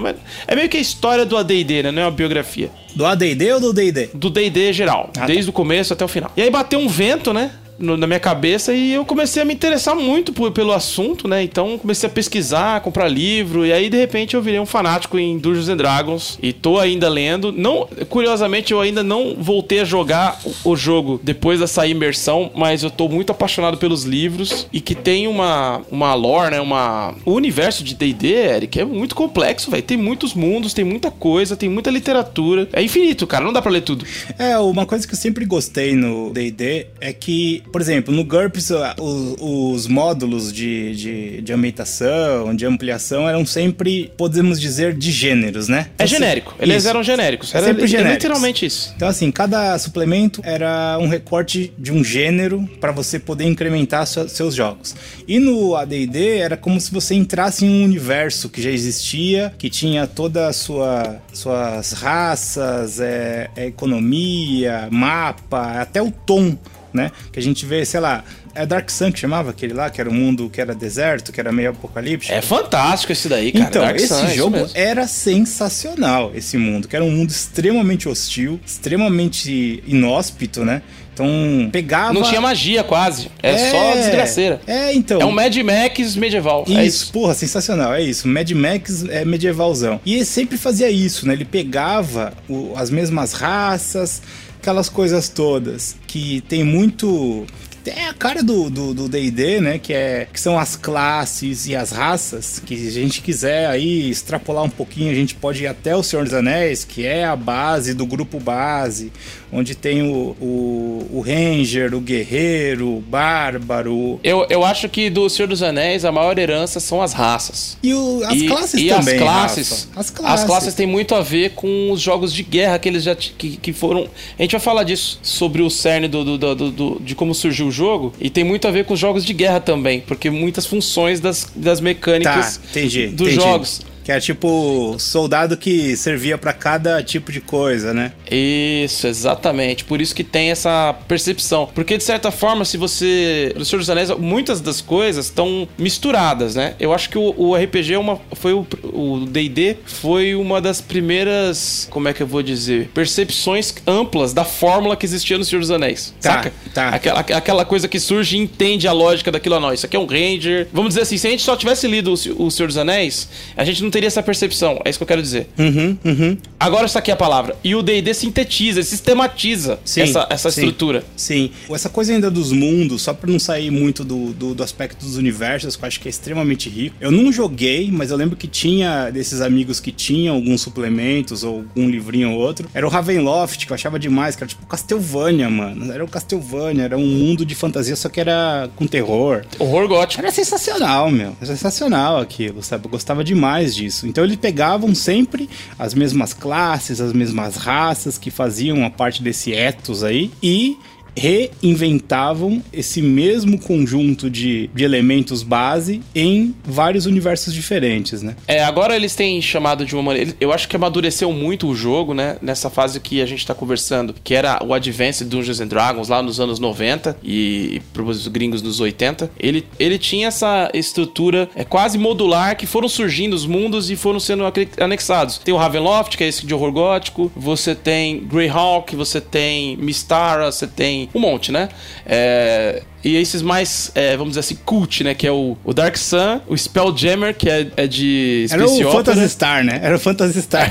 É 0.48 0.56
meio 0.56 0.70
que 0.70 0.78
a 0.78 0.82
história 0.82 1.26
do 1.26 1.36
AD&D, 1.38 1.84
né? 1.84 1.92
Não 1.92 2.02
é 2.02 2.06
uma 2.06 2.12
biografia 2.12 2.70
Do 2.96 3.06
AD&D 3.06 3.54
ou 3.54 3.60
do 3.60 3.74
D&D? 3.74 4.10
do 4.14 4.30
D&D 4.30 4.74
geral, 4.74 5.10
tá. 5.14 5.26
desde 5.26 5.50
o 5.50 5.54
começo 5.54 5.94
até 5.94 6.04
o 6.04 6.08
final. 6.08 6.32
E 6.36 6.42
aí 6.42 6.50
bateu 6.50 6.80
um 6.80 6.88
vento, 6.88 7.34
né? 7.34 7.52
No- 7.80 7.98
na 7.98 8.08
minha 8.08 8.20
cabeça 8.20 8.74
e 8.74 8.94
eu 8.94 9.06
comecei 9.06 9.42
a 9.42 9.46
me 9.46 9.54
interessar 9.54 9.96
muito 9.96 10.34
por- 10.34 10.52
pelo 10.52 10.72
assunto, 10.74 11.28
né? 11.28 11.44
Então 11.44 11.78
comecei 11.78 12.08
a 12.08 12.12
pesquisar, 12.12 12.82
comprar 12.82 13.08
livro 13.08 13.66
e 13.66 13.72
aí 13.74 13.90
de 13.90 13.98
repente 13.98 14.36
eu 14.36 14.42
virei 14.42 14.60
um 14.60 14.66
fanático 14.66 15.18
em 15.20 15.38
Dungeons 15.38 15.70
and 15.70 15.78
Dragons 15.78 16.40
e 16.42 16.52
tô 16.54 16.80
ainda 16.80 17.08
lendo. 17.10 17.52
Não, 17.52 17.88
curiosamente 18.10 18.72
eu 18.74 18.82
ainda 18.82 19.04
não 19.04 19.36
voltei 19.40 19.80
a 19.82 19.86
jogar 19.86 20.40
o, 20.64 20.72
o 20.72 20.76
jogo 20.76 21.20
depois 21.24 21.60
dessa 21.60 21.86
imersão, 21.86 22.52
mas 22.56 22.84
eu 22.84 22.90
tô 22.90 23.08
muito 23.08 23.32
apaixonado 23.32 23.78
pelos 23.78 24.04
livros 24.04 24.68
e 24.74 24.82
que 24.82 24.96
tem 24.96 25.28
uma 25.28 25.82
uma 25.92 26.14
lore, 26.14 26.52
né? 26.52 26.62
Uma 26.62 27.14
o 27.26 27.34
universo 27.34 27.84
de 27.84 27.94
D&D, 27.96 28.28
Eric, 28.34 28.80
é 28.80 28.86
muito 28.86 29.16
complexo, 29.16 29.70
velho. 29.72 29.84
Tem 29.84 29.98
muitos 29.98 30.34
mundos, 30.34 30.74
tem 30.74 30.84
muita 30.86 31.12
coisa, 31.12 31.56
tem 31.56 31.70
muita 31.70 31.90
literatura. 31.92 32.68
É 32.74 32.82
infinito, 32.82 33.26
cara, 33.28 33.44
não 33.46 33.54
dá 33.54 33.62
pra 33.62 33.72
ler 33.72 33.82
tudo. 33.82 34.06
É, 34.38 34.58
uma 34.58 34.86
coisa 34.86 35.08
que 35.08 35.14
eu 35.14 35.18
sempre 35.18 35.46
gostei 35.46 35.94
no 35.96 36.32
D&D 36.32 36.88
é 37.00 37.14
que, 37.14 37.64
por 37.72 37.82
exemplo, 37.82 38.14
no 38.14 38.24
GURPS, 38.24 38.72
os, 39.00 39.36
os 39.40 39.88
módulos 39.88 40.52
de, 40.52 40.96
de, 40.96 41.42
de 41.42 41.54
ambientação, 41.54 42.56
de 42.56 42.66
ampliação, 42.66 43.28
eram 43.28 43.46
sempre, 43.46 44.12
podemos 44.18 44.60
dizer, 44.60 44.94
de 44.94 45.12
gêneros, 45.12 45.68
né? 45.68 45.88
É 45.98 46.04
Então, 46.04 46.08
genérico. 46.08 46.56
Eles 46.60 46.78
isso. 46.78 46.90
eram 46.90 47.04
genéricos. 47.04 47.54
É 47.54 47.58
Era 47.58 47.68
sempre 47.68 47.82
li- 47.84 47.88
genéricos. 47.88 48.14
literalmente 48.16 48.66
isso. 48.66 48.94
Então, 48.96 49.08
assim, 49.08 49.32
cada 49.32 49.78
suplemento 49.80 50.42
era 50.44 50.98
um 51.00 51.08
recorte 51.08 51.72
de 51.78 51.92
um 51.92 52.04
gênero 52.04 52.68
para 52.80 52.92
você 52.92 53.20
poder 53.20 53.46
incrementar 53.46 54.06
sua- 54.08 54.28
seus 54.28 54.56
jogos. 54.56 54.96
E 55.28 55.40
no 55.40 55.76
AD&D 55.76 56.38
era 56.38 56.58
como 56.58 56.80
se 56.80 56.92
você 56.92 57.16
entrasse 57.16 57.66
em 57.66 57.70
um 57.70 57.84
universo 57.84 58.50
que 58.50 58.62
já 58.62 58.70
existia, 58.70 59.54
que 59.58 59.70
tinha 59.70 60.08
toda 60.08 60.48
a 60.48 60.54
sua 60.54 61.18
suas 61.34 61.92
raças, 61.94 63.00
é, 63.00 63.50
é, 63.56 63.68
economia, 63.68 64.88
mapa, 64.92 65.80
até 65.82 66.02
o 66.02 66.12
tom, 66.12 66.58
né? 66.98 67.12
Que 67.32 67.40
a 67.40 67.42
gente 67.42 67.66
vê, 67.66 67.86
sei 67.86 68.00
lá, 68.02 68.24
é 68.54 68.66
Dark 68.66 68.90
Sun 68.90 69.12
que 69.12 69.20
chamava 69.20 69.52
aquele 69.52 69.74
lá, 69.74 69.90
que 69.90 70.02
era 70.02 70.10
um 70.10 70.14
mundo 70.14 70.50
que 70.50 70.60
era 70.60 70.74
deserto, 70.76 71.32
que 71.32 71.40
era 71.40 71.52
meio 71.52 71.70
apocalíptico. 71.70 72.34
É 72.34 72.42
fantástico 72.42 73.12
esse 73.14 73.30
daí, 73.30 73.52
cara. 73.54 73.66
Então, 73.66 73.82
Dark 73.84 73.96
esse 73.96 74.08
Sun, 74.08 74.26
é 74.26 74.34
jogo 74.36 74.58
mesmo. 74.58 74.72
era 74.74 75.08
sensacional, 75.08 76.32
esse 76.36 76.58
mundo, 76.58 76.88
que 76.88 76.96
era 76.96 77.06
um 77.06 77.12
mundo 77.12 77.30
extremamente 77.30 78.10
hostil, 78.10 78.60
extremamente 78.66 79.84
inóspito, 79.88 80.66
né? 80.66 80.82
Então, 81.14 81.70
pegava... 81.72 82.14
Não 82.14 82.22
tinha 82.22 82.40
magia 82.40 82.84
quase. 82.84 83.30
É, 83.42 83.72
só 83.72 83.94
desgraceira. 83.96 84.62
É, 84.68 84.94
então... 84.94 85.20
É 85.20 85.26
um 85.26 85.32
Mad 85.32 85.56
Max 85.58 86.16
medieval. 86.16 86.64
Isso, 86.68 86.78
É 86.78 86.86
isso. 86.86 87.12
porra, 87.12 87.34
sensacional, 87.34 87.94
é 87.96 88.04
isso. 88.04 88.28
Mad 88.28 88.52
Max 88.52 89.04
é 89.10 89.26
medievalzão. 89.26 90.00
E 90.06 90.14
ele 90.14 90.26
sempre 90.26 90.58
fazia 90.60 90.92
isso, 90.92 91.28
né? 91.28 91.34
Ele 91.34 91.46
pegava 91.46 92.34
o- 92.48 92.72
as 92.76 92.92
mesmas 92.92 93.34
raças, 93.34 94.22
aquelas 94.68 94.90
coisas 94.90 95.30
todas 95.30 95.96
que 96.06 96.42
tem 96.42 96.62
muito. 96.62 97.46
É 97.86 98.10
a 98.10 98.14
cara 98.14 98.44
do 98.44 98.70
D&D, 99.08 99.62
né? 99.62 99.80
Que, 99.80 99.94
é, 99.94 100.28
que 100.32 100.42
são 100.42 100.60
as 100.60 100.76
classes 100.76 101.68
e 101.68 101.76
as 101.76 101.92
raças. 101.92 102.60
Que 102.60 102.76
se 102.76 102.88
a 102.90 102.92
gente 102.92 103.22
quiser 103.22 103.68
aí 103.68 104.10
extrapolar 104.10 104.66
um 104.66 104.70
pouquinho, 104.70 105.10
a 105.10 105.16
gente 105.16 105.34
pode 105.36 105.64
ir 105.64 105.68
até 105.68 105.96
o 105.96 106.04
Senhor 106.04 106.26
dos 106.26 106.34
Anéis, 106.34 106.84
que 106.84 107.06
é 107.06 107.24
a 107.24 107.34
base 107.34 107.94
do 107.94 108.06
grupo 108.06 108.42
base, 108.42 109.10
onde 109.52 109.76
tem 109.76 110.02
o, 110.02 110.36
o, 110.42 111.08
o 111.14 111.20
Ranger, 111.22 111.94
o 111.96 112.00
Guerreiro, 112.02 112.98
o 112.98 113.00
Bárbaro, 113.02 114.20
Eu, 114.24 114.46
eu 114.50 114.64
acho 114.66 114.90
que 114.90 115.10
do 115.10 115.30
Senhor 115.30 115.48
dos 115.48 115.64
Anéis 115.64 116.04
a 116.06 116.12
maior 116.12 116.38
herança 116.38 116.80
são 116.80 117.02
as 117.02 117.14
raças. 117.14 117.78
E 117.82 117.94
o- 117.94 118.22
as 118.26 118.34
e, 118.34 118.48
classes 118.48 118.82
e 118.82 118.88
também. 118.90 119.16
as 119.16 119.22
classes. 119.22 119.88
As 119.96 120.10
classes. 120.10 120.42
as 120.42 120.44
classes 120.44 120.74
têm 120.74 120.86
muito 120.88 121.16
a 121.16 121.22
ver 121.22 121.52
com 121.52 121.92
os 121.92 122.02
jogos 122.02 122.34
de 122.34 122.44
guerra 122.44 122.78
que 122.80 122.90
eles 122.90 123.04
já 123.04 123.16
que, 123.16 123.58
que 123.58 123.74
foram. 123.74 124.08
A 124.38 124.42
gente 124.42 124.52
vai 124.52 124.60
falar 124.62 124.84
disso 124.84 125.20
sobre 125.24 125.62
o 125.62 125.70
cerne 125.70 126.08
do, 126.08 126.24
do, 126.24 126.38
do- 126.38 126.56
do- 126.56 126.72
do- 126.72 127.02
de 127.02 127.16
como 127.16 127.34
surgiu 127.34 127.68
o 127.68 127.72
jogo 127.72 128.14
e 128.20 128.30
tem 128.30 128.44
muito 128.44 128.68
a 128.68 128.72
ver 128.72 128.86
com 128.86 128.94
os 128.94 129.00
jogos 129.00 129.24
de 129.26 129.34
guerra 129.34 129.60
também, 129.60 130.02
porque 130.02 130.30
muitas 130.30 130.66
funções 130.66 131.20
das, 131.20 131.48
das 131.56 131.80
Tá, 131.80 131.84
mecânicas 131.84 132.60
entendi. 132.70 133.08
dos 133.08 133.28
entendi. 133.28 133.36
jogos. 133.44 133.82
Que 134.08 134.14
é 134.14 134.22
tipo 134.22 134.96
soldado 134.98 135.58
que 135.58 135.98
servia 135.98 136.38
pra 136.38 136.54
cada 136.54 137.04
tipo 137.04 137.30
de 137.30 137.42
coisa, 137.42 137.94
né? 137.94 138.14
Isso, 138.32 139.06
exatamente. 139.06 139.84
Por 139.84 140.00
isso 140.00 140.16
que 140.16 140.24
tem 140.24 140.50
essa 140.50 140.96
percepção. 141.10 141.70
Porque, 141.76 141.98
de 141.98 142.06
certa 142.06 142.32
forma, 142.32 142.64
se 142.64 142.78
você. 142.78 143.54
No 143.58 143.66
Senhor 143.66 143.80
dos 143.80 143.90
Anéis, 143.90 144.10
muitas 144.12 144.62
das 144.62 144.80
coisas 144.80 145.26
estão 145.26 145.68
misturadas, 145.78 146.56
né? 146.56 146.76
Eu 146.80 146.94
acho 146.94 147.10
que 147.10 147.18
o, 147.18 147.34
o 147.38 147.54
RPG 147.54 147.96
é 147.96 148.00
uma. 148.00 148.18
Foi 148.32 148.54
o 148.54 148.66
o 148.94 149.26
DD 149.26 149.76
foi 149.86 150.36
uma 150.36 150.62
das 150.62 150.80
primeiras. 150.80 151.86
Como 151.92 152.08
é 152.08 152.14
que 152.14 152.24
eu 152.24 152.28
vou 152.28 152.42
dizer? 152.42 152.90
Percepções 152.94 153.76
amplas 153.86 154.34
da 154.34 154.46
fórmula 154.46 154.96
que 154.96 155.06
existia 155.06 155.38
no 155.38 155.44
Senhor 155.44 155.60
dos 155.60 155.72
Anéis. 155.72 156.14
Tá, 156.22 156.32
saca? 156.32 156.54
tá. 156.74 156.90
Aquela, 156.90 157.20
aquela 157.20 157.66
coisa 157.66 157.90
que 157.90 158.00
surge 158.00 158.38
e 158.38 158.40
entende 158.40 158.88
a 158.88 158.94
lógica 158.94 159.32
daquilo. 159.32 159.60
Não, 159.60 159.74
isso 159.74 159.86
aqui 159.86 159.98
é 159.98 160.00
um 160.00 160.06
Ranger. 160.06 160.70
Vamos 160.72 160.90
dizer 160.92 161.02
assim, 161.02 161.18
se 161.18 161.28
a 161.28 161.30
gente 161.30 161.44
só 161.44 161.58
tivesse 161.58 161.88
lido 161.88 162.14
o, 162.14 162.46
o 162.46 162.52
Senhor 162.52 162.68
dos 162.68 162.78
Anéis, 162.78 163.28
a 163.56 163.64
gente 163.64 163.84
não 163.84 163.90
teria 163.98 164.08
essa 164.08 164.22
percepção. 164.22 164.80
É 164.86 164.92
isso 164.92 165.00
que 165.00 165.04
eu 165.04 165.08
quero 165.08 165.24
dizer. 165.24 165.50
Uhum, 165.58 165.98
uhum. 166.06 166.38
Agora 166.60 166.86
essa 166.86 167.00
aqui 167.00 167.10
é 167.10 167.16
a 167.16 167.18
palavra. 167.18 167.56
E 167.64 167.74
o 167.74 167.82
D&D 167.82 168.14
sintetiza, 168.14 168.84
sistematiza 168.84 169.80
Sim, 169.84 170.02
essa, 170.02 170.28
essa 170.30 170.52
sim. 170.52 170.62
estrutura. 170.62 171.04
Sim. 171.16 171.50
Essa 171.72 171.90
coisa 171.90 172.14
ainda 172.14 172.30
dos 172.30 172.52
mundos, 172.52 173.02
só 173.02 173.14
pra 173.14 173.30
não 173.32 173.40
sair 173.40 173.72
muito 173.72 174.04
do, 174.04 174.34
do, 174.34 174.54
do 174.54 174.64
aspecto 174.64 175.04
dos 175.04 175.18
universos, 175.18 175.76
que 175.76 175.84
eu 175.84 175.88
acho 175.88 176.00
que 176.00 176.08
é 176.08 176.12
extremamente 176.12 176.70
rico. 176.70 176.96
Eu 177.00 177.12
não 177.12 177.32
joguei, 177.32 177.90
mas 177.92 178.12
eu 178.12 178.18
lembro 178.18 178.36
que 178.36 178.48
tinha 178.48 179.10
desses 179.10 179.42
amigos 179.42 179.80
que 179.80 179.92
tinham 179.92 180.36
alguns 180.36 180.62
suplementos 180.62 181.44
ou 181.44 181.56
algum 181.58 181.90
livrinho 181.90 182.32
ou 182.34 182.38
outro. 182.38 182.70
Era 182.76 182.86
o 182.86 182.90
Ravenloft, 182.90 183.66
que 183.66 183.72
eu 183.72 183.76
achava 183.76 183.98
demais, 183.98 184.36
que 184.36 184.44
era 184.44 184.50
tipo 184.50 184.68
Castlevania, 184.68 185.50
mano. 185.50 185.92
Era 185.92 186.06
o 186.06 186.08
Castlevania, 186.08 186.84
era 186.84 186.98
um 186.98 187.06
mundo 187.06 187.44
de 187.44 187.56
fantasia, 187.56 187.96
só 187.96 188.10
que 188.10 188.20
era 188.20 188.70
com 188.76 188.86
terror. 188.86 189.44
Horror 189.58 189.88
gótico. 189.88 190.22
Era 190.22 190.32
sensacional, 190.32 191.10
meu. 191.10 191.36
Era 191.42 191.48
sensacional 191.48 192.20
aquilo, 192.20 192.62
sabe? 192.62 192.86
Eu 192.86 192.92
gostava 192.92 193.24
demais 193.24 193.76
disso. 193.76 193.87
Então 194.04 194.24
eles 194.24 194.38
pegavam 194.38 194.94
sempre 194.94 195.50
as 195.78 195.94
mesmas 195.94 196.34
classes, 196.34 197.02
as 197.02 197.14
mesmas 197.14 197.56
raças 197.56 198.18
que 198.18 198.32
faziam 198.32 198.86
a 198.86 198.90
parte 198.90 199.22
desse 199.22 199.54
ethos 199.54 200.04
aí 200.04 200.32
e 200.42 200.78
reinventavam 201.18 202.62
esse 202.72 203.02
mesmo 203.02 203.58
conjunto 203.60 204.30
de, 204.30 204.70
de 204.74 204.84
elementos 204.84 205.42
base 205.42 206.02
em 206.14 206.56
vários 206.64 207.06
universos 207.08 207.54
diferentes, 207.54 208.22
né? 208.22 208.36
É, 208.48 208.64
agora 208.64 208.96
eles 208.96 209.16
têm 209.16 209.42
chamado 209.42 209.86
de 209.86 209.96
uma 209.96 210.04
maneira. 210.04 210.36
Eu 210.40 210.54
acho 210.54 210.68
que 210.68 210.76
amadureceu 210.76 211.34
muito 211.34 211.68
o 211.68 211.76
jogo, 211.76 212.14
né? 212.14 212.38
Nessa 212.42 212.70
fase 212.70 213.00
que 213.00 213.22
a 213.22 213.26
gente 213.26 213.46
tá 213.46 213.56
conversando, 213.56 214.14
que 214.24 214.36
era 214.36 214.60
o 214.64 214.74
Advanced 214.74 215.28
Dungeons 215.28 215.60
and 215.60 215.68
Dragons 215.68 216.08
lá 216.08 216.22
nos 216.22 216.40
anos 216.40 216.60
90 216.60 217.18
e 217.24 217.82
pros 217.92 218.28
gringos 218.28 218.62
nos 218.62 218.80
80. 218.80 219.32
Ele, 219.40 219.66
ele 219.80 219.98
tinha 219.98 220.28
essa 220.28 220.70
estrutura 220.74 221.50
é, 221.56 221.64
quase 221.64 221.98
modular 221.98 222.56
que 222.56 222.68
foram 222.68 222.88
surgindo 222.88 223.34
os 223.34 223.46
mundos 223.46 223.90
e 223.90 223.96
foram 223.96 224.20
sendo 224.20 224.44
anexados. 224.80 225.40
Tem 225.40 225.54
o 225.54 225.58
Ravenloft, 225.58 226.16
que 226.16 226.24
é 226.24 226.28
esse 226.28 226.46
de 226.46 226.54
horror 226.54 226.72
gótico. 226.72 227.32
Você 227.36 227.74
tem 227.74 228.20
Greyhawk, 228.20 228.96
você 228.96 229.20
tem 229.20 229.76
Mistara, 229.78 230.52
você 230.52 230.68
tem 230.68 231.07
um 231.14 231.20
monte, 231.20 231.52
né? 231.52 231.70
É, 232.06 232.82
e 233.04 233.16
esses 233.16 233.42
mais, 233.42 233.92
é, 233.96 234.12
vamos 234.18 234.32
dizer 234.32 234.42
assim, 234.42 234.56
cult, 234.66 235.04
né? 235.04 235.14
Que 235.14 235.28
é 235.28 235.32
o, 235.32 235.58
o 235.64 235.74
Dark 235.74 235.96
Sun, 235.98 236.42
o 236.48 236.56
Spelljammer, 236.58 237.36
que 237.36 237.50
é, 237.50 237.68
é 237.78 237.88
de 237.88 238.48
Era 238.50 238.64
o 238.66 238.68
Space 238.68 238.84
Opera. 238.86 239.04
Phantasy 239.04 239.30
Star, 239.30 239.64
né? 239.64 239.80
Era 239.82 239.96
o 239.96 240.00
Phantasy 240.00 240.42
Star. 240.42 240.68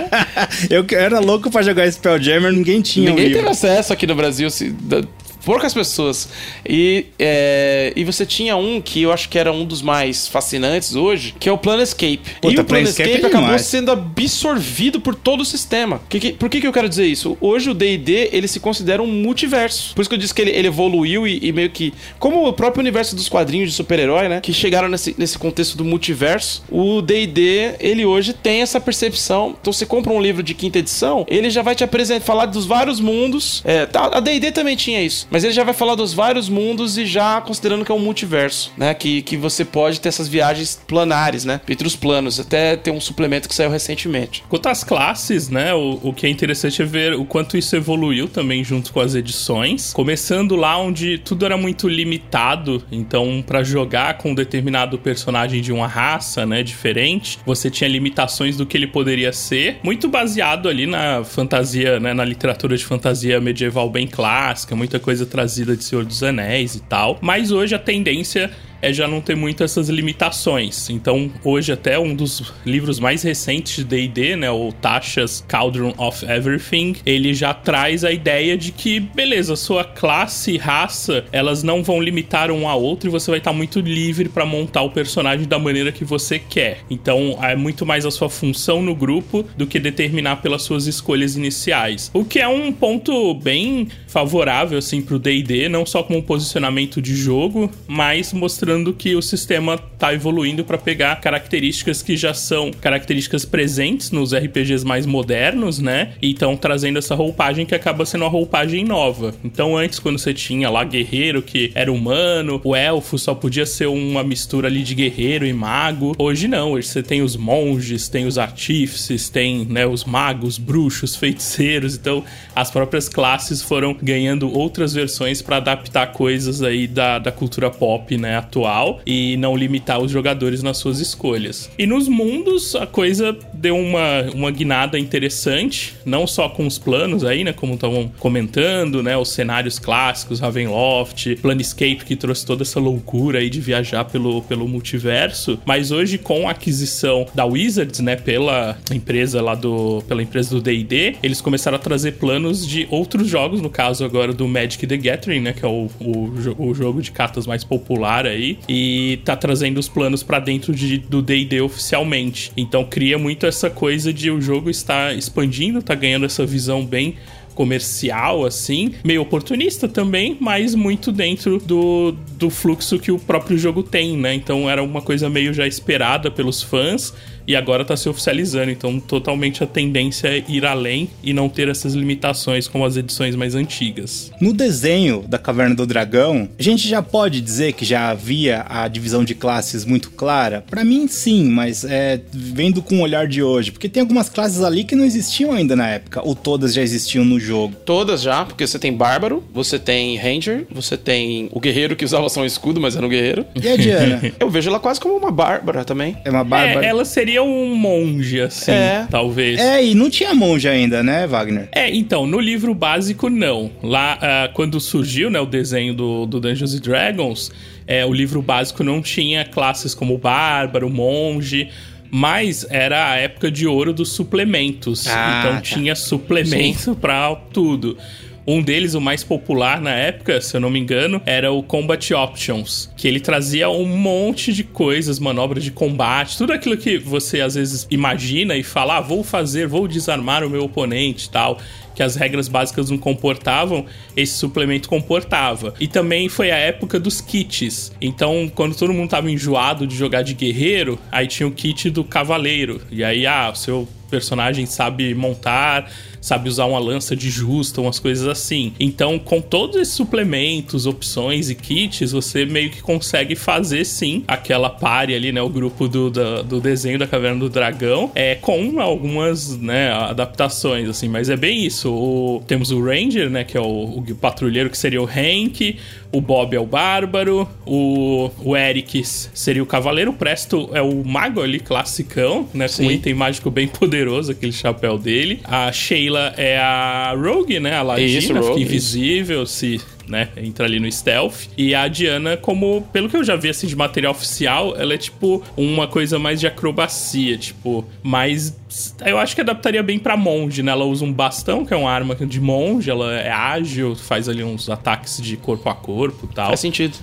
eu 0.70 0.84
era 0.92 1.18
louco 1.20 1.50
pra 1.50 1.62
jogar 1.62 1.90
Spelljammer, 1.90 2.52
ninguém 2.52 2.80
tinha 2.80 3.10
Ninguém 3.10 3.30
um 3.30 3.32
teve 3.34 3.48
acesso 3.48 3.92
aqui 3.92 4.06
no 4.06 4.14
Brasil, 4.14 4.48
se, 4.50 4.70
da- 4.70 5.02
poucas 5.46 5.72
pessoas. 5.72 6.28
E, 6.68 7.06
é, 7.18 7.92
e 7.96 8.04
você 8.04 8.26
tinha 8.26 8.56
um 8.56 8.80
que 8.80 9.00
eu 9.02 9.12
acho 9.12 9.28
que 9.28 9.38
era 9.38 9.52
um 9.52 9.64
dos 9.64 9.80
mais 9.80 10.26
fascinantes 10.28 10.94
hoje, 10.96 11.34
que 11.38 11.48
é 11.48 11.52
o 11.52 11.56
Planescape. 11.56 12.18
Puta, 12.42 12.54
e 12.54 12.58
o 12.58 12.64
Planescape 12.64 13.08
Planescape 13.10 13.24
é 13.24 13.26
acabou 13.38 13.58
sendo 13.58 13.90
absorvido 13.92 15.00
por 15.00 15.14
todo 15.14 15.40
o 15.40 15.44
sistema. 15.44 16.00
Que, 16.08 16.18
que- 16.20 16.32
por 16.32 16.48
que, 16.50 16.60
que 16.60 16.66
eu 16.66 16.72
quero 16.72 16.88
dizer 16.88 17.06
isso? 17.06 17.38
Hoje 17.40 17.70
o 17.70 17.74
D&D, 17.74 18.30
ele 18.32 18.48
se 18.48 18.58
considera 18.60 19.02
um 19.02 19.06
multiverso. 19.06 19.94
Por 19.94 20.00
isso 20.02 20.10
que 20.10 20.14
eu 20.16 20.18
disse 20.18 20.34
que 20.34 20.42
ele, 20.42 20.50
ele 20.50 20.66
evoluiu 20.68 21.26
e, 21.26 21.38
e 21.42 21.52
meio 21.52 21.70
que... 21.70 21.94
Como 22.18 22.46
o 22.46 22.52
próprio 22.52 22.80
universo 22.80 23.14
dos 23.14 23.28
quadrinhos 23.28 23.70
de 23.70 23.76
super-herói, 23.76 24.28
né? 24.28 24.40
Que 24.40 24.52
chegaram 24.52 24.88
nesse, 24.88 25.14
nesse 25.16 25.38
contexto 25.38 25.76
do 25.76 25.84
multiverso. 25.84 26.64
O 26.70 27.00
D&D, 27.00 27.74
ele 27.78 28.04
hoje 28.04 28.32
tem 28.32 28.62
essa 28.62 28.80
percepção. 28.80 29.54
Então 29.60 29.72
você 29.72 29.86
compra 29.86 30.12
um 30.12 30.20
livro 30.20 30.42
de 30.42 30.54
quinta 30.54 30.78
edição, 30.80 31.24
ele 31.28 31.50
já 31.50 31.62
vai 31.62 31.74
te 31.74 31.84
apresentar, 31.84 32.24
falar 32.24 32.46
dos 32.46 32.66
vários 32.66 32.98
mundos. 33.00 33.62
É, 33.64 33.86
tá, 33.86 34.10
a 34.12 34.20
D&D 34.20 34.50
também 34.52 34.74
tinha 34.76 35.02
isso. 35.02 35.26
Mas 35.36 35.44
ele 35.44 35.52
já 35.52 35.64
vai 35.64 35.74
falar 35.74 35.96
dos 35.96 36.14
vários 36.14 36.48
mundos 36.48 36.96
e 36.96 37.04
já 37.04 37.42
considerando 37.42 37.84
que 37.84 37.92
é 37.92 37.94
um 37.94 37.98
multiverso, 37.98 38.72
né? 38.74 38.94
Que, 38.94 39.20
que 39.20 39.36
você 39.36 39.66
pode 39.66 40.00
ter 40.00 40.08
essas 40.08 40.28
viagens 40.28 40.80
planares, 40.88 41.44
né? 41.44 41.60
Entre 41.68 41.86
os 41.86 41.94
planos. 41.94 42.40
Até 42.40 42.74
tem 42.74 42.90
um 42.90 42.98
suplemento 43.02 43.46
que 43.46 43.54
saiu 43.54 43.68
recentemente. 43.68 44.42
Quanto 44.48 44.66
às 44.70 44.82
classes, 44.82 45.50
né? 45.50 45.74
O, 45.74 46.00
o 46.04 46.14
que 46.14 46.26
é 46.26 46.30
interessante 46.30 46.80
é 46.80 46.86
ver 46.86 47.12
o 47.12 47.26
quanto 47.26 47.58
isso 47.58 47.76
evoluiu 47.76 48.28
também 48.28 48.64
junto 48.64 48.90
com 48.90 48.98
as 48.98 49.14
edições. 49.14 49.92
Começando 49.92 50.56
lá 50.56 50.78
onde 50.78 51.18
tudo 51.18 51.44
era 51.44 51.58
muito 51.58 51.86
limitado, 51.86 52.82
então 52.90 53.44
para 53.46 53.62
jogar 53.62 54.16
com 54.16 54.30
um 54.30 54.34
determinado 54.34 54.98
personagem 54.98 55.60
de 55.60 55.70
uma 55.70 55.86
raça, 55.86 56.46
né, 56.46 56.62
diferente, 56.62 57.38
você 57.44 57.68
tinha 57.68 57.90
limitações 57.90 58.56
do 58.56 58.64
que 58.64 58.74
ele 58.74 58.86
poderia 58.86 59.34
ser, 59.34 59.80
muito 59.82 60.08
baseado 60.08 60.66
ali 60.66 60.86
na 60.86 61.22
fantasia, 61.24 62.00
né, 62.00 62.14
na 62.14 62.24
literatura 62.24 62.74
de 62.74 62.86
fantasia 62.86 63.38
medieval 63.38 63.90
bem 63.90 64.06
clássica, 64.06 64.74
muita 64.74 64.98
coisa 64.98 65.25
trazida 65.26 65.76
de 65.76 65.84
Senhor 65.84 66.04
dos 66.04 66.22
Anéis 66.22 66.74
e 66.74 66.80
tal. 66.80 67.18
Mas 67.20 67.50
hoje 67.50 67.74
a 67.74 67.78
tendência 67.78 68.50
é 68.80 68.92
já 68.92 69.06
não 69.08 69.20
ter 69.20 69.34
muito 69.34 69.64
essas 69.64 69.88
limitações. 69.88 70.90
Então, 70.90 71.30
hoje 71.44 71.72
até 71.72 71.98
um 71.98 72.14
dos 72.14 72.52
livros 72.64 72.98
mais 72.98 73.22
recentes 73.22 73.76
de 73.76 73.84
D&D, 73.84 74.36
né, 74.36 74.50
o 74.50 74.72
Tasha's 74.72 75.44
Cauldron 75.46 75.94
of 75.96 76.24
Everything, 76.24 76.96
ele 77.04 77.34
já 77.34 77.52
traz 77.52 78.04
a 78.04 78.12
ideia 78.12 78.56
de 78.56 78.72
que, 78.72 79.00
beleza, 79.00 79.56
sua 79.56 79.84
classe 79.84 80.52
e 80.52 80.56
raça, 80.56 81.24
elas 81.32 81.62
não 81.62 81.82
vão 81.82 82.00
limitar 82.00 82.50
um 82.50 82.68
a 82.68 82.74
outro 82.74 83.08
e 83.08 83.12
você 83.12 83.30
vai 83.30 83.38
estar 83.38 83.52
muito 83.52 83.80
livre 83.80 84.28
para 84.28 84.44
montar 84.44 84.82
o 84.82 84.90
personagem 84.90 85.46
da 85.46 85.58
maneira 85.58 85.92
que 85.92 86.04
você 86.04 86.38
quer. 86.38 86.78
Então, 86.90 87.38
é 87.42 87.56
muito 87.56 87.84
mais 87.86 88.04
a 88.04 88.10
sua 88.10 88.28
função 88.28 88.82
no 88.82 88.94
grupo 88.94 89.44
do 89.56 89.66
que 89.66 89.78
determinar 89.78 90.36
pelas 90.36 90.62
suas 90.62 90.86
escolhas 90.86 91.36
iniciais. 91.36 92.10
O 92.12 92.24
que 92.24 92.38
é 92.38 92.48
um 92.48 92.72
ponto 92.72 93.34
bem 93.34 93.88
favorável 94.06 94.78
assim 94.78 95.02
pro 95.02 95.18
D&D, 95.18 95.68
não 95.68 95.84
só 95.84 96.02
como 96.02 96.18
um 96.18 96.22
posicionamento 96.22 97.00
de 97.02 97.14
jogo, 97.14 97.70
mas 97.86 98.32
mostrando 98.32 98.75
que 98.92 99.14
o 99.14 99.22
sistema 99.22 99.78
tá 99.98 100.12
evoluindo 100.12 100.64
para 100.64 100.78
pegar 100.78 101.20
características 101.20 102.02
que 102.02 102.16
já 102.16 102.34
são 102.34 102.70
características 102.70 103.44
presentes 103.44 104.10
nos 104.10 104.34
RPGs 104.34 104.84
mais 104.84 105.06
modernos, 105.06 105.78
né? 105.78 106.12
E 106.20 106.32
estão 106.32 106.56
trazendo 106.56 106.98
essa 106.98 107.14
roupagem 107.14 107.66
que 107.66 107.74
acaba 107.74 108.04
sendo 108.04 108.22
uma 108.22 108.30
roupagem 108.30 108.84
nova. 108.84 109.34
Então 109.44 109.76
antes 109.76 109.98
quando 109.98 110.18
você 110.18 110.34
tinha 110.34 110.68
lá 110.70 110.84
guerreiro 110.84 111.42
que 111.42 111.70
era 111.74 111.92
humano, 111.92 112.60
o 112.64 112.74
elfo 112.74 113.18
só 113.18 113.34
podia 113.34 113.66
ser 113.66 113.86
uma 113.86 114.22
mistura 114.22 114.68
ali 114.68 114.82
de 114.82 114.94
guerreiro 114.94 115.46
e 115.46 115.52
mago. 115.52 116.14
Hoje 116.18 116.48
não, 116.48 116.72
hoje 116.72 116.88
você 116.88 117.02
tem 117.02 117.22
os 117.22 117.36
monges, 117.36 118.08
tem 118.08 118.26
os 118.26 118.38
artífices, 118.38 119.28
tem, 119.28 119.64
né, 119.64 119.86
os 119.86 120.04
magos, 120.04 120.58
bruxos, 120.58 121.16
feiticeiros, 121.16 121.94
então 121.94 122.24
as 122.54 122.70
próprias 122.70 123.08
classes 123.08 123.62
foram 123.62 123.96
ganhando 124.00 124.52
outras 124.52 124.92
versões 124.92 125.42
para 125.42 125.56
adaptar 125.56 126.12
coisas 126.12 126.62
aí 126.62 126.86
da, 126.86 127.18
da 127.18 127.32
cultura 127.32 127.70
pop, 127.70 128.16
né, 128.16 128.36
atual 128.56 129.00
e 129.06 129.36
não 129.36 129.56
limitar 129.56 130.00
os 130.00 130.10
jogadores 130.10 130.62
nas 130.62 130.78
suas 130.78 131.00
escolhas. 131.00 131.70
E 131.78 131.86
nos 131.86 132.08
mundos 132.08 132.74
a 132.74 132.86
coisa 132.86 133.36
deu 133.52 133.76
uma, 133.76 134.22
uma 134.34 134.50
guinada 134.50 134.98
interessante, 134.98 135.94
não 136.04 136.26
só 136.26 136.48
com 136.48 136.66
os 136.66 136.78
planos 136.78 137.24
aí, 137.24 137.44
né, 137.44 137.52
como 137.52 137.74
estavam 137.74 138.10
comentando, 138.18 139.02
né, 139.02 139.16
os 139.16 139.28
cenários 139.28 139.78
clássicos, 139.78 140.40
Ravenloft, 140.40 141.36
Planescape 141.36 142.04
que 142.04 142.16
trouxe 142.16 142.46
toda 142.46 142.62
essa 142.62 142.80
loucura 142.80 143.40
aí 143.40 143.50
de 143.50 143.60
viajar 143.60 144.04
pelo, 144.04 144.42
pelo 144.42 144.66
multiverso, 144.66 145.58
mas 145.64 145.90
hoje 145.90 146.16
com 146.16 146.48
a 146.48 146.52
aquisição 146.52 147.26
da 147.34 147.44
Wizards, 147.44 148.00
né, 148.00 148.16
pela 148.16 148.78
empresa 148.92 149.42
lá 149.42 149.54
do 149.54 150.02
pela 150.06 150.22
empresa 150.22 150.50
do 150.50 150.60
D&D, 150.60 151.16
eles 151.22 151.40
começaram 151.40 151.76
a 151.76 151.78
trazer 151.78 152.12
planos 152.12 152.66
de 152.66 152.86
outros 152.90 153.28
jogos, 153.28 153.60
no 153.60 153.68
caso 153.68 154.04
agora 154.04 154.32
do 154.32 154.46
Magic 154.46 154.86
the 154.86 154.96
Gathering, 154.96 155.40
né, 155.40 155.52
que 155.52 155.64
é 155.64 155.68
o, 155.68 155.88
o, 156.00 156.32
o 156.58 156.74
jogo 156.74 157.02
de 157.02 157.10
cartas 157.10 157.46
mais 157.46 157.64
popular 157.64 158.26
aí, 158.26 158.45
e 158.68 159.18
tá 159.24 159.34
trazendo 159.36 159.78
os 159.78 159.88
planos 159.88 160.22
pra 160.22 160.38
dentro 160.38 160.74
de, 160.74 160.98
do 160.98 161.22
D&D 161.22 161.60
oficialmente. 161.60 162.52
Então 162.56 162.84
cria 162.84 163.18
muito 163.18 163.46
essa 163.46 163.70
coisa 163.70 164.12
de 164.12 164.30
o 164.30 164.40
jogo 164.40 164.68
estar 164.70 165.16
expandindo, 165.16 165.82
tá 165.82 165.94
ganhando 165.94 166.26
essa 166.26 166.44
visão 166.44 166.84
bem 166.84 167.16
comercial, 167.56 168.44
assim, 168.44 168.92
meio 169.02 169.22
oportunista 169.22 169.88
também, 169.88 170.36
mas 170.38 170.74
muito 170.74 171.10
dentro 171.10 171.58
do, 171.58 172.14
do 172.38 172.50
fluxo 172.50 172.98
que 172.98 173.10
o 173.10 173.18
próprio 173.18 173.56
jogo 173.56 173.82
tem, 173.82 174.16
né? 174.16 174.34
Então 174.34 174.68
era 174.68 174.82
uma 174.82 175.00
coisa 175.00 175.30
meio 175.30 175.54
já 175.54 175.66
esperada 175.66 176.30
pelos 176.30 176.62
fãs 176.62 177.14
e 177.46 177.54
agora 177.54 177.84
tá 177.84 177.96
se 177.96 178.08
oficializando. 178.08 178.70
Então, 178.70 178.98
totalmente 178.98 179.62
a 179.62 179.66
tendência 179.66 180.28
é 180.28 180.44
ir 180.48 180.64
além 180.64 181.08
e 181.22 181.32
não 181.32 181.48
ter 181.48 181.68
essas 181.68 181.94
limitações 181.94 182.68
como 182.68 182.84
as 182.84 182.96
edições 182.96 183.34
mais 183.36 183.54
antigas. 183.54 184.30
No 184.40 184.52
desenho 184.52 185.24
da 185.26 185.38
Caverna 185.38 185.74
do 185.74 185.86
Dragão, 185.86 186.48
a 186.58 186.62
gente 186.62 186.88
já 186.88 187.02
pode 187.02 187.40
dizer 187.40 187.72
que 187.72 187.84
já 187.84 188.08
havia 188.08 188.64
a 188.68 188.88
divisão 188.88 189.24
de 189.24 189.34
classes 189.34 189.84
muito 189.84 190.10
clara? 190.10 190.64
Pra 190.68 190.84
mim, 190.84 191.06
sim, 191.08 191.48
mas 191.48 191.84
é, 191.84 192.20
vendo 192.32 192.82
com 192.82 192.98
o 192.98 193.02
olhar 193.02 193.26
de 193.26 193.42
hoje. 193.42 193.70
Porque 193.70 193.88
tem 193.88 194.00
algumas 194.00 194.28
classes 194.28 194.62
ali 194.62 194.84
que 194.84 194.96
não 194.96 195.04
existiam 195.04 195.52
ainda 195.52 195.76
na 195.76 195.88
época, 195.88 196.20
ou 196.24 196.34
todas 196.34 196.74
já 196.74 196.82
existiam 196.82 197.24
no 197.24 197.38
jogo. 197.38 197.74
Todas 197.84 198.22
já, 198.22 198.44
porque 198.44 198.66
você 198.66 198.78
tem 198.78 198.92
Bárbaro, 198.92 199.44
você 199.52 199.78
tem 199.78 200.16
Ranger, 200.16 200.66
você 200.70 200.96
tem 200.96 201.48
o 201.52 201.60
Guerreiro 201.60 201.96
que 201.96 202.04
usava 202.04 202.28
só 202.28 202.40
um 202.40 202.44
escudo, 202.44 202.80
mas 202.80 202.96
era 202.96 203.04
um 203.04 203.08
guerreiro. 203.08 203.46
E 203.54 203.68
a 203.68 203.76
Diana? 203.76 204.20
Eu 204.38 204.50
vejo 204.50 204.68
ela 204.68 204.80
quase 204.80 205.00
como 205.00 205.16
uma 205.16 205.30
Bárbara 205.30 205.84
também. 205.84 206.16
é 206.24 206.30
uma 206.30 206.44
bárbara. 206.44 206.84
É, 206.84 206.88
ela 206.88 207.04
seria 207.04 207.35
um 207.42 207.74
monge, 207.74 208.40
assim, 208.40 208.72
É. 208.72 209.06
talvez. 209.10 209.60
É, 209.60 209.84
e 209.84 209.94
não 209.94 210.10
tinha 210.10 210.34
monge 210.34 210.68
ainda, 210.68 211.02
né, 211.02 211.26
Wagner? 211.26 211.68
É, 211.72 211.94
então, 211.94 212.26
no 212.26 212.38
livro 212.40 212.74
básico, 212.74 213.28
não. 213.28 213.70
Lá, 213.82 214.18
ah, 214.20 214.50
quando 214.52 214.80
surgiu 214.80 215.30
né, 215.30 215.40
o 215.40 215.46
desenho 215.46 215.94
do, 215.94 216.26
do 216.26 216.40
Dungeons 216.40 216.74
and 216.74 216.80
Dragons, 216.80 217.52
é, 217.86 218.04
o 218.04 218.12
livro 218.12 218.42
básico 218.42 218.82
não 218.82 219.00
tinha 219.00 219.44
classes 219.44 219.94
como 219.94 220.18
Bárbaro, 220.18 220.90
Monge. 220.90 221.68
Mas 222.08 222.64
era 222.70 223.10
a 223.10 223.16
época 223.16 223.50
de 223.50 223.66
ouro 223.66 223.92
dos 223.92 224.12
suplementos. 224.12 225.06
Ah, 225.08 225.40
então 225.40 225.56
tá. 225.56 225.60
tinha 225.60 225.94
suplemento 225.94 226.94
pra 226.94 227.34
tudo. 227.52 227.98
Um 228.48 228.62
deles, 228.62 228.94
o 228.94 229.00
mais 229.00 229.24
popular 229.24 229.80
na 229.80 229.90
época, 229.90 230.40
se 230.40 230.56
eu 230.56 230.60
não 230.60 230.70
me 230.70 230.78
engano, 230.78 231.20
era 231.26 231.50
o 231.50 231.64
Combat 231.64 232.14
Options, 232.14 232.88
que 232.96 233.08
ele 233.08 233.18
trazia 233.18 233.68
um 233.68 233.84
monte 233.84 234.52
de 234.52 234.62
coisas, 234.62 235.18
manobras 235.18 235.64
de 235.64 235.72
combate, 235.72 236.38
tudo 236.38 236.52
aquilo 236.52 236.76
que 236.76 236.96
você 236.96 237.40
às 237.40 237.56
vezes 237.56 237.88
imagina 237.90 238.54
e 238.54 238.62
fala, 238.62 238.98
ah, 238.98 239.00
vou 239.00 239.24
fazer, 239.24 239.66
vou 239.66 239.88
desarmar 239.88 240.44
o 240.44 240.50
meu 240.50 240.62
oponente 240.62 241.26
e 241.26 241.30
tal 241.30 241.58
que 241.96 242.02
as 242.02 242.14
regras 242.14 242.46
básicas 242.46 242.90
não 242.90 242.98
comportavam, 242.98 243.86
esse 244.14 244.34
suplemento 244.34 244.88
comportava. 244.88 245.74
E 245.80 245.88
também 245.88 246.28
foi 246.28 246.50
a 246.50 246.56
época 246.56 247.00
dos 247.00 247.22
kits. 247.22 247.90
Então, 248.00 248.52
quando 248.54 248.76
todo 248.76 248.92
mundo 248.92 249.08
tava 249.08 249.30
enjoado 249.30 249.86
de 249.86 249.96
jogar 249.96 250.22
de 250.22 250.34
guerreiro, 250.34 250.98
aí 251.10 251.26
tinha 251.26 251.48
o 251.48 251.50
kit 251.50 251.88
do 251.90 252.04
cavaleiro. 252.04 252.82
E 252.90 253.02
aí, 253.02 253.26
ah, 253.26 253.50
o 253.52 253.56
seu 253.56 253.88
personagem 254.06 254.66
sabe 254.66 255.14
montar, 255.14 255.90
sabe 256.20 256.48
usar 256.48 256.64
uma 256.64 256.78
lança 256.78 257.14
de 257.14 257.30
justa, 257.30 257.80
umas 257.80 257.98
coisas 257.98 258.26
assim. 258.26 258.72
Então, 258.80 259.18
com 259.18 259.40
todos 259.40 259.76
esses 259.76 259.94
suplementos, 259.94 260.86
opções 260.86 261.50
e 261.50 261.54
kits, 261.54 262.12
você 262.12 262.44
meio 262.44 262.70
que 262.70 262.80
consegue 262.80 263.34
fazer 263.34 263.84
sim 263.84 264.24
aquela 264.26 264.70
pare 264.70 265.14
ali, 265.14 265.32
né? 265.32 265.42
O 265.42 265.48
grupo 265.48 265.86
do, 265.88 266.10
do, 266.10 266.42
do 266.42 266.60
desenho 266.60 266.98
da 266.98 267.06
Caverna 267.06 267.38
do 267.38 267.48
Dragão, 267.48 268.10
é 268.14 268.34
com 268.34 268.80
algumas 268.80 269.56
né, 269.56 269.92
adaptações, 269.92 270.88
assim, 270.88 271.08
mas 271.08 271.28
é 271.28 271.36
bem 271.36 271.64
isso. 271.64 271.85
O, 271.86 272.42
temos 272.46 272.70
o 272.70 272.82
Ranger, 272.82 273.30
né? 273.30 273.44
Que 273.44 273.56
é 273.56 273.60
o, 273.60 273.98
o 273.98 274.14
patrulheiro 274.20 274.68
que 274.70 274.78
seria 274.78 275.00
o 275.00 275.04
Hank, 275.04 275.78
o 276.12 276.20
Bob 276.20 276.54
é 276.54 276.60
o 276.60 276.66
Bárbaro, 276.66 277.48
o, 277.64 278.30
o 278.38 278.56
Eric 278.56 279.02
seria 279.04 279.62
o 279.62 279.66
Cavaleiro, 279.66 280.10
o 280.10 280.14
Presto 280.14 280.70
é 280.72 280.82
o 280.82 281.04
Mago 281.04 281.42
ali, 281.42 281.58
classicão, 281.58 282.48
né? 282.54 282.66
Com 282.66 282.72
Sim. 282.72 282.86
um 282.88 282.90
item 282.90 283.14
mágico 283.14 283.50
bem 283.50 283.68
poderoso, 283.68 284.32
aquele 284.32 284.52
chapéu 284.52 284.98
dele. 284.98 285.40
A 285.44 285.70
Sheila 285.72 286.32
é 286.36 286.58
a 286.58 287.14
Rogue, 287.16 287.60
né? 287.60 287.76
A 287.76 287.82
Ladina, 287.82 288.18
Isso, 288.18 288.34
fica 288.34 288.60
invisível, 288.60 289.46
se 289.46 289.80
né, 290.08 290.28
entra 290.36 290.66
ali 290.66 290.78
no 290.78 290.90
stealth. 290.90 291.48
E 291.56 291.74
a 291.74 291.88
Diana, 291.88 292.36
como 292.36 292.82
pelo 292.92 293.08
que 293.08 293.16
eu 293.16 293.24
já 293.24 293.36
vi 293.36 293.48
assim 293.48 293.66
de 293.66 293.76
material 293.76 294.12
oficial, 294.12 294.74
ela 294.76 294.94
é 294.94 294.98
tipo 294.98 295.42
uma 295.56 295.86
coisa 295.86 296.18
mais 296.18 296.40
de 296.40 296.46
acrobacia, 296.46 297.36
tipo, 297.36 297.84
mais 298.02 298.56
eu 299.04 299.18
acho 299.18 299.34
que 299.34 299.40
adaptaria 299.40 299.82
bem 299.82 299.98
pra 299.98 300.16
monge, 300.16 300.62
né? 300.62 300.72
Ela 300.72 300.84
usa 300.84 301.04
um 301.04 301.12
bastão, 301.12 301.64
que 301.64 301.72
é 301.72 301.76
uma 301.76 301.90
arma 301.90 302.14
de 302.14 302.40
monge, 302.40 302.90
ela 302.90 303.14
é 303.14 303.30
ágil, 303.30 303.94
faz 303.94 304.28
ali 304.28 304.42
uns 304.42 304.68
ataques 304.68 305.20
de 305.20 305.36
corpo 305.36 305.68
a 305.68 305.74
corpo 305.74 305.95
e 306.24 306.28
tal. 306.28 306.48
Faz 306.48 306.60
sentido. 306.60 306.96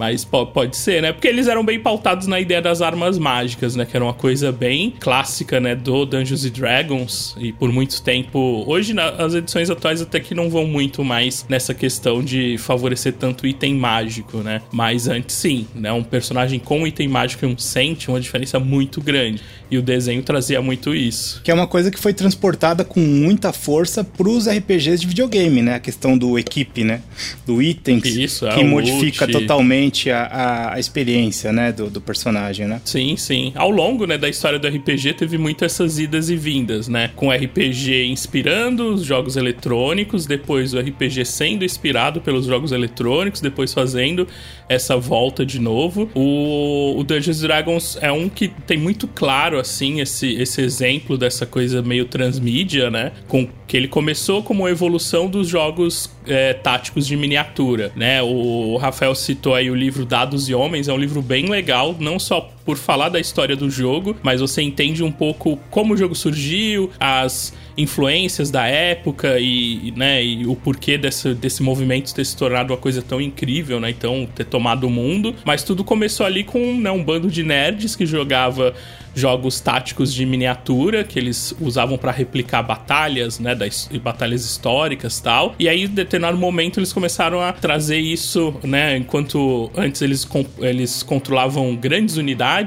Mas 0.00 0.24
po- 0.24 0.46
pode 0.46 0.78
ser, 0.78 1.02
né? 1.02 1.12
Porque 1.12 1.28
eles 1.28 1.46
eram 1.46 1.62
bem 1.62 1.78
pautados 1.78 2.26
na 2.26 2.40
ideia 2.40 2.62
das 2.62 2.80
armas 2.80 3.18
mágicas, 3.18 3.76
né? 3.76 3.84
Que 3.84 3.94
era 3.94 4.02
uma 4.02 4.14
coisa 4.14 4.50
bem 4.50 4.94
clássica, 4.98 5.60
né? 5.60 5.74
Do 5.74 6.06
Dungeons 6.06 6.42
and 6.46 6.52
Dragons. 6.52 7.36
E 7.38 7.52
por 7.52 7.70
muito 7.70 8.00
tempo. 8.00 8.64
Hoje, 8.66 8.94
as 9.18 9.34
edições 9.34 9.68
atuais 9.68 10.00
até 10.00 10.18
que 10.18 10.34
não 10.34 10.48
vão 10.48 10.66
muito 10.66 11.04
mais 11.04 11.44
nessa 11.50 11.74
questão 11.74 12.22
de 12.24 12.56
favorecer 12.56 13.12
tanto 13.12 13.46
item 13.46 13.74
mágico, 13.74 14.38
né? 14.38 14.62
Mas 14.72 15.06
antes 15.06 15.36
sim, 15.36 15.66
né? 15.74 15.92
Um 15.92 16.02
personagem 16.02 16.58
com 16.58 16.86
item 16.86 17.06
mágico 17.06 17.44
e 17.44 17.48
um 17.48 17.58
sente 17.58 18.08
uma 18.08 18.18
diferença 18.18 18.58
muito 18.58 19.02
grande. 19.02 19.42
E 19.70 19.76
o 19.76 19.82
desenho 19.82 20.22
trazia 20.22 20.62
muito 20.62 20.94
isso. 20.94 21.42
Que 21.44 21.50
é 21.50 21.54
uma 21.54 21.66
coisa 21.66 21.90
que 21.90 21.98
foi 22.00 22.14
transportada 22.14 22.84
com 22.84 23.00
muita 23.00 23.52
força 23.52 24.02
pros 24.02 24.48
RPGs 24.48 25.02
de 25.02 25.06
videogame, 25.06 25.60
né? 25.60 25.74
A 25.74 25.78
questão 25.78 26.16
do 26.16 26.38
equipe, 26.38 26.82
né? 26.84 27.02
Do 27.46 27.60
itens 27.60 28.04
Isso, 28.06 28.46
é, 28.46 28.54
que 28.54 28.64
modifica 28.64 29.28
totalmente 29.28 29.89
a, 30.10 30.22
a, 30.22 30.74
a 30.74 30.80
experiência, 30.80 31.52
né? 31.52 31.72
Do, 31.72 31.90
do 31.90 32.00
personagem, 32.00 32.66
né? 32.66 32.80
Sim, 32.84 33.16
sim. 33.16 33.52
Ao 33.54 33.70
longo 33.70 34.06
né, 34.06 34.16
da 34.16 34.28
história 34.28 34.58
do 34.58 34.68
RPG, 34.68 35.14
teve 35.14 35.38
muito 35.38 35.64
essas 35.64 35.98
idas 35.98 36.30
e 36.30 36.36
vindas, 36.36 36.88
né? 36.88 37.10
Com 37.16 37.28
o 37.28 37.32
RPG 37.32 38.06
inspirando 38.06 38.94
os 38.94 39.02
jogos 39.02 39.36
eletrônicos, 39.36 40.26
depois 40.26 40.74
o 40.74 40.78
RPG 40.78 41.24
sendo 41.24 41.64
inspirado 41.64 42.20
pelos 42.20 42.46
jogos 42.46 42.72
eletrônicos, 42.72 43.40
depois 43.40 43.72
fazendo 43.72 44.26
essa 44.68 44.96
volta 44.96 45.44
de 45.44 45.58
novo. 45.58 46.08
O, 46.14 46.98
o 46.98 47.04
Dungeons 47.04 47.40
Dragons 47.40 47.98
é 48.00 48.12
um 48.12 48.28
que 48.28 48.48
tem 48.48 48.78
muito 48.78 49.08
claro, 49.08 49.58
assim, 49.58 50.00
esse, 50.00 50.34
esse 50.34 50.60
exemplo 50.60 51.18
dessa 51.18 51.44
coisa 51.44 51.82
meio 51.82 52.04
transmídia, 52.04 52.90
né? 52.90 53.12
Com 53.26 53.48
que 53.66 53.76
ele 53.76 53.88
começou 53.88 54.42
como 54.42 54.64
uma 54.64 54.70
evolução 54.70 55.28
dos 55.28 55.48
jogos 55.48 56.10
é, 56.30 56.54
táticos 56.54 57.06
de 57.06 57.16
miniatura, 57.16 57.92
né? 57.96 58.22
O 58.22 58.76
Rafael 58.76 59.14
citou 59.14 59.54
aí 59.54 59.70
o 59.70 59.74
livro 59.74 60.06
Dados 60.06 60.48
e 60.48 60.54
Homens, 60.54 60.88
é 60.88 60.92
um 60.92 60.96
livro 60.98 61.20
bem 61.20 61.48
legal, 61.48 61.96
não 61.98 62.18
só 62.18 62.48
por 62.70 62.76
falar 62.76 63.08
da 63.08 63.18
história 63.18 63.56
do 63.56 63.68
jogo, 63.68 64.16
mas 64.22 64.40
você 64.40 64.62
entende 64.62 65.02
um 65.02 65.10
pouco 65.10 65.58
como 65.70 65.94
o 65.94 65.96
jogo 65.96 66.14
surgiu, 66.14 66.88
as 67.00 67.52
influências 67.76 68.48
da 68.48 68.64
época 68.64 69.40
e, 69.40 69.92
né, 69.96 70.22
e 70.22 70.46
o 70.46 70.54
porquê 70.54 70.96
desse, 70.96 71.34
desse 71.34 71.64
movimento 71.64 72.14
ter 72.14 72.24
se 72.24 72.36
tornado 72.36 72.72
uma 72.72 72.78
coisa 72.78 73.02
tão 73.02 73.20
incrível, 73.20 73.80
né? 73.80 73.90
Então, 73.90 74.28
ter 74.34 74.44
tomado 74.44 74.84
o 74.84 74.90
mundo. 74.90 75.34
Mas 75.44 75.64
tudo 75.64 75.82
começou 75.82 76.24
ali 76.24 76.44
com 76.44 76.74
né, 76.74 76.90
um 76.90 77.02
bando 77.02 77.28
de 77.28 77.42
nerds 77.42 77.96
que 77.96 78.06
jogava 78.06 78.74
jogos 79.14 79.60
táticos 79.60 80.14
de 80.14 80.24
miniatura 80.24 81.02
que 81.02 81.18
eles 81.18 81.54
usavam 81.60 81.98
para 81.98 82.12
replicar 82.12 82.62
batalhas, 82.62 83.38
né, 83.38 83.54
das 83.54 83.88
batalhas 84.02 84.44
históricas 84.44 85.20
tal. 85.20 85.54
E 85.58 85.68
aí, 85.68 85.84
em 85.84 85.88
determinado 85.88 86.38
momento, 86.38 86.78
eles 86.78 86.92
começaram 86.92 87.40
a 87.40 87.52
trazer 87.52 87.98
isso, 87.98 88.54
né, 88.62 88.96
enquanto 88.96 89.70
antes 89.76 90.00
eles, 90.02 90.28
eles 90.60 91.02
controlavam 91.02 91.74
grandes 91.74 92.16
unidades, 92.16 92.59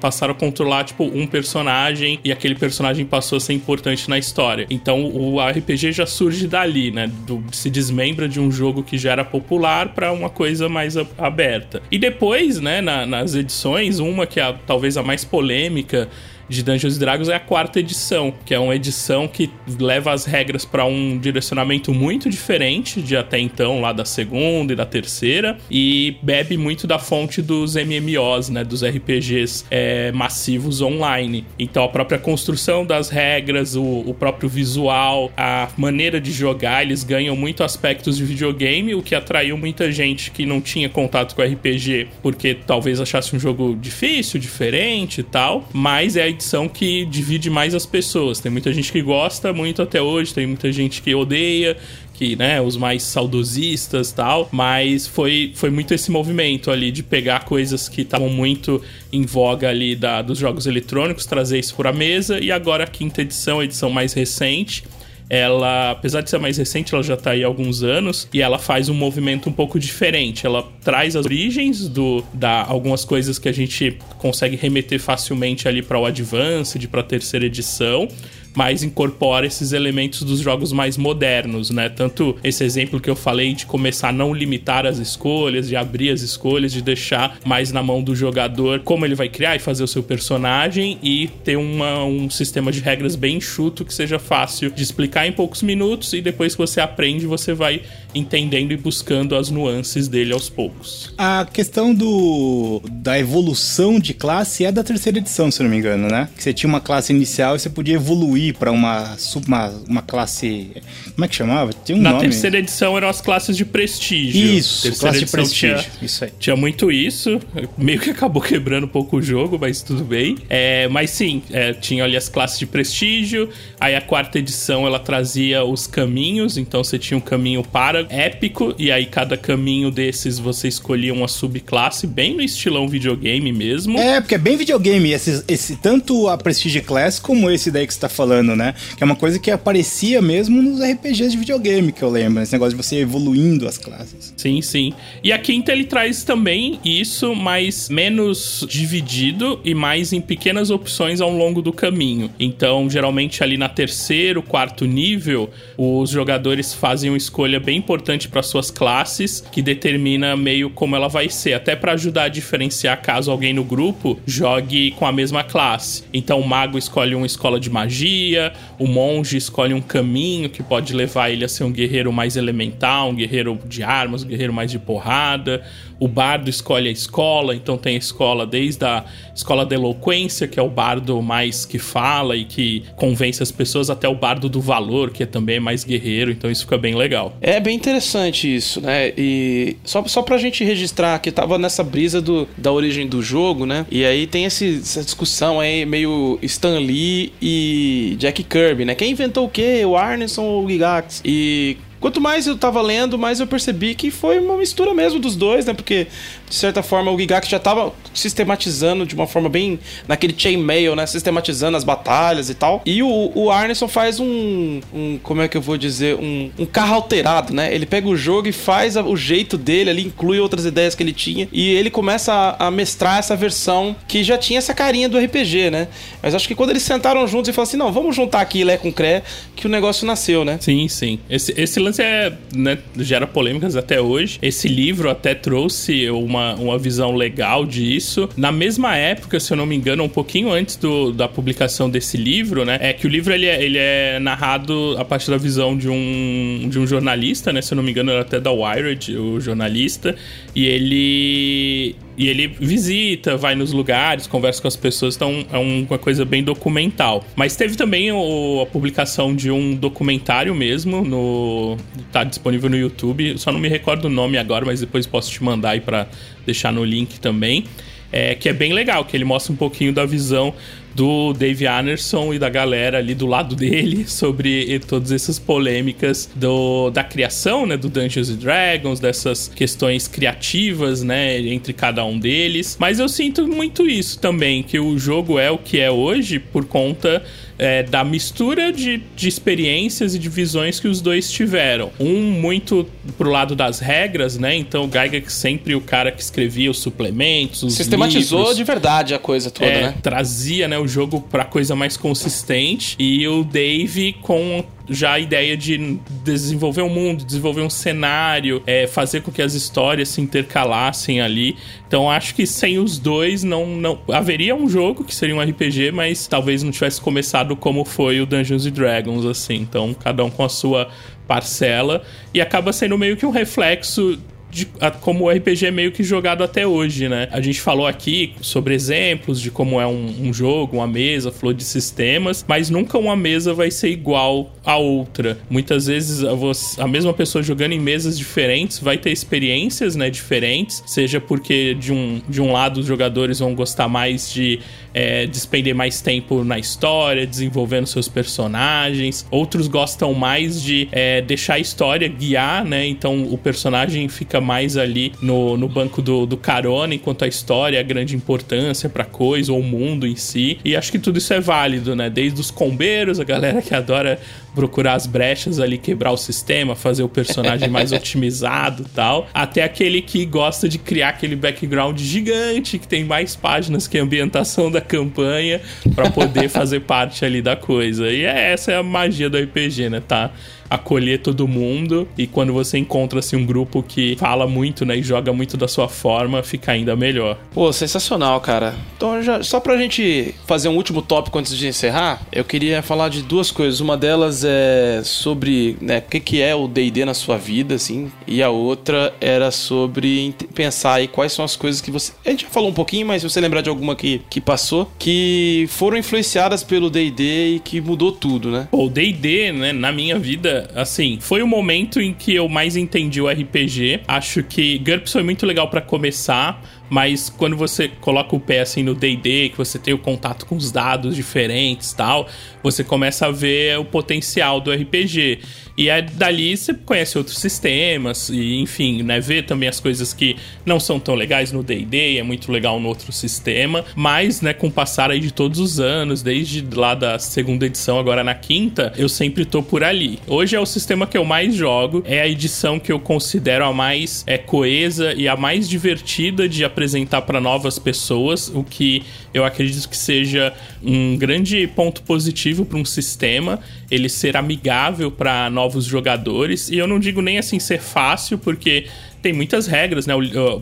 passaram 0.00 0.32
a 0.32 0.36
controlar, 0.36 0.84
tipo, 0.84 1.04
um 1.04 1.26
personagem 1.26 2.18
e 2.24 2.30
aquele 2.32 2.54
personagem 2.54 3.04
passou 3.04 3.36
a 3.36 3.40
ser 3.40 3.52
importante 3.52 4.08
na 4.08 4.18
história. 4.18 4.66
Então, 4.70 5.04
o 5.04 5.40
RPG 5.40 5.92
já 5.92 6.06
surge 6.06 6.46
dali, 6.46 6.90
né, 6.90 7.10
do- 7.26 7.42
se 7.52 7.68
desmembra 7.70 8.28
de 8.28 8.40
um 8.40 8.50
jogo 8.50 8.82
que 8.82 8.96
já 8.98 9.12
era 9.12 9.24
popular 9.24 9.88
para 9.94 10.12
uma 10.12 10.30
coisa 10.30 10.68
mais 10.68 10.96
aberta. 11.18 11.82
E 11.90 11.98
depois, 11.98 12.60
né, 12.60 12.80
na- 12.80 13.06
nas 13.06 13.34
edições, 13.34 13.98
uma 13.98 14.26
que 14.26 14.40
é 14.40 14.42
a- 14.44 14.52
talvez 14.66 14.96
a 14.96 15.02
mais 15.02 15.24
polêmica 15.24 16.08
de 16.48 16.62
Dungeons 16.62 16.98
Dragons 16.98 17.28
é 17.28 17.34
a 17.34 17.40
quarta 17.40 17.80
edição, 17.80 18.32
que 18.44 18.54
é 18.54 18.58
uma 18.58 18.74
edição 18.74 19.26
que 19.26 19.50
leva 19.78 20.12
as 20.12 20.24
regras 20.24 20.64
para 20.64 20.84
um 20.84 21.18
direcionamento 21.18 21.92
muito 21.92 22.28
diferente 22.28 23.00
de 23.00 23.16
até 23.16 23.38
então, 23.38 23.80
lá 23.80 23.92
da 23.92 24.04
segunda 24.04 24.72
e 24.72 24.76
da 24.76 24.86
terceira, 24.86 25.56
e 25.70 26.16
bebe 26.22 26.56
muito 26.56 26.86
da 26.86 26.98
fonte 26.98 27.40
dos 27.40 27.74
MMOs, 27.76 28.48
né, 28.50 28.64
dos 28.64 28.84
RPGs 28.84 29.64
é, 29.70 30.12
massivos 30.12 30.80
online. 30.80 31.44
Então 31.58 31.84
a 31.84 31.88
própria 31.88 32.18
construção 32.18 32.84
das 32.84 33.08
regras, 33.08 33.74
o, 33.74 33.82
o 33.82 34.14
próprio 34.14 34.48
visual, 34.48 35.32
a 35.36 35.68
maneira 35.76 36.20
de 36.20 36.32
jogar, 36.32 36.82
eles 36.82 37.04
ganham 37.04 37.36
muito 37.36 37.62
aspectos 37.62 38.16
de 38.16 38.24
videogame, 38.24 38.94
o 38.94 39.02
que 39.02 39.14
atraiu 39.14 39.56
muita 39.56 39.90
gente 39.90 40.30
que 40.30 40.44
não 40.44 40.60
tinha 40.60 40.88
contato 40.88 41.34
com 41.34 41.42
RPG, 41.42 42.08
porque 42.22 42.54
talvez 42.54 43.00
achasse 43.00 43.34
um 43.34 43.38
jogo 43.38 43.76
difícil, 43.80 44.38
diferente 44.38 45.20
e 45.20 45.24
tal, 45.24 45.68
mas 45.72 46.16
é 46.16 46.33
edição 46.34 46.68
que 46.68 47.04
divide 47.06 47.48
mais 47.48 47.74
as 47.74 47.86
pessoas. 47.86 48.40
Tem 48.40 48.52
muita 48.52 48.72
gente 48.72 48.92
que 48.92 49.00
gosta 49.00 49.52
muito 49.52 49.80
até 49.80 50.02
hoje, 50.02 50.34
tem 50.34 50.46
muita 50.46 50.70
gente 50.70 51.00
que 51.00 51.14
odeia, 51.14 51.76
que, 52.14 52.36
né, 52.36 52.60
os 52.60 52.76
mais 52.76 53.02
saudosistas 53.02 54.12
tal, 54.12 54.48
mas 54.52 55.06
foi, 55.06 55.52
foi 55.54 55.70
muito 55.70 55.92
esse 55.92 56.10
movimento 56.10 56.70
ali 56.70 56.90
de 56.90 57.02
pegar 57.02 57.44
coisas 57.44 57.88
que 57.88 58.02
estavam 58.02 58.28
muito 58.28 58.80
em 59.12 59.22
voga 59.22 59.68
ali 59.68 59.96
da, 59.96 60.22
dos 60.22 60.38
jogos 60.38 60.66
eletrônicos, 60.66 61.26
trazer 61.26 61.58
isso 61.58 61.74
pra 61.74 61.92
mesa, 61.92 62.38
e 62.38 62.52
agora 62.52 62.84
a 62.84 62.86
quinta 62.86 63.22
edição, 63.22 63.60
a 63.60 63.64
edição 63.64 63.90
mais 63.90 64.12
recente, 64.12 64.84
ela, 65.28 65.92
apesar 65.92 66.20
de 66.20 66.28
ser 66.28 66.38
mais 66.38 66.58
recente, 66.58 66.94
ela 66.94 67.02
já 67.02 67.16
tá 67.16 67.30
aí 67.30 67.42
há 67.42 67.46
alguns 67.46 67.82
anos 67.82 68.28
e 68.32 68.42
ela 68.42 68.58
faz 68.58 68.88
um 68.88 68.94
movimento 68.94 69.48
um 69.48 69.52
pouco 69.52 69.78
diferente. 69.78 70.44
Ela 70.44 70.62
traz 70.82 71.16
as 71.16 71.24
origens 71.24 71.88
do 71.88 72.22
da 72.32 72.62
algumas 72.64 73.04
coisas 73.04 73.38
que 73.38 73.48
a 73.48 73.52
gente 73.52 73.98
consegue 74.18 74.56
remeter 74.56 75.00
facilmente 75.00 75.66
ali 75.66 75.82
para 75.82 75.98
o 75.98 76.04
Advanced, 76.04 76.86
para 76.88 77.00
a 77.00 77.04
terceira 77.04 77.46
edição, 77.46 78.08
mas 78.54 78.82
incorpora 78.82 79.46
esses 79.46 79.72
elementos 79.72 80.22
dos 80.22 80.40
jogos 80.40 80.72
mais 80.72 80.96
modernos, 80.96 81.70
né? 81.70 81.88
Tanto 81.88 82.36
esse 82.42 82.64
exemplo 82.64 83.00
que 83.00 83.10
eu 83.10 83.16
falei 83.16 83.52
de 83.52 83.66
começar 83.66 84.08
a 84.08 84.12
não 84.12 84.32
limitar 84.32 84.86
as 84.86 84.98
escolhas, 84.98 85.68
de 85.68 85.76
abrir 85.76 86.10
as 86.10 86.22
escolhas, 86.22 86.72
de 86.72 86.82
deixar 86.82 87.38
mais 87.44 87.72
na 87.72 87.82
mão 87.82 88.02
do 88.02 88.14
jogador 88.14 88.80
como 88.80 89.04
ele 89.04 89.14
vai 89.14 89.28
criar 89.28 89.56
e 89.56 89.58
fazer 89.58 89.82
o 89.82 89.88
seu 89.88 90.02
personagem 90.02 90.98
e 91.02 91.28
ter 91.42 91.56
uma, 91.56 92.04
um 92.04 92.30
sistema 92.30 92.70
de 92.70 92.80
regras 92.80 93.16
bem 93.16 93.36
enxuto 93.36 93.84
que 93.84 93.92
seja 93.92 94.18
fácil 94.18 94.70
de 94.70 94.82
explicar 94.82 95.26
em 95.26 95.32
poucos 95.32 95.62
minutos 95.62 96.12
e 96.12 96.20
depois 96.20 96.54
que 96.54 96.58
você 96.58 96.80
aprende, 96.80 97.26
você 97.26 97.52
vai 97.52 97.82
entendendo 98.14 98.72
e 98.72 98.76
buscando 98.76 99.34
as 99.36 99.50
nuances 99.50 100.08
dele 100.08 100.32
aos 100.32 100.48
poucos. 100.48 101.12
A 101.18 101.46
questão 101.50 101.94
do 101.94 102.82
da 102.90 103.18
evolução 103.18 103.98
de 103.98 104.14
classe 104.14 104.64
é 104.64 104.72
da 104.72 104.82
terceira 104.82 105.18
edição, 105.18 105.50
se 105.50 105.62
não 105.62 105.70
me 105.70 105.76
engano, 105.76 106.08
né? 106.08 106.28
Que 106.36 106.42
você 106.42 106.52
tinha 106.52 106.68
uma 106.68 106.80
classe 106.80 107.12
inicial 107.12 107.56
e 107.56 107.58
você 107.58 107.68
podia 107.70 107.94
evoluir 107.94 108.54
para 108.54 108.70
uma, 108.70 109.16
uma 109.46 109.84
uma 109.88 110.02
classe, 110.02 110.70
como 111.14 111.24
é 111.24 111.28
que 111.28 111.34
chamava? 111.34 111.72
Tinha 111.84 111.96
um 111.98 112.00
Na 112.00 112.10
nome. 112.12 112.24
terceira 112.24 112.58
edição 112.58 112.96
eram 112.96 113.08
as 113.08 113.20
classes 113.20 113.56
de 113.56 113.64
prestígio. 113.64 114.44
Isso, 114.44 114.82
terceira 114.82 115.12
classe 115.12 115.24
de 115.24 115.30
prestígio. 115.30 115.76
Tinha, 115.78 115.86
isso 116.02 116.24
aí. 116.24 116.30
Tinha 116.38 116.56
muito 116.56 116.90
isso, 116.90 117.40
meio 117.76 117.98
que 118.00 118.10
acabou 118.10 118.42
quebrando 118.42 118.84
um 118.84 118.88
pouco 118.88 119.16
o 119.16 119.22
jogo, 119.22 119.58
mas 119.60 119.82
tudo 119.82 120.04
bem. 120.04 120.36
É, 120.48 120.88
mas 120.88 121.10
sim, 121.10 121.42
é, 121.50 121.72
tinha 121.72 122.04
ali 122.04 122.16
as 122.16 122.28
classes 122.28 122.58
de 122.58 122.66
prestígio. 122.66 123.48
Aí 123.80 123.94
a 123.94 124.00
quarta 124.00 124.38
edição 124.38 124.86
ela 124.86 124.98
trazia 124.98 125.64
os 125.64 125.86
caminhos, 125.86 126.56
então 126.56 126.82
você 126.82 126.98
tinha 126.98 127.16
um 127.16 127.20
caminho 127.20 127.62
para 127.62 128.03
épico 128.08 128.74
e 128.78 128.90
aí 128.90 129.06
cada 129.06 129.36
caminho 129.36 129.90
desses 129.90 130.38
você 130.38 130.68
escolhia 130.68 131.12
uma 131.12 131.28
subclasse 131.28 132.06
bem 132.06 132.34
no 132.34 132.42
estilão 132.42 132.88
videogame 132.88 133.52
mesmo. 133.52 133.98
É, 133.98 134.20
porque 134.20 134.34
é 134.34 134.38
bem 134.38 134.56
videogame, 134.56 135.12
esse, 135.12 135.44
esse 135.48 135.76
tanto 135.76 136.28
a 136.28 136.36
Prestige 136.36 136.80
Class 136.80 137.18
como 137.18 137.50
esse 137.50 137.70
daí 137.70 137.86
que 137.86 137.94
você 137.94 138.00
tá 138.00 138.08
falando, 138.08 138.54
né? 138.56 138.74
Que 138.96 139.02
é 139.02 139.06
uma 139.06 139.16
coisa 139.16 139.38
que 139.38 139.50
aparecia 139.50 140.20
mesmo 140.20 140.62
nos 140.62 140.80
RPGs 140.80 141.30
de 141.30 141.36
videogame, 141.36 141.92
que 141.92 142.02
eu 142.02 142.10
lembro, 142.10 142.42
esse 142.42 142.52
negócio 142.52 142.76
de 142.76 142.82
você 142.82 142.96
evoluindo 142.96 143.66
as 143.66 143.78
classes. 143.78 144.34
Sim, 144.36 144.60
sim. 144.62 144.92
E 145.22 145.32
a 145.32 145.38
quinta 145.38 145.72
ele 145.72 145.84
traz 145.84 146.24
também 146.24 146.80
isso, 146.84 147.34
mas 147.34 147.88
menos 147.88 148.66
dividido 148.68 149.60
e 149.64 149.74
mais 149.74 150.12
em 150.12 150.20
pequenas 150.20 150.70
opções 150.70 151.20
ao 151.20 151.30
longo 151.30 151.62
do 151.62 151.72
caminho. 151.72 152.30
Então, 152.38 152.88
geralmente 152.88 153.42
ali 153.42 153.56
na 153.56 153.68
terceiro, 153.68 154.42
quarto 154.42 154.84
nível, 154.84 155.50
os 155.76 156.10
jogadores 156.10 156.74
fazem 156.74 157.10
uma 157.10 157.16
escolha 157.16 157.60
bem 157.60 157.80
importante 157.94 158.28
para 158.28 158.42
suas 158.42 158.72
classes, 158.72 159.40
que 159.52 159.62
determina 159.62 160.36
meio 160.36 160.68
como 160.68 160.96
ela 160.96 161.06
vai 161.06 161.28
ser, 161.28 161.52
até 161.52 161.76
para 161.76 161.92
ajudar 161.92 162.24
a 162.24 162.28
diferenciar 162.28 163.00
caso 163.00 163.30
alguém 163.30 163.52
no 163.52 163.62
grupo 163.62 164.18
jogue 164.26 164.90
com 164.92 165.06
a 165.06 165.12
mesma 165.12 165.44
classe. 165.44 166.02
Então, 166.12 166.40
o 166.40 166.46
mago 166.46 166.76
escolhe 166.76 167.14
uma 167.14 167.24
escola 167.24 167.60
de 167.60 167.70
magia, 167.70 168.52
o 168.80 168.88
monge 168.88 169.36
escolhe 169.36 169.72
um 169.72 169.80
caminho 169.80 170.50
que 170.50 170.62
pode 170.62 170.92
levar 170.92 171.30
ele 171.30 171.44
a 171.44 171.48
ser 171.48 171.62
um 171.62 171.70
guerreiro 171.70 172.12
mais 172.12 172.36
elemental, 172.36 173.10
um 173.10 173.14
guerreiro 173.14 173.58
de 173.64 173.84
armas, 173.84 174.24
um 174.24 174.26
guerreiro 174.26 174.52
mais 174.52 174.72
de 174.72 174.78
porrada. 174.80 175.62
O 175.98 176.08
bardo 176.08 176.50
escolhe 176.50 176.88
a 176.88 176.92
escola, 176.92 177.54
então 177.54 177.76
tem 177.76 177.94
a 177.94 177.98
escola 177.98 178.46
desde 178.46 178.84
a 178.84 179.04
escola 179.34 179.64
da 179.64 179.74
eloquência, 179.74 180.46
que 180.46 180.58
é 180.58 180.62
o 180.62 180.68
bardo 180.68 181.20
mais 181.22 181.64
que 181.64 181.78
fala 181.78 182.36
e 182.36 182.44
que 182.44 182.84
convence 182.96 183.42
as 183.42 183.50
pessoas, 183.50 183.90
até 183.90 184.08
o 184.08 184.14
bardo 184.14 184.48
do 184.48 184.60
valor, 184.60 185.10
que 185.10 185.22
é 185.22 185.26
também 185.26 185.60
mais 185.60 185.84
guerreiro, 185.84 186.30
então 186.30 186.50
isso 186.50 186.62
fica 186.62 186.78
bem 186.78 186.94
legal. 186.94 187.36
É 187.40 187.60
bem 187.60 187.76
interessante 187.76 188.54
isso, 188.54 188.80
né? 188.80 189.12
E 189.16 189.76
só, 189.84 190.04
só 190.06 190.22
pra 190.22 190.38
gente 190.38 190.64
registrar 190.64 191.18
que 191.18 191.30
tava 191.30 191.58
nessa 191.58 191.82
brisa 191.82 192.20
do, 192.20 192.48
da 192.56 192.72
origem 192.72 193.06
do 193.06 193.22
jogo, 193.22 193.66
né? 193.66 193.86
E 193.90 194.04
aí 194.04 194.26
tem 194.26 194.44
esse, 194.44 194.80
essa 194.82 195.02
discussão 195.02 195.60
aí 195.60 195.84
meio 195.84 196.38
Stan 196.42 196.78
Lee 196.78 197.32
e 197.40 198.16
Jack 198.18 198.42
Kirby, 198.42 198.84
né? 198.84 198.94
Quem 198.94 199.12
inventou 199.12 199.46
o 199.46 199.48
quê? 199.48 199.84
O 199.84 199.96
Arneson 199.96 200.42
ou 200.42 200.64
o 200.64 200.68
Gigax? 200.68 201.22
E 201.24 201.76
Quanto 202.04 202.20
mais 202.20 202.46
eu 202.46 202.54
tava 202.54 202.82
lendo, 202.82 203.18
mais 203.18 203.40
eu 203.40 203.46
percebi 203.46 203.94
que 203.94 204.10
foi 204.10 204.38
uma 204.38 204.58
mistura 204.58 204.92
mesmo 204.92 205.18
dos 205.18 205.34
dois, 205.34 205.64
né? 205.64 205.72
Porque, 205.72 206.06
de 206.48 206.54
certa 206.54 206.82
forma, 206.82 207.10
o 207.10 207.18
Gigak 207.18 207.50
já 207.50 207.58
tava 207.58 207.92
sistematizando 208.12 209.06
de 209.06 209.14
uma 209.14 209.26
forma 209.26 209.48
bem. 209.48 209.78
naquele 210.06 210.34
chainmail, 210.36 210.94
né? 210.94 211.06
Sistematizando 211.06 211.76
as 211.76 211.84
batalhas 211.84 212.50
e 212.50 212.54
tal. 212.54 212.82
E 212.84 213.02
o, 213.02 213.32
o 213.34 213.50
Arneson 213.50 213.88
faz 213.88 214.20
um, 214.20 214.80
um. 214.92 215.18
Como 215.22 215.42
é 215.42 215.48
que 215.48 215.56
eu 215.56 215.60
vou 215.60 215.76
dizer? 215.76 216.14
Um, 216.16 216.50
um 216.58 216.66
carro 216.66 216.94
alterado, 216.94 217.52
né? 217.52 217.74
Ele 217.74 217.86
pega 217.86 218.08
o 218.08 218.16
jogo 218.16 218.48
e 218.48 218.52
faz 218.52 218.96
o 218.96 219.16
jeito 219.16 219.56
dele 219.56 219.90
ali, 219.90 220.04
inclui 220.04 220.38
outras 220.38 220.64
ideias 220.64 220.94
que 220.94 221.02
ele 221.02 221.12
tinha. 221.12 221.48
E 221.52 221.70
ele 221.70 221.90
começa 221.90 222.32
a, 222.32 222.66
a 222.66 222.70
mestrar 222.70 223.18
essa 223.18 223.34
versão 223.34 223.96
que 224.06 224.22
já 224.22 224.38
tinha 224.38 224.58
essa 224.58 224.74
carinha 224.74 225.08
do 225.08 225.18
RPG, 225.18 225.70
né? 225.70 225.88
Mas 226.22 226.34
acho 226.34 226.46
que 226.46 226.54
quando 226.54 226.70
eles 226.70 226.82
sentaram 226.82 227.26
juntos 227.26 227.48
e 227.48 227.52
falaram 227.52 227.68
assim: 227.68 227.76
não, 227.76 227.92
vamos 227.92 228.14
juntar 228.14 228.40
aqui 228.40 228.64
Lé 228.64 228.76
com 228.76 228.92
Cré, 228.92 229.22
que 229.56 229.66
o 229.66 229.70
negócio 229.70 230.06
nasceu, 230.06 230.44
né? 230.44 230.58
Sim, 230.60 230.86
sim. 230.88 231.18
Esse, 231.28 231.54
esse 231.56 231.80
lance 231.80 232.02
é, 232.02 232.32
né, 232.54 232.78
gera 232.96 233.26
polêmicas 233.26 233.76
até 233.76 234.00
hoje. 234.00 234.38
Esse 234.42 234.68
livro 234.68 235.10
até 235.10 235.34
trouxe 235.34 236.10
uma, 236.10 236.33
uma 236.54 236.78
visão 236.78 237.14
legal 237.14 237.64
disso. 237.64 238.28
Na 238.36 238.50
mesma 238.50 238.96
época, 238.96 239.38
se 239.38 239.52
eu 239.52 239.56
não 239.56 239.66
me 239.66 239.76
engano, 239.76 240.02
um 240.02 240.08
pouquinho 240.08 240.50
antes 240.50 240.76
do, 240.76 241.12
da 241.12 241.28
publicação 241.28 241.88
desse 241.88 242.16
livro, 242.16 242.64
né? 242.64 242.78
É 242.80 242.92
que 242.92 243.06
o 243.06 243.10
livro 243.10 243.32
ele 243.32 243.46
é, 243.46 243.62
ele 243.62 243.78
é 243.78 244.18
narrado 244.18 244.96
a 244.98 245.04
partir 245.04 245.30
da 245.30 245.36
visão 245.36 245.76
de 245.76 245.88
um, 245.88 246.68
de 246.68 246.78
um 246.78 246.86
jornalista, 246.86 247.52
né? 247.52 247.62
Se 247.62 247.72
eu 247.72 247.76
não 247.76 247.82
me 247.82 247.90
engano, 247.90 248.10
era 248.10 248.22
até 248.22 248.40
da 248.40 248.50
Wired, 248.50 249.16
o 249.16 249.40
jornalista. 249.40 250.14
E 250.54 250.66
ele 250.66 251.96
e 252.16 252.28
ele 252.28 252.46
visita, 252.46 253.36
vai 253.36 253.54
nos 253.54 253.72
lugares, 253.72 254.26
conversa 254.26 254.62
com 254.62 254.68
as 254.68 254.76
pessoas, 254.76 255.16
então 255.16 255.44
é 255.52 255.58
uma 255.58 255.98
coisa 255.98 256.24
bem 256.24 256.44
documental. 256.44 257.24
Mas 257.34 257.56
teve 257.56 257.76
também 257.76 258.12
o, 258.12 258.60
a 258.62 258.66
publicação 258.66 259.34
de 259.34 259.50
um 259.50 259.74
documentário 259.74 260.54
mesmo, 260.54 261.04
no 261.04 261.76
tá 262.12 262.22
disponível 262.22 262.70
no 262.70 262.76
YouTube. 262.76 263.36
Só 263.38 263.50
não 263.50 263.58
me 263.58 263.68
recordo 263.68 264.04
o 264.04 264.10
nome 264.10 264.38
agora, 264.38 264.64
mas 264.64 264.80
depois 264.80 265.06
posso 265.06 265.30
te 265.30 265.42
mandar 265.42 265.70
aí 265.70 265.80
para 265.80 266.06
deixar 266.46 266.72
no 266.72 266.84
link 266.84 267.18
também. 267.18 267.64
É, 268.12 268.36
que 268.36 268.48
é 268.48 268.52
bem 268.52 268.72
legal, 268.72 269.04
que 269.04 269.16
ele 269.16 269.24
mostra 269.24 269.52
um 269.52 269.56
pouquinho 269.56 269.92
da 269.92 270.06
visão 270.06 270.54
do 270.94 271.32
Dave 271.32 271.66
Anderson 271.66 272.32
e 272.34 272.38
da 272.38 272.48
galera 272.48 272.98
ali 272.98 273.14
do 273.14 273.26
lado 273.26 273.54
dele 273.54 274.04
sobre 274.08 274.78
todas 274.80 275.12
essas 275.12 275.38
polêmicas 275.38 276.30
do, 276.34 276.90
da 276.90 277.02
criação, 277.02 277.66
né, 277.66 277.76
do 277.76 277.88
Dungeons 277.88 278.28
Dragons, 278.36 279.00
dessas 279.00 279.48
questões 279.48 280.06
criativas, 280.06 281.02
né, 281.02 281.40
entre 281.40 281.72
cada 281.72 282.04
um 282.04 282.18
deles. 282.18 282.76
Mas 282.78 282.98
eu 282.98 283.08
sinto 283.08 283.46
muito 283.46 283.86
isso 283.88 284.18
também, 284.18 284.62
que 284.62 284.78
o 284.78 284.98
jogo 284.98 285.38
é 285.38 285.50
o 285.50 285.58
que 285.58 285.80
é 285.80 285.90
hoje 285.90 286.38
por 286.38 286.64
conta 286.64 287.22
é, 287.58 287.82
da 287.82 288.04
mistura 288.04 288.72
de, 288.72 289.02
de 289.14 289.28
experiências 289.28 290.14
e 290.14 290.18
de 290.18 290.28
visões 290.28 290.80
que 290.80 290.88
os 290.88 291.00
dois 291.00 291.30
tiveram. 291.30 291.90
Um 291.98 292.20
muito 292.20 292.86
pro 293.16 293.30
lado 293.30 293.54
das 293.54 293.78
regras, 293.78 294.38
né? 294.38 294.54
Então 294.56 294.84
o 294.84 294.88
Gygax 294.88 295.32
sempre 295.32 295.74
o 295.74 295.80
cara 295.80 296.10
que 296.10 296.22
escrevia 296.22 296.70
os 296.70 296.78
suplementos, 296.78 297.62
os 297.62 297.74
Sistematizou 297.74 298.38
livros, 298.40 298.56
de 298.56 298.64
verdade 298.64 299.14
a 299.14 299.18
coisa 299.18 299.50
toda, 299.50 299.66
é, 299.66 299.82
né? 299.82 299.94
Trazia 300.02 300.68
né, 300.68 300.78
o 300.78 300.86
jogo 300.86 301.20
pra 301.20 301.44
coisa 301.44 301.74
mais 301.74 301.96
consistente. 301.96 302.96
E 302.98 303.26
o 303.28 303.44
Dave 303.44 304.14
com 304.22 304.64
já 304.88 305.12
a 305.12 305.18
ideia 305.18 305.56
de 305.56 305.98
desenvolver 306.22 306.82
um 306.82 306.88
mundo, 306.88 307.24
desenvolver 307.24 307.62
um 307.62 307.70
cenário, 307.70 308.62
é, 308.66 308.86
fazer 308.86 309.22
com 309.22 309.32
que 309.32 309.40
as 309.40 309.54
histórias 309.54 310.08
se 310.08 310.20
intercalassem 310.20 311.20
ali. 311.20 311.56
Então 311.86 312.10
acho 312.10 312.34
que 312.34 312.46
sem 312.46 312.78
os 312.78 312.98
dois 312.98 313.42
não, 313.42 313.66
não 313.66 313.98
haveria 314.08 314.54
um 314.54 314.68
jogo 314.68 315.04
que 315.04 315.14
seria 315.14 315.34
um 315.34 315.40
RPG, 315.40 315.92
mas 315.92 316.26
talvez 316.26 316.62
não 316.62 316.70
tivesse 316.70 317.00
começado 317.00 317.56
como 317.56 317.84
foi 317.84 318.20
o 318.20 318.26
Dungeons 318.26 318.70
Dragons 318.70 319.24
assim. 319.24 319.56
Então 319.56 319.94
cada 319.94 320.24
um 320.24 320.30
com 320.30 320.44
a 320.44 320.48
sua 320.48 320.88
parcela 321.26 322.02
e 322.32 322.40
acaba 322.40 322.72
sendo 322.72 322.98
meio 322.98 323.16
que 323.16 323.24
um 323.24 323.30
reflexo 323.30 324.18
de 324.54 324.68
a, 324.80 324.90
como 324.90 325.24
o 325.24 325.30
RPG 325.30 325.66
é 325.66 325.70
meio 325.72 325.90
que 325.90 326.04
jogado 326.04 326.44
até 326.44 326.64
hoje, 326.64 327.08
né? 327.08 327.28
A 327.32 327.40
gente 327.40 327.60
falou 327.60 327.86
aqui 327.86 328.34
sobre 328.40 328.72
exemplos 328.72 329.40
de 329.40 329.50
como 329.50 329.80
é 329.80 329.86
um, 329.86 330.28
um 330.28 330.32
jogo, 330.32 330.76
uma 330.76 330.86
mesa, 330.86 331.32
falou 331.32 331.52
de 331.52 331.64
sistemas, 331.64 332.44
mas 332.46 332.70
nunca 332.70 332.96
uma 332.96 333.16
mesa 333.16 333.52
vai 333.52 333.70
ser 333.70 333.90
igual 333.90 334.54
a 334.64 334.76
outra. 334.76 335.38
Muitas 335.50 335.86
vezes 335.86 336.22
a, 336.22 336.32
você, 336.34 336.80
a 336.80 336.86
mesma 336.86 337.12
pessoa 337.12 337.42
jogando 337.42 337.72
em 337.72 337.80
mesas 337.80 338.16
diferentes 338.16 338.78
vai 338.78 338.96
ter 338.96 339.10
experiências, 339.10 339.96
né, 339.96 340.08
diferentes, 340.08 340.84
seja 340.86 341.20
porque 341.20 341.74
de 341.74 341.92
um, 341.92 342.22
de 342.28 342.40
um 342.40 342.52
lado 342.52 342.78
os 342.78 342.86
jogadores 342.86 343.40
vão 343.40 343.54
gostar 343.54 343.88
mais 343.88 344.32
de 344.32 344.60
é, 344.94 345.26
despender 345.26 345.74
mais 345.74 346.00
tempo 346.00 346.44
na 346.44 346.58
história, 346.58 347.26
desenvolvendo 347.26 347.86
seus 347.86 348.06
personagens. 348.08 349.26
Outros 349.30 349.66
gostam 349.66 350.14
mais 350.14 350.62
de 350.62 350.88
é, 350.92 351.20
deixar 351.20 351.54
a 351.54 351.58
história 351.58 352.06
guiar, 352.06 352.64
né? 352.64 352.86
Então 352.86 353.24
o 353.24 353.36
personagem 353.36 354.08
fica 354.08 354.40
mais 354.44 354.76
ali 354.76 355.12
no, 355.20 355.56
no 355.56 355.68
banco 355.68 356.00
do, 356.00 356.26
do 356.26 356.36
carona, 356.36 356.94
enquanto 356.94 357.24
a 357.24 357.28
história 357.28 357.78
é 357.78 357.80
a 357.80 357.82
grande 357.82 358.14
importância 358.14 358.88
pra 358.88 359.04
coisa 359.04 359.52
ou 359.52 359.58
o 359.58 359.62
mundo 359.62 360.06
em 360.06 360.14
si. 360.14 360.58
E 360.64 360.76
acho 360.76 360.92
que 360.92 360.98
tudo 360.98 361.18
isso 361.18 361.32
é 361.32 361.40
válido, 361.40 361.96
né? 361.96 362.08
Desde 362.08 362.40
os 362.40 362.50
combeiros, 362.50 363.18
a 363.18 363.24
galera 363.24 363.60
que 363.60 363.74
adora 363.74 364.20
procurar 364.54 364.94
as 364.94 365.06
brechas 365.06 365.58
ali, 365.58 365.76
quebrar 365.76 366.12
o 366.12 366.16
sistema, 366.16 366.76
fazer 366.76 367.02
o 367.02 367.08
personagem 367.08 367.68
mais 367.68 367.90
otimizado 367.92 368.86
tal, 368.94 369.28
até 369.34 369.64
aquele 369.64 370.00
que 370.00 370.24
gosta 370.24 370.68
de 370.68 370.78
criar 370.78 371.08
aquele 371.08 371.34
background 371.34 371.98
gigante 371.98 372.78
que 372.78 372.86
tem 372.86 373.04
mais 373.04 373.34
páginas 373.34 373.88
que 373.88 373.98
a 373.98 374.02
ambientação 374.02 374.70
da 374.70 374.80
campanha 374.80 375.60
para 375.94 376.10
poder 376.10 376.48
fazer 376.50 376.80
parte 376.80 377.24
ali 377.24 377.42
da 377.42 377.56
coisa. 377.56 378.10
E 378.10 378.24
é, 378.24 378.52
essa 378.52 378.72
é 378.72 378.76
a 378.76 378.82
magia 378.82 379.28
do 379.28 379.36
RPG, 379.36 379.90
né? 379.90 380.00
Tá 380.06 380.30
acolher 380.74 381.20
todo 381.20 381.46
mundo 381.48 382.06
e 382.16 382.26
quando 382.26 382.52
você 382.52 382.78
encontra 382.78 383.18
assim 383.18 383.36
um 383.36 383.44
grupo 383.44 383.82
que 383.82 384.16
fala 384.16 384.46
muito, 384.46 384.84
né, 384.84 384.96
e 384.96 385.02
joga 385.02 385.32
muito 385.32 385.56
da 385.56 385.68
sua 385.68 385.88
forma, 385.88 386.42
fica 386.42 386.72
ainda 386.72 386.94
melhor. 386.96 387.38
Pô, 387.52 387.72
sensacional, 387.72 388.40
cara. 388.40 388.74
Então, 388.96 389.22
já, 389.22 389.42
só 389.42 389.60
pra 389.60 389.76
gente 389.76 390.34
fazer 390.46 390.68
um 390.68 390.76
último 390.76 391.02
tópico 391.02 391.38
antes 391.38 391.56
de 391.56 391.66
encerrar, 391.66 392.22
eu 392.32 392.44
queria 392.44 392.82
falar 392.82 393.08
de 393.08 393.22
duas 393.22 393.50
coisas. 393.50 393.80
Uma 393.80 393.96
delas 393.96 394.44
é 394.44 395.02
sobre 395.04 395.76
né, 395.80 395.98
o 395.98 396.02
que, 396.02 396.20
que 396.20 396.42
é 396.42 396.54
o 396.54 396.66
D&D 396.66 397.04
na 397.04 397.14
sua 397.14 397.36
vida, 397.36 397.74
assim, 397.74 398.10
e 398.26 398.42
a 398.42 398.50
outra 398.50 399.14
era 399.20 399.50
sobre 399.50 400.34
pensar 400.54 400.94
aí 400.94 401.08
quais 401.08 401.32
são 401.32 401.44
as 401.44 401.56
coisas 401.56 401.80
que 401.80 401.90
você... 401.90 402.12
A 402.24 402.30
gente 402.30 402.44
já 402.44 402.50
falou 402.50 402.70
um 402.70 402.74
pouquinho, 402.74 403.06
mas 403.06 403.22
se 403.22 403.28
você 403.28 403.40
lembrar 403.40 403.60
de 403.60 403.68
alguma 403.68 403.94
que, 403.94 404.22
que 404.28 404.40
passou, 404.40 404.90
que 404.98 405.66
foram 405.68 405.96
influenciadas 405.96 406.62
pelo 406.62 406.90
D&D 406.90 407.56
e 407.56 407.60
que 407.60 407.80
mudou 407.80 408.12
tudo, 408.12 408.50
né? 408.50 408.68
O 408.72 408.88
D&D, 408.88 409.52
né, 409.52 409.72
na 409.72 409.92
minha 409.92 410.18
vida, 410.18 410.63
assim, 410.74 411.18
foi 411.20 411.42
o 411.42 411.46
momento 411.46 412.00
em 412.00 412.12
que 412.12 412.34
eu 412.34 412.48
mais 412.48 412.76
entendi 412.76 413.20
o 413.20 413.28
RPG. 413.28 414.00
Acho 414.06 414.42
que 414.42 414.78
GURPS 414.78 415.12
foi 415.12 415.22
muito 415.22 415.46
legal 415.46 415.68
para 415.68 415.80
começar, 415.80 416.62
mas 416.88 417.28
quando 417.30 417.56
você 417.56 417.88
coloca 417.88 418.34
o 418.36 418.40
pé 418.40 418.60
assim 418.60 418.82
no 418.82 418.94
D&D, 418.94 419.50
que 419.50 419.58
você 419.58 419.78
tem 419.78 419.94
o 419.94 419.98
contato 419.98 420.46
com 420.46 420.56
os 420.56 420.70
dados 420.70 421.16
diferentes 421.16 421.92
tal, 421.92 422.28
você 422.62 422.82
começa 422.82 423.26
a 423.26 423.30
ver 423.30 423.78
o 423.78 423.84
potencial 423.84 424.60
do 424.60 424.72
RPG. 424.72 425.40
E 425.76 425.90
aí, 425.90 426.02
dali 426.02 426.56
você 426.56 426.72
conhece 426.72 427.18
outros 427.18 427.38
sistemas, 427.38 428.28
e 428.28 428.60
enfim, 428.60 429.02
né? 429.02 429.20
Vê 429.20 429.42
também 429.42 429.68
as 429.68 429.80
coisas 429.80 430.14
que 430.14 430.36
não 430.64 430.78
são 430.78 431.00
tão 431.00 431.14
legais 431.14 431.50
no 431.50 431.64
DD, 431.64 432.18
é 432.18 432.22
muito 432.22 432.52
legal 432.52 432.78
no 432.78 432.88
outro 432.88 433.10
sistema. 433.12 433.84
Mas, 433.96 434.40
né, 434.40 434.54
com 434.54 434.68
o 434.68 434.70
passar 434.70 435.10
aí 435.10 435.18
de 435.18 435.32
todos 435.32 435.58
os 435.58 435.80
anos, 435.80 436.22
desde 436.22 436.64
lá 436.74 436.94
da 436.94 437.18
segunda 437.18 437.66
edição, 437.66 437.98
agora 437.98 438.22
na 438.22 438.34
quinta, 438.34 438.92
eu 438.96 439.08
sempre 439.08 439.44
tô 439.44 439.62
por 439.62 439.82
ali. 439.82 440.20
Hoje 440.26 440.54
é 440.54 440.60
o 440.60 440.66
sistema 440.66 441.06
que 441.06 441.18
eu 441.18 441.24
mais 441.24 441.54
jogo, 441.54 442.02
é 442.06 442.20
a 442.20 442.28
edição 442.28 442.78
que 442.78 442.92
eu 442.92 443.00
considero 443.00 443.64
a 443.64 443.72
mais 443.72 444.22
é, 444.26 444.38
coesa 444.38 445.12
e 445.14 445.26
a 445.26 445.36
mais 445.36 445.68
divertida 445.68 446.48
de 446.48 446.64
apresentar 446.74 447.22
para 447.22 447.40
novas 447.40 447.78
pessoas, 447.78 448.48
o 448.48 448.64
que 448.64 449.04
eu 449.32 449.44
acredito 449.44 449.88
que 449.88 449.96
seja 449.96 450.52
um 450.82 451.16
grande 451.16 451.66
ponto 451.68 452.02
positivo 452.02 452.64
para 452.64 452.78
um 452.78 452.84
sistema, 452.84 453.60
ele 453.90 454.08
ser 454.08 454.36
amigável 454.36 455.10
para 455.10 455.48
novos 455.48 455.84
jogadores. 455.84 456.68
E 456.68 456.76
eu 456.76 456.86
não 456.86 456.98
digo 456.98 457.22
nem 457.22 457.38
assim 457.38 457.60
ser 457.60 457.80
fácil, 457.80 458.36
porque 458.38 458.86
tem 459.22 459.32
muitas 459.32 459.66
regras, 459.66 460.06
né? 460.06 460.12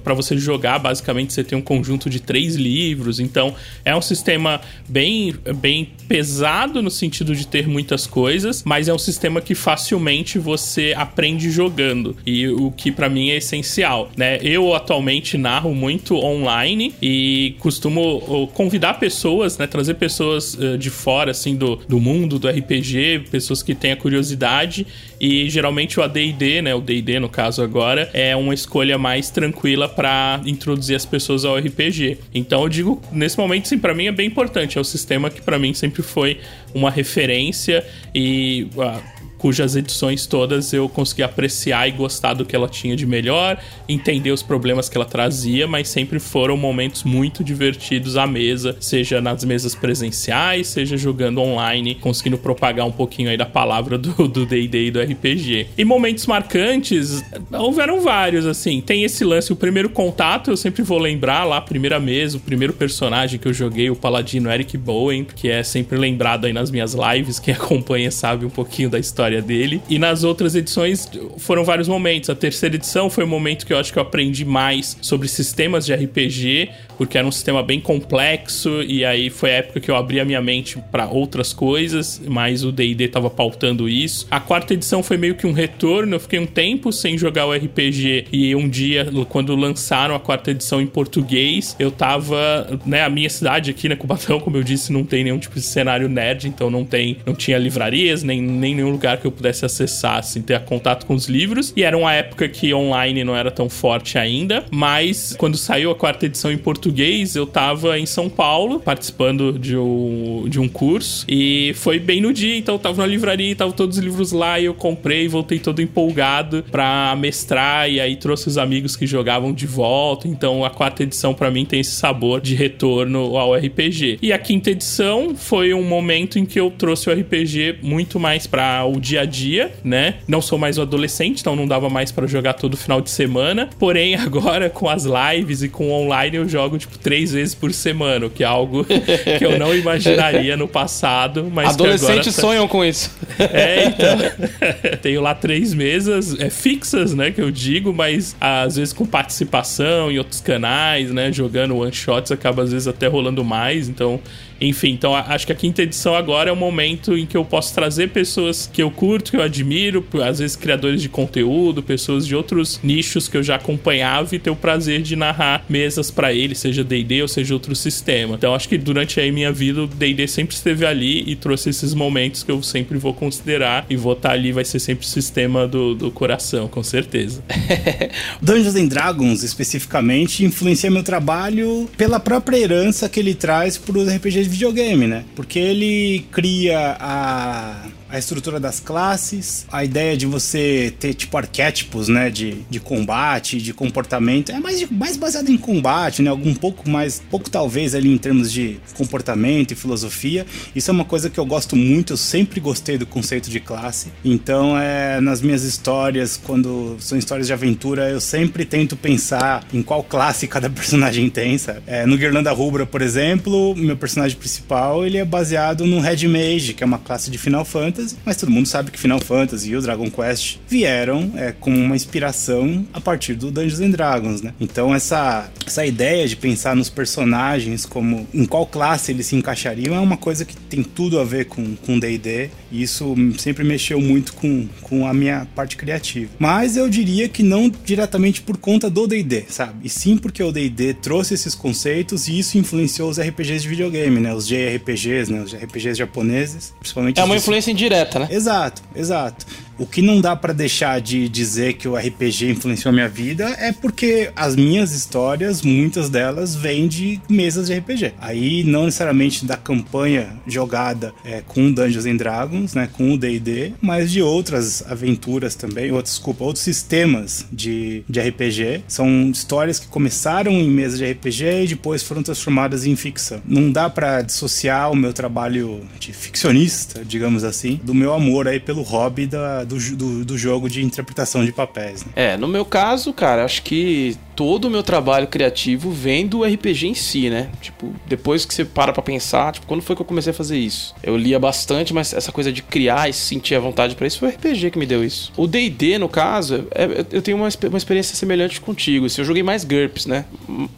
Para 0.04 0.14
você 0.14 0.38
jogar, 0.38 0.78
basicamente 0.78 1.32
você 1.32 1.42
tem 1.42 1.58
um 1.58 1.62
conjunto 1.62 2.08
de 2.08 2.20
três 2.20 2.54
livros, 2.54 3.18
então 3.18 3.52
é 3.84 3.96
um 3.96 4.00
sistema 4.00 4.60
bem, 4.88 5.34
bem 5.56 5.90
pesado 6.03 6.82
no 6.82 6.90
sentido 6.90 7.34
de 7.34 7.46
ter 7.46 7.66
muitas 7.66 8.07
coisas, 8.07 8.62
mas 8.64 8.88
é 8.88 8.94
um 8.94 8.98
sistema 8.98 9.40
que 9.40 9.55
facilmente 9.55 10.38
você 10.38 10.94
aprende 10.96 11.50
jogando 11.50 12.16
e 12.24 12.46
o 12.48 12.70
que 12.70 12.92
para 12.92 13.09
mim 13.09 13.30
é 13.30 13.36
essencial, 13.36 14.11
né? 14.16 14.38
Eu 14.42 14.74
atualmente 14.74 15.36
narro 15.36 15.74
muito 15.74 16.16
online 16.16 16.94
e 17.03 17.57
costumo 17.59 18.48
convidar 18.55 18.94
pessoas, 18.94 19.59
né? 19.59 19.66
Trazer 19.66 19.94
pessoas 19.94 20.57
de 20.78 20.90
fora, 20.90 21.30
assim, 21.30 21.57
do, 21.57 21.76
do 21.88 21.98
mundo 21.98 22.38
do 22.38 22.48
RPG, 22.48 23.26
pessoas 23.30 23.62
que 23.62 23.74
têm 23.74 23.92
a 23.92 23.96
curiosidade 23.96 24.86
e 25.20 25.48
geralmente 25.48 25.98
o 25.98 26.03
AD&D, 26.03 26.62
né? 26.62 26.74
O 26.74 26.80
D&D 26.80 27.18
no 27.18 27.28
caso 27.28 27.62
agora 27.62 28.11
é 28.12 28.36
um 28.36 28.53
uma 28.53 28.55
escolha 28.55 28.98
mais 28.98 29.30
tranquila 29.30 29.88
para 29.88 30.40
introduzir 30.44 30.94
as 30.94 31.07
pessoas 31.07 31.44
ao 31.44 31.57
RPG. 31.57 32.18
Então 32.34 32.62
eu 32.62 32.68
digo, 32.68 33.03
nesse 33.11 33.38
momento, 33.38 33.66
sim, 33.66 33.78
para 33.78 33.94
mim 33.94 34.07
é 34.07 34.12
bem 34.12 34.26
importante. 34.26 34.76
É 34.76 34.80
o 34.80 34.84
sistema 34.84 35.30
que 35.30 35.40
para 35.40 35.59
mim 35.59 35.72
sempre 35.72 35.91
foi 36.01 36.40
uma 36.72 36.90
referência 36.90 37.84
e. 38.14 38.68
Uh, 38.76 39.21
cujas 39.43 39.74
edições 39.74 40.24
todas 40.24 40.72
eu 40.72 40.88
consegui 40.88 41.24
apreciar 41.24 41.88
e 41.88 41.90
gostar 41.90 42.32
do 42.32 42.45
que 42.45 42.55
ela 42.55 42.68
tinha 42.68 42.95
de 42.95 43.05
melhor, 43.05 43.59
entender 43.88 44.30
os 44.30 44.40
problemas 44.40 44.88
que 44.88 44.97
ela 44.97 45.05
trazia, 45.05 45.66
mas 45.66 45.88
sempre 45.88 46.20
foram 46.20 46.57
momentos 46.57 47.03
muito 47.03 47.43
divertidos 47.43 48.16
à 48.16 48.24
mesa, 48.24 48.76
seja 48.78 49.20
nas 49.20 49.43
mesas 49.43 49.74
presenciais, 49.74 50.68
seja 50.68 50.97
jogando 50.97 51.40
online, 51.40 51.97
conseguindo 51.97 52.38
propagar 52.38 52.86
um 52.86 52.93
pouquinho 52.93 53.30
aí 53.30 53.36
da 53.36 53.45
palavra 53.45 53.99
do 53.99 54.47
D&D 54.47 54.86
e 54.86 54.90
do 54.93 55.01
RPG. 55.01 55.66
E 55.76 55.84
momentos 55.84 56.24
marcantes, 56.28 57.24
houveram 57.53 58.01
vários, 58.01 58.47
assim, 58.47 58.80
tem 58.80 59.03
esse 59.03 59.24
lance, 59.24 59.53
o 59.53 59.57
primeiro 59.57 59.90
contato, 59.90 60.53
eu 60.53 60.57
sempre 60.57 60.82
vou 60.84 60.99
lembrar 60.99 61.43
lá, 61.43 61.57
a 61.57 61.62
primeira 61.62 61.99
mesa, 61.99 62.36
o 62.36 62.40
primeiro 62.40 62.74
personagem 62.74 63.40
que 63.40 63.49
eu 63.49 63.53
joguei, 63.53 63.90
o 63.90 63.97
paladino 63.97 64.49
Eric 64.49 64.78
Bowen, 64.78 65.24
que 65.24 65.49
é 65.49 65.64
sempre 65.64 65.99
lembrado 65.99 66.45
aí 66.45 66.53
nas 66.53 66.70
minhas 66.70 66.95
lives, 66.95 67.40
quem 67.40 67.55
acompanha 67.55 68.12
sabe 68.12 68.47
um 68.47 68.51
pouquinho 68.51 68.88
da 68.88 69.01
história 69.01 69.32
história 69.33 69.43
dele. 69.43 69.80
E 69.89 69.99
nas 69.99 70.24
outras 70.24 70.55
edições 70.55 71.09
foram 71.39 71.64
vários 71.64 71.89
momentos. 71.89 72.28
A 72.28 72.35
terceira 72.35 72.74
edição 72.74 73.09
foi 73.09 73.24
o 73.24 73.26
momento 73.26 73.64
que 73.66 73.72
eu 73.72 73.78
acho 73.78 73.93
que 73.93 73.99
eu 73.99 74.03
aprendi 74.03 74.45
mais 74.45 74.97
sobre 75.01 75.28
sistemas 75.28 75.87
de 75.87 75.95
RPG, 75.95 76.68
porque 76.99 77.16
era 77.16 77.26
um 77.26 77.33
sistema 77.33 77.62
bem 77.62 77.80
complexo 77.80 78.83
e 78.83 79.05
aí 79.05 79.30
foi 79.30 79.51
a 79.51 79.55
época 79.55 79.80
que 79.80 79.91
eu 79.91 79.97
abri 79.97 80.20
a 80.20 80.24
minha 80.24 80.41
mente 80.41 80.78
para 80.91 81.09
outras 81.09 81.53
coisas, 81.53 82.20
mas 82.26 82.64
o 82.64 82.70
D&D 82.70 83.09
tava 83.09 83.30
pautando 83.30 83.89
isso. 83.89 84.26
A 84.30 84.41
quarta 84.41 84.74
edição 84.74 85.03
foi 85.03 85.16
meio 85.16 85.35
que 85.35 85.47
um 85.47 85.53
retorno, 85.53 86.16
eu 86.16 86.20
fiquei 86.20 86.39
um 86.39 86.47
tempo 86.47 86.93
sem 86.93 87.16
jogar 87.16 87.47
o 87.47 87.53
RPG 87.53 88.26
e 88.33 88.55
um 88.55 88.68
dia 88.68 89.09
quando 89.28 89.55
lançaram 89.57 90.14
a 90.14 90.20
quarta 90.20 90.51
edição 90.51 90.80
em 90.80 90.87
português, 90.87 91.74
eu 91.78 91.91
tava, 91.91 92.80
né, 92.85 93.03
a 93.03 93.09
minha 93.09 93.30
cidade 93.30 93.70
aqui, 93.70 93.89
né, 93.89 93.97
Cubatão, 93.97 94.41
como 94.41 94.57
eu 94.57 94.62
disse, 94.62 94.93
não 94.93 95.05
tem 95.05 95.24
nenhum 95.24 95.39
tipo 95.39 95.55
de 95.55 95.62
cenário 95.62 96.09
nerd, 96.09 96.49
então 96.49 96.70
não 96.70 96.85
tem, 96.85 97.18
não 97.24 97.35
tinha 97.35 97.59
livrarias, 97.59 98.22
nem, 98.22 98.41
nem 98.41 98.74
nenhum 98.74 98.91
lugar 98.91 99.18
que 99.22 99.26
eu 99.26 99.32
pudesse 99.32 99.64
acessar, 99.64 100.18
assim, 100.18 100.42
ter 100.42 100.60
contato 100.64 101.06
com 101.06 101.14
os 101.14 101.28
livros. 101.28 101.72
E 101.76 101.82
era 101.82 101.96
uma 101.96 102.12
época 102.12 102.48
que 102.48 102.74
online 102.74 103.24
não 103.24 103.34
era 103.34 103.50
tão 103.50 103.68
forte 103.68 104.18
ainda, 104.18 104.64
mas 104.70 105.34
quando 105.38 105.56
saiu 105.56 105.90
a 105.90 105.94
quarta 105.94 106.26
edição 106.26 106.50
em 106.52 106.58
português, 106.58 107.36
eu 107.36 107.46
tava 107.46 107.98
em 107.98 108.06
São 108.06 108.28
Paulo, 108.28 108.80
participando 108.80 109.58
de 109.58 109.76
um, 109.76 110.44
de 110.48 110.60
um 110.60 110.68
curso, 110.68 111.24
e 111.28 111.72
foi 111.76 111.98
bem 111.98 112.20
no 112.20 112.32
dia, 112.32 112.56
então 112.56 112.74
eu 112.74 112.78
tava 112.78 113.02
na 113.02 113.06
livraria, 113.06 113.54
tava 113.54 113.72
todos 113.72 113.96
os 113.98 114.04
livros 114.04 114.32
lá, 114.32 114.58
e 114.58 114.64
eu 114.64 114.74
comprei, 114.74 115.28
voltei 115.28 115.58
todo 115.58 115.80
empolgado 115.80 116.64
pra 116.70 117.14
mestrar, 117.16 117.88
e 117.88 118.00
aí 118.00 118.16
trouxe 118.16 118.48
os 118.48 118.58
amigos 118.58 118.96
que 118.96 119.06
jogavam 119.06 119.52
de 119.52 119.66
volta, 119.66 120.26
então 120.26 120.64
a 120.64 120.70
quarta 120.70 121.02
edição 121.04 121.32
para 121.32 121.50
mim 121.50 121.64
tem 121.64 121.80
esse 121.80 121.92
sabor 121.92 122.40
de 122.40 122.54
retorno 122.54 123.36
ao 123.36 123.54
RPG. 123.54 124.18
E 124.20 124.32
a 124.32 124.38
quinta 124.38 124.70
edição 124.70 125.34
foi 125.36 125.72
um 125.72 125.82
momento 125.82 126.38
em 126.38 126.44
que 126.44 126.58
eu 126.58 126.70
trouxe 126.70 127.08
o 127.08 127.12
RPG 127.12 127.76
muito 127.82 128.18
mais 128.18 128.46
para 128.46 128.84
o 128.84 129.00
dia 129.12 129.20
a 129.20 129.24
dia, 129.26 129.72
né? 129.84 130.14
Não 130.26 130.40
sou 130.40 130.58
mais 130.58 130.78
um 130.78 130.82
adolescente, 130.82 131.40
então 131.40 131.54
não 131.54 131.66
dava 131.66 131.90
mais 131.90 132.10
para 132.10 132.26
jogar 132.26 132.54
todo 132.54 132.76
final 132.76 133.00
de 133.00 133.10
semana. 133.10 133.68
Porém, 133.78 134.14
agora 134.16 134.70
com 134.70 134.88
as 134.88 135.04
lives 135.04 135.62
e 135.62 135.68
com 135.68 135.88
o 135.88 135.92
online 135.92 136.36
eu 136.36 136.48
jogo 136.48 136.78
tipo 136.78 136.96
três 136.98 137.32
vezes 137.32 137.54
por 137.54 137.72
semana, 137.72 138.28
que 138.30 138.42
é 138.42 138.46
algo 138.46 138.84
que 139.38 139.44
eu 139.44 139.58
não 139.58 139.74
imaginaria 139.74 140.56
no 140.56 140.66
passado. 140.66 141.50
Mas 141.52 141.74
Adolescentes 141.74 142.34
tá... 142.34 142.42
sonham 142.42 142.66
com 142.66 142.84
isso. 142.84 143.10
É, 143.52 143.86
então. 143.86 144.98
Tenho 145.02 145.20
lá 145.20 145.34
três 145.34 145.74
mesas 145.74 146.38
é, 146.38 146.48
fixas, 146.48 147.12
né? 147.12 147.30
Que 147.30 147.40
eu 147.40 147.50
digo, 147.50 147.92
mas 147.92 148.36
às 148.40 148.76
vezes 148.76 148.92
com 148.92 149.04
participação 149.04 150.12
em 150.12 150.18
outros 150.18 150.40
canais, 150.40 151.10
né? 151.10 151.32
Jogando 151.32 151.76
one 151.76 151.92
shots 151.92 152.30
acaba 152.30 152.62
às 152.62 152.72
vezes 152.72 152.86
até 152.86 153.08
rolando 153.08 153.44
mais. 153.44 153.88
Então 153.88 154.20
enfim, 154.68 154.90
então 154.90 155.14
acho 155.14 155.44
que 155.44 155.52
a 155.52 155.56
quinta 155.56 155.82
edição 155.82 156.14
agora 156.14 156.48
é 156.48 156.52
o 156.52 156.56
momento 156.56 157.16
em 157.18 157.26
que 157.26 157.36
eu 157.36 157.44
posso 157.44 157.74
trazer 157.74 158.10
pessoas 158.10 158.70
que 158.72 158.80
eu 158.80 158.90
curto, 158.90 159.32
que 159.32 159.36
eu 159.36 159.42
admiro, 159.42 160.04
às 160.24 160.38
vezes 160.38 160.54
criadores 160.54 161.02
de 161.02 161.08
conteúdo, 161.08 161.82
pessoas 161.82 162.24
de 162.24 162.36
outros 162.36 162.78
nichos 162.82 163.28
que 163.28 163.36
eu 163.36 163.42
já 163.42 163.56
acompanhava 163.56 164.34
e 164.34 164.38
ter 164.38 164.50
o 164.50 164.56
prazer 164.56 165.02
de 165.02 165.16
narrar 165.16 165.64
mesas 165.68 166.12
para 166.12 166.32
eles, 166.32 166.58
seja 166.58 166.84
D&D 166.84 167.22
ou 167.22 167.28
seja 167.28 167.52
outro 167.54 167.74
sistema. 167.74 168.36
Então 168.36 168.54
acho 168.54 168.68
que 168.68 168.78
durante 168.78 169.20
a 169.20 169.32
minha 169.32 169.50
vida 169.50 169.82
o 169.82 169.86
D&D 169.88 170.28
sempre 170.28 170.54
esteve 170.54 170.86
ali 170.86 171.24
e 171.26 171.34
trouxe 171.34 171.70
esses 171.70 171.92
momentos 171.92 172.44
que 172.44 172.50
eu 172.52 172.62
sempre 172.62 172.98
vou 172.98 173.12
considerar 173.12 173.84
e 173.90 173.96
vou 173.96 174.12
estar 174.12 174.28
tá 174.28 174.34
ali, 174.34 174.52
vai 174.52 174.64
ser 174.64 174.78
sempre 174.78 175.04
o 175.04 175.08
sistema 175.08 175.66
do, 175.66 175.94
do 175.94 176.10
coração, 176.12 176.68
com 176.68 176.84
certeza. 176.84 177.42
Dungeons 178.40 178.76
and 178.76 178.86
Dragons, 178.86 179.42
especificamente, 179.42 180.44
influencia 180.44 180.90
meu 180.90 181.02
trabalho 181.02 181.90
pela 181.96 182.20
própria 182.20 182.58
herança 182.58 183.08
que 183.08 183.18
ele 183.18 183.34
traz 183.34 183.76
para 183.76 183.98
os 183.98 184.08
RPGs 184.08 184.51
videogame, 184.53 185.07
né? 185.07 185.24
Porque 185.34 185.59
ele 185.59 186.26
cria 186.30 186.96
a 187.00 187.86
a 188.12 188.18
estrutura 188.18 188.60
das 188.60 188.78
classes, 188.78 189.64
a 189.72 189.82
ideia 189.82 190.14
de 190.14 190.26
você 190.26 190.92
ter 191.00 191.14
tipo 191.14 191.34
arquétipos, 191.38 192.08
né, 192.08 192.28
de, 192.28 192.58
de 192.68 192.78
combate, 192.78 193.56
de 193.56 193.72
comportamento, 193.72 194.52
é 194.52 194.60
mais, 194.60 194.88
mais 194.90 195.16
baseado 195.16 195.48
em 195.48 195.56
combate, 195.56 196.20
né, 196.20 196.28
algum 196.28 196.54
pouco 196.54 196.88
mais, 196.90 197.22
pouco 197.30 197.48
talvez 197.48 197.94
ali 197.94 198.12
em 198.12 198.18
termos 198.18 198.52
de 198.52 198.78
comportamento 198.94 199.72
e 199.72 199.74
filosofia. 199.74 200.44
Isso 200.76 200.90
é 200.90 200.92
uma 200.92 201.06
coisa 201.06 201.30
que 201.30 201.40
eu 201.40 201.46
gosto 201.46 201.74
muito, 201.74 202.12
eu 202.12 202.16
sempre 202.18 202.60
gostei 202.60 202.98
do 202.98 203.06
conceito 203.06 203.48
de 203.48 203.58
classe. 203.58 204.12
Então, 204.22 204.78
é 204.78 205.18
nas 205.18 205.40
minhas 205.40 205.62
histórias, 205.62 206.36
quando 206.36 206.96
são 207.00 207.16
histórias 207.16 207.46
de 207.46 207.54
aventura, 207.54 208.10
eu 208.10 208.20
sempre 208.20 208.66
tento 208.66 208.94
pensar 208.94 209.66
em 209.72 209.82
qual 209.82 210.04
classe 210.04 210.46
cada 210.46 210.68
personagem 210.70 211.30
tem, 211.30 211.56
sabe? 211.56 211.80
É, 211.86 212.04
no 212.04 212.18
Guirlanda 212.18 212.52
Rubra, 212.52 212.84
por 212.84 213.00
exemplo, 213.00 213.74
meu 213.74 213.96
personagem 213.96 214.36
principal, 214.36 215.06
ele 215.06 215.16
é 215.16 215.24
baseado 215.24 215.86
no 215.86 215.98
Red 215.98 216.28
Mage, 216.28 216.74
que 216.74 216.84
é 216.84 216.86
uma 216.86 216.98
classe 216.98 217.30
de 217.30 217.38
Final 217.38 217.64
Fantasy 217.64 218.01
Fantasy, 218.03 218.16
mas 218.24 218.36
todo 218.36 218.50
mundo 218.50 218.66
sabe 218.66 218.90
que 218.90 218.98
Final 218.98 219.20
Fantasy 219.20 219.70
e 219.70 219.76
o 219.76 219.82
Dragon 219.82 220.11
Quest 220.11 220.59
vieram 220.68 221.32
é, 221.36 221.53
com 221.53 221.72
uma 221.72 221.94
inspiração 221.94 222.86
a 222.92 223.00
partir 223.00 223.34
do 223.34 223.50
Dungeons 223.50 223.80
and 223.80 223.90
Dragons, 223.90 224.42
né? 224.42 224.53
Então 224.61 224.94
essa, 224.94 225.50
essa 225.66 225.86
ideia 225.86 226.26
de 226.26 226.36
pensar 226.36 226.74
nos 226.74 226.88
personagens 226.88 227.86
como 227.86 228.26
em 228.32 228.44
qual 228.44 228.66
classe 228.66 229.12
eles 229.12 229.26
se 229.26 229.36
encaixariam 229.36 229.94
é 229.94 230.00
uma 230.00 230.16
coisa 230.16 230.44
que 230.44 230.57
tem 230.57 230.82
tudo 230.82 231.18
a 231.18 231.24
ver 231.24 231.46
com 231.46 231.98
D&D 231.98 232.50
e 232.70 232.82
isso 232.82 233.14
sempre 233.38 233.64
mexeu 233.64 234.00
muito 234.00 234.32
com, 234.34 234.66
com 234.80 235.07
a 235.07 235.14
minha 235.14 235.46
parte 235.55 235.76
criativa. 235.76 236.30
Mas 236.38 236.76
eu 236.76 236.88
diria 236.88 237.28
que 237.28 237.42
não 237.42 237.70
diretamente 237.84 238.40
por 238.40 238.57
conta 238.57 238.88
do 238.88 239.07
D&D, 239.07 239.44
sabe? 239.48 239.74
E 239.84 239.88
sim 239.88 240.16
porque 240.16 240.42
o 240.42 240.50
D&D 240.50 240.94
trouxe 240.94 241.34
esses 241.34 241.55
conceitos 241.55 242.28
e 242.28 242.38
isso 242.38 242.59
influenciou 242.59 243.11
os 243.11 243.20
RPGs 243.20 243.62
de 243.62 243.68
videogame, 243.68 244.20
né? 244.20 244.34
Os 244.34 244.46
JRPGs, 244.46 245.30
né? 245.30 245.42
Os 245.42 245.55
RPGs 245.55 245.98
japoneses, 245.98 246.74
principalmente. 246.78 247.20
É 247.20 247.24
uma 247.24 247.36
influência 247.36 247.70
indireta, 247.70 247.91
né? 248.18 248.28
Exato, 248.30 248.82
exato. 248.95 249.47
O 249.78 249.86
que 249.86 250.02
não 250.02 250.20
dá 250.20 250.36
para 250.36 250.52
deixar 250.52 251.00
de 251.00 251.28
dizer 251.28 251.74
que 251.74 251.88
o 251.88 251.96
RPG 251.96 252.50
influenciou 252.50 252.92
minha 252.92 253.08
vida 253.08 253.48
é 253.58 253.72
porque 253.72 254.30
as 254.36 254.54
minhas 254.54 254.92
histórias, 254.92 255.62
muitas 255.62 256.08
delas, 256.08 256.54
vêm 256.54 256.86
de 256.86 257.20
mesas 257.28 257.66
de 257.66 257.74
RPG. 257.78 258.14
Aí 258.20 258.64
não 258.64 258.84
necessariamente 258.84 259.44
da 259.44 259.56
campanha 259.56 260.36
jogada 260.46 261.12
é, 261.24 261.42
com 261.46 261.72
Dungeons 261.72 262.06
and 262.06 262.16
Dragons, 262.16 262.74
né, 262.74 262.88
com 262.92 263.12
o 263.12 263.18
D&D, 263.18 263.72
mas 263.80 264.10
de 264.10 264.22
outras 264.22 264.84
aventuras 264.86 265.54
também, 265.54 265.90
outros, 265.90 266.14
desculpa, 266.14 266.44
outros 266.44 266.64
sistemas 266.64 267.46
de, 267.52 268.04
de 268.08 268.20
RPG. 268.20 268.84
São 268.86 269.30
histórias 269.30 269.78
que 269.78 269.86
começaram 269.86 270.52
em 270.52 270.70
mesas 270.70 270.98
de 270.98 271.10
RPG 271.10 271.64
e 271.64 271.66
depois 271.68 272.02
foram 272.02 272.22
transformadas 272.22 272.84
em 272.86 272.94
ficção. 272.94 273.40
Não 273.46 273.70
dá 273.70 273.88
para 273.88 274.22
dissociar 274.22 274.90
o 274.90 274.96
meu 274.96 275.12
trabalho 275.12 275.80
de 275.98 276.12
ficcionista, 276.12 277.04
digamos 277.04 277.44
assim, 277.44 277.80
do 277.82 277.94
meu 277.94 278.12
amor 278.12 278.46
aí 278.46 278.60
pelo 278.60 278.82
hobby 278.82 279.26
da 279.26 279.64
do, 279.72 279.96
do, 279.96 280.24
do, 280.24 280.38
jogo 280.38 280.68
de 280.68 280.84
interpretação 280.84 281.44
de 281.44 281.52
papéis. 281.52 282.04
Né? 282.04 282.12
É, 282.14 282.36
no 282.36 282.46
meu 282.46 282.64
caso, 282.64 283.12
cara, 283.12 283.44
acho 283.44 283.62
que 283.62 284.16
todo 284.35 284.66
o 284.66 284.70
meu 284.70 284.83
trabalho 284.83 285.26
criativo 285.26 285.91
vem 285.91 286.26
do 286.26 286.45
RPG 286.45 286.89
em 286.89 286.95
si, 286.95 287.30
né? 287.30 287.51
Tipo, 287.61 287.93
depois 288.07 288.45
que 288.45 288.55
você 288.55 288.64
para 288.64 288.93
pra 288.93 289.03
pensar, 289.03 289.53
tipo, 289.53 289.66
quando 289.66 289.83
foi 289.83 289.95
que 289.97 290.03
eu 290.03 290.07
comecei 290.07 290.30
a 290.30 290.35
fazer 290.35 290.59
isso? 290.59 290.95
Eu 291.03 291.16
lia 291.16 291.39
bastante, 291.39 291.93
mas 291.93 292.12
essa 292.12 292.33
coisa 292.33 292.53
de 292.53 292.62
criar 292.62 293.09
e 293.09 293.12
sentir 293.12 293.55
a 293.55 293.61
vontade 293.61 293.95
para 293.95 294.07
isso 294.07 294.18
foi 294.18 294.28
o 294.28 294.33
RPG 294.33 294.70
que 294.70 294.78
me 294.78 294.87
deu 294.87 295.05
isso. 295.05 295.33
O 295.37 295.47
D&D, 295.47 295.99
no 295.99 296.09
caso, 296.09 296.66
é, 296.72 297.05
eu 297.11 297.22
tenho 297.22 297.37
uma, 297.37 297.49
uma 297.68 297.78
experiência 297.78 298.14
semelhante 298.16 298.61
contigo. 298.61 299.07
Assim, 299.07 299.20
eu 299.20 299.24
joguei 299.24 299.43
mais 299.43 299.64
GURPS, 299.64 300.07
né? 300.07 300.24